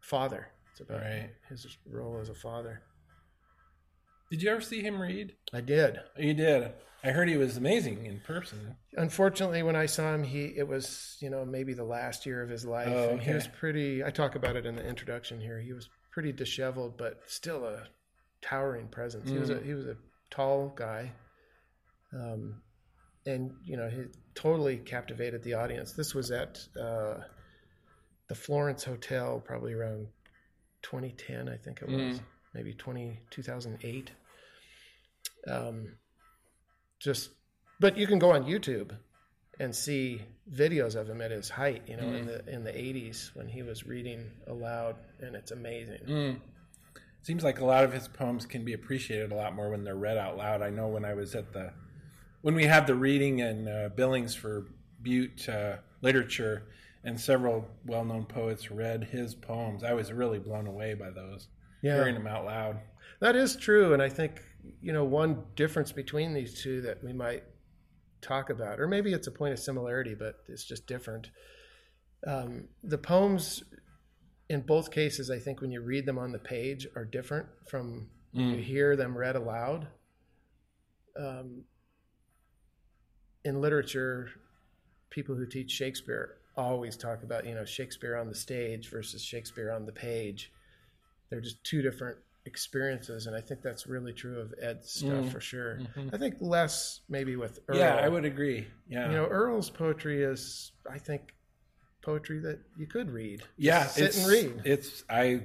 father. 0.00 0.48
It's 0.70 0.80
about 0.80 1.00
Right. 1.00 1.30
his 1.48 1.66
role 1.90 2.18
as 2.20 2.28
a 2.28 2.34
father. 2.34 2.82
Did 4.32 4.42
you 4.42 4.50
ever 4.50 4.62
see 4.62 4.80
him 4.80 4.98
read? 4.98 5.34
I 5.52 5.60
did. 5.60 6.00
You 6.16 6.32
did. 6.32 6.72
I 7.04 7.10
heard 7.10 7.28
he 7.28 7.36
was 7.36 7.58
amazing 7.58 8.06
in 8.06 8.20
person. 8.20 8.76
Unfortunately, 8.96 9.62
when 9.62 9.76
I 9.76 9.84
saw 9.84 10.14
him, 10.14 10.22
he 10.24 10.54
it 10.56 10.66
was 10.66 11.18
you 11.20 11.28
know 11.28 11.44
maybe 11.44 11.74
the 11.74 11.84
last 11.84 12.24
year 12.24 12.42
of 12.42 12.48
his 12.48 12.64
life, 12.64 12.88
Oh, 12.88 13.10
and 13.10 13.20
he 13.20 13.34
was 13.34 13.46
pretty. 13.46 14.02
I 14.02 14.08
talk 14.10 14.34
about 14.34 14.56
it 14.56 14.64
in 14.64 14.74
the 14.74 14.88
introduction 14.88 15.38
here. 15.38 15.60
He 15.60 15.74
was 15.74 15.90
pretty 16.12 16.32
disheveled, 16.32 16.96
but 16.96 17.20
still 17.26 17.66
a 17.66 17.88
towering 18.40 18.88
presence. 18.88 19.28
He 19.30 19.36
was 19.36 19.50
Mm. 19.50 19.60
a 19.60 19.64
he 19.66 19.74
was 19.74 19.84
a 19.86 19.96
tall 20.30 20.72
guy, 20.74 21.12
um, 22.14 22.62
and 23.26 23.52
you 23.66 23.76
know 23.76 23.90
he 23.90 24.04
totally 24.34 24.78
captivated 24.78 25.42
the 25.42 25.52
audience. 25.52 25.92
This 25.92 26.14
was 26.14 26.30
at 26.30 26.58
uh, 26.80 27.16
the 28.28 28.34
Florence 28.34 28.82
Hotel, 28.84 29.42
probably 29.44 29.74
around 29.74 30.06
2010, 30.82 31.48
I 31.50 31.56
think 31.58 31.82
it 31.82 31.88
was, 31.88 32.20
maybe 32.54 32.72
20, 32.72 33.18
2008. 33.30 34.10
Um, 35.46 35.96
just, 37.00 37.30
but 37.80 37.96
you 37.96 38.06
can 38.06 38.18
go 38.18 38.32
on 38.32 38.44
YouTube 38.44 38.92
and 39.58 39.74
see 39.74 40.22
videos 40.50 40.94
of 40.94 41.08
him 41.08 41.20
at 41.20 41.30
his 41.30 41.48
height, 41.48 41.82
you 41.86 41.96
know, 41.96 42.08
in 42.08 42.26
the 42.26 42.48
in 42.48 42.64
the 42.64 42.72
80s 42.72 43.34
when 43.34 43.48
he 43.48 43.62
was 43.62 43.86
reading 43.86 44.30
aloud, 44.46 44.96
and 45.20 45.34
it's 45.36 45.50
amazing. 45.50 46.00
Seems 47.22 47.44
like 47.44 47.60
a 47.60 47.64
lot 47.64 47.84
of 47.84 47.92
his 47.92 48.08
poems 48.08 48.46
can 48.46 48.64
be 48.64 48.72
appreciated 48.72 49.30
a 49.30 49.36
lot 49.36 49.54
more 49.54 49.70
when 49.70 49.84
they're 49.84 49.94
read 49.94 50.18
out 50.18 50.36
loud. 50.36 50.62
I 50.62 50.70
know 50.70 50.88
when 50.88 51.04
I 51.04 51.14
was 51.14 51.34
at 51.34 51.52
the 51.52 51.72
when 52.40 52.54
we 52.54 52.64
had 52.64 52.86
the 52.86 52.94
reading 52.94 53.40
and 53.40 53.68
uh, 53.68 53.88
billings 53.94 54.34
for 54.34 54.66
Butte 55.02 55.48
uh, 55.48 55.76
literature, 56.00 56.64
and 57.04 57.20
several 57.20 57.68
well-known 57.86 58.24
poets 58.24 58.70
read 58.70 59.04
his 59.04 59.34
poems. 59.34 59.84
I 59.84 59.92
was 59.92 60.12
really 60.12 60.38
blown 60.38 60.66
away 60.66 60.94
by 60.94 61.10
those. 61.10 61.48
Yeah. 61.82 61.94
Hearing 61.96 62.14
them 62.14 62.26
out 62.26 62.44
loud. 62.44 62.80
That 63.20 63.36
is 63.36 63.56
true, 63.56 63.92
and 63.92 64.02
I 64.02 64.08
think 64.08 64.40
you 64.80 64.92
know 64.92 65.04
one 65.04 65.44
difference 65.56 65.92
between 65.92 66.34
these 66.34 66.62
two 66.62 66.80
that 66.82 67.02
we 67.02 67.12
might 67.12 67.44
talk 68.20 68.50
about, 68.50 68.80
or 68.80 68.86
maybe 68.86 69.12
it's 69.12 69.26
a 69.26 69.32
point 69.32 69.52
of 69.52 69.58
similarity, 69.58 70.14
but 70.14 70.36
it's 70.48 70.64
just 70.64 70.86
different. 70.86 71.30
Um, 72.26 72.68
the 72.84 72.98
poems, 72.98 73.64
in 74.48 74.60
both 74.60 74.90
cases, 74.90 75.30
I 75.30 75.38
think 75.38 75.60
when 75.60 75.72
you 75.72 75.80
read 75.80 76.06
them 76.06 76.18
on 76.18 76.32
the 76.32 76.38
page, 76.38 76.86
are 76.94 77.04
different 77.04 77.46
from 77.68 78.08
when 78.32 78.50
you 78.50 78.62
hear 78.62 78.96
them 78.96 79.16
read 79.16 79.36
aloud. 79.36 79.88
Um, 81.18 81.64
in 83.44 83.60
literature, 83.60 84.30
people 85.10 85.34
who 85.34 85.46
teach 85.46 85.70
Shakespeare 85.70 86.36
always 86.56 86.96
talk 86.96 87.22
about 87.22 87.46
you 87.46 87.54
know 87.54 87.64
Shakespeare 87.64 88.16
on 88.16 88.28
the 88.28 88.34
stage 88.34 88.90
versus 88.90 89.22
Shakespeare 89.22 89.72
on 89.72 89.86
the 89.86 89.92
page. 89.92 90.52
They're 91.30 91.40
just 91.40 91.62
two 91.64 91.82
different 91.82 92.18
experiences, 92.44 93.26
and 93.26 93.36
I 93.36 93.40
think 93.40 93.62
that's 93.62 93.86
really 93.86 94.12
true 94.12 94.40
of 94.40 94.54
Ed's 94.60 94.90
stuff 94.90 95.30
for 95.30 95.40
sure. 95.40 95.80
I 96.12 96.18
think 96.18 96.36
less 96.40 97.00
maybe 97.08 97.36
with 97.36 97.60
Earl. 97.68 97.76
Mm-hmm. 97.76 97.98
Yeah, 97.98 98.04
I 98.04 98.08
would 98.08 98.24
agree. 98.24 98.66
Yeah. 98.88 99.10
You 99.10 99.16
know, 99.16 99.26
Earl's 99.26 99.70
poetry 99.70 100.22
is, 100.22 100.72
I 100.90 100.98
think, 100.98 101.34
poetry 102.02 102.40
that 102.40 102.60
you 102.76 102.86
could 102.86 103.10
read. 103.10 103.40
Just 103.40 103.50
yeah, 103.56 103.86
sit 103.86 104.04
it's, 104.06 104.18
and 104.18 104.26
read. 104.26 104.62
It's 104.64 105.04
I 105.08 105.42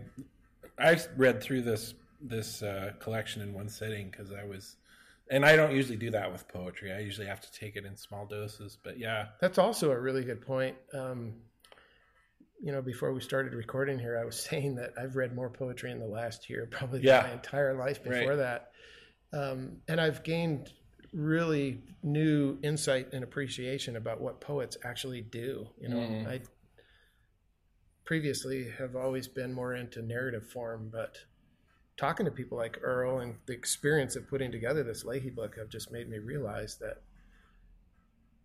I 0.77 0.99
read 1.15 1.41
through 1.41 1.61
this 1.61 1.93
this 2.21 2.63
uh, 2.63 2.93
collection 2.99 3.41
in 3.41 3.53
one 3.53 3.69
sitting 3.69 4.09
because 4.09 4.31
I 4.31 4.43
was, 4.43 4.75
and 5.29 5.45
I 5.45 5.55
don't 5.55 5.73
usually 5.75 5.97
do 5.97 6.11
that 6.11 6.31
with 6.31 6.47
poetry. 6.47 6.91
I 6.91 6.99
usually 6.99 7.27
have 7.27 7.41
to 7.41 7.51
take 7.51 7.75
it 7.75 7.85
in 7.85 7.95
small 7.95 8.25
doses. 8.25 8.77
But 8.83 8.97
yeah, 8.97 9.27
That's 9.39 9.57
also 9.57 9.91
a 9.91 9.99
really 9.99 10.23
good 10.23 10.41
point. 10.41 10.75
Um, 10.93 11.35
you 12.61 12.71
know, 12.71 12.81
before 12.81 13.13
we 13.13 13.21
started 13.21 13.53
recording 13.53 13.99
here, 13.99 14.17
I 14.17 14.25
was 14.25 14.39
saying 14.49 14.75
that 14.75 14.93
I've 14.99 15.15
read 15.15 15.35
more 15.35 15.49
poetry 15.49 15.91
in 15.91 15.99
the 15.99 16.07
last 16.07 16.49
year, 16.49 16.67
probably 16.69 17.01
Yeah. 17.01 17.21
my 17.23 17.33
entire 17.33 17.73
life 17.75 18.03
before 18.03 18.29
Right. 18.29 18.35
that. 18.37 18.71
Um, 19.33 19.81
and 19.87 19.99
I've 19.99 20.23
gained 20.23 20.71
really 21.13 21.81
new 22.03 22.57
insight 22.63 23.13
and 23.13 23.23
appreciation 23.23 23.95
about 23.95 24.21
what 24.21 24.41
poets 24.41 24.77
actually 24.83 25.21
do. 25.21 25.69
You 25.79 25.89
know, 25.89 25.97
Mm. 25.97 26.27
I 26.27 26.41
previously 28.05 28.69
have 28.71 28.95
always 28.95 29.27
been 29.27 29.51
more 29.53 29.73
into 29.75 30.01
narrative 30.01 30.45
form, 30.49 30.89
but 30.89 31.17
talking 31.97 32.25
to 32.25 32.31
people 32.31 32.57
like 32.57 32.79
Earl 32.81 33.19
and 33.19 33.35
the 33.47 33.53
experience 33.53 34.15
of 34.15 34.27
putting 34.27 34.51
together 34.51 34.83
this 34.83 35.03
Lahey 35.03 35.33
book 35.33 35.57
have 35.57 35.69
just 35.69 35.91
made 35.91 36.07
me 36.09 36.19
realize 36.19 36.77
that 36.77 37.01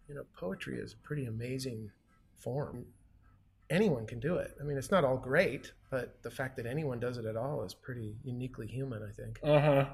you 0.08 0.14
know 0.14 0.24
poetry 0.34 0.78
is 0.78 0.94
a 0.94 0.96
pretty 0.96 1.26
amazing 1.26 1.90
form. 2.38 2.86
Anyone 3.72 4.06
can 4.06 4.20
do 4.20 4.36
it. 4.36 4.54
I 4.60 4.64
mean, 4.64 4.76
it's 4.76 4.90
not 4.90 5.02
all 5.04 5.16
great, 5.16 5.72
but 5.90 6.22
the 6.22 6.30
fact 6.30 6.56
that 6.56 6.66
anyone 6.66 7.00
does 7.00 7.16
it 7.16 7.24
at 7.24 7.36
all 7.36 7.62
is 7.64 7.72
pretty 7.74 8.16
uniquely 8.22 8.66
human, 8.66 9.02
I 9.02 9.10
think. 9.12 9.40
uh 9.42 9.60
huh. 9.60 9.86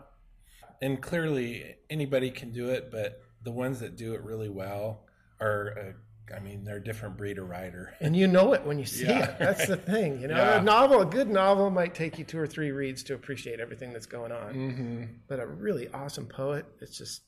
And 0.83 1.01
clearly, 1.01 1.77
anybody 1.89 2.31
can 2.31 2.53
do 2.53 2.69
it, 2.71 2.91
but 2.91 3.21
the 3.43 3.51
ones 3.53 3.81
that 3.81 3.97
do 3.97 4.15
it 4.15 4.23
really 4.23 4.49
well 4.49 5.07
are, 5.41 5.75
uh, 5.79 6.35
I 6.37 6.41
mean, 6.41 6.65
they're 6.65 6.77
a 6.77 6.83
different 6.85 7.17
breed 7.17 7.39
of 7.39 7.49
writer. 7.49 7.95
And 8.01 8.15
you 8.17 8.27
know 8.27 8.53
it 8.53 8.65
when 8.65 8.79
you 8.79 8.85
see 8.85 9.07
Yeah. 9.07 9.31
it. 9.31 9.39
That's 9.39 9.67
the 9.67 9.77
thing. 9.93 10.21
You 10.21 10.29
know, 10.29 10.37
Yeah. 10.37 10.61
a 10.61 10.63
novel, 10.63 11.01
a 11.01 11.07
good 11.07 11.29
novel 11.29 11.71
might 11.71 11.95
take 11.95 12.19
you 12.19 12.25
two 12.25 12.39
or 12.39 12.47
three 12.47 12.71
reads 12.73 13.03
to 13.05 13.15
appreciate 13.15 13.61
everything 13.61 13.93
that's 13.93 14.07
going 14.07 14.31
on. 14.33 14.55
Mm-hmm. 14.55 15.03
But 15.29 15.41
a 15.41 15.47
really 15.47 15.89
awesome 15.89 16.27
poet, 16.27 16.67
it's 16.81 16.99
just, 16.99 17.23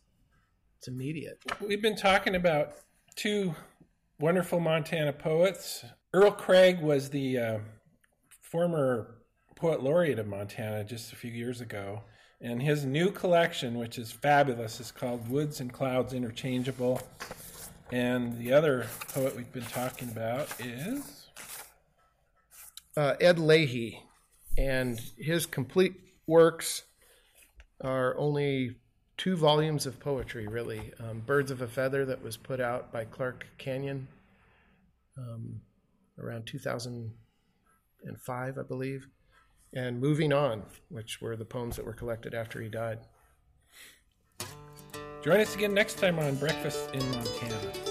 it's 0.79 0.89
immediate. 0.89 1.39
We've 1.61 1.83
been 1.83 1.97
talking 1.97 2.35
about 2.35 2.73
two 3.17 3.55
wonderful 4.19 4.61
Montana 4.61 5.13
poets. 5.13 5.85
Earl 6.13 6.33
Craig 6.33 6.81
was 6.81 7.11
the 7.11 7.39
uh, 7.39 7.59
former 8.43 9.17
poet 9.55 9.83
laureate 9.83 10.19
of 10.19 10.27
Montana 10.27 10.83
just 10.85 11.13
a 11.13 11.17
few 11.17 11.31
years 11.31 11.61
ago. 11.61 12.03
And 12.41 12.63
his 12.63 12.85
new 12.85 13.11
collection, 13.11 13.79
which 13.79 13.99
is 13.99 14.11
fabulous, 14.11 14.81
is 14.81 14.91
called 14.91 15.29
Woods 15.29 15.61
and 15.61 15.73
Clouds 15.73 16.15
Interchangeable. 16.15 17.01
And 17.93 18.39
the 18.39 18.53
other 18.53 18.87
poet 19.09 19.37
we've 19.37 19.53
been 19.53 19.63
talking 19.63 20.09
about 20.11 20.49
is. 20.59 21.29
uh, 22.97 23.15
Ed 23.21 23.37
Lahey, 23.37 24.01
and 24.59 25.01
his 25.19 25.47
complete 25.47 25.95
works 26.27 26.83
are 27.83 28.17
only 28.19 28.77
two 29.17 29.37
volumes 29.37 29.87
of 29.87 30.01
poetry, 30.01 30.47
really. 30.49 30.93
Um, 30.99 31.21
Birds 31.21 31.51
of 31.51 31.61
a 31.61 31.69
Feather, 31.69 32.05
that 32.07 32.23
was 32.23 32.37
put 32.37 32.61
out 32.61 32.91
by 32.93 33.05
Clark 33.05 33.47
Canyon 33.59 34.09
um, 35.17 35.61
around 36.21 36.47
2005, 36.47 38.59
I 38.59 38.63
believe, 38.63 39.09
and 39.73 40.01
Moving 40.01 40.33
On, 40.33 40.65
which 40.89 41.21
were 41.21 41.37
the 41.37 41.45
poems 41.45 41.77
that 41.77 41.85
were 41.85 41.93
collected 41.93 42.35
after 42.35 42.61
he 42.61 42.69
died. 42.69 42.99
Join 45.23 45.41
us 45.41 45.55
again 45.55 45.75
next 45.75 45.99
time 45.99 46.19
on 46.19 46.35
Breakfast 46.37 46.91
in 46.95 47.09
Montana. 47.11 47.90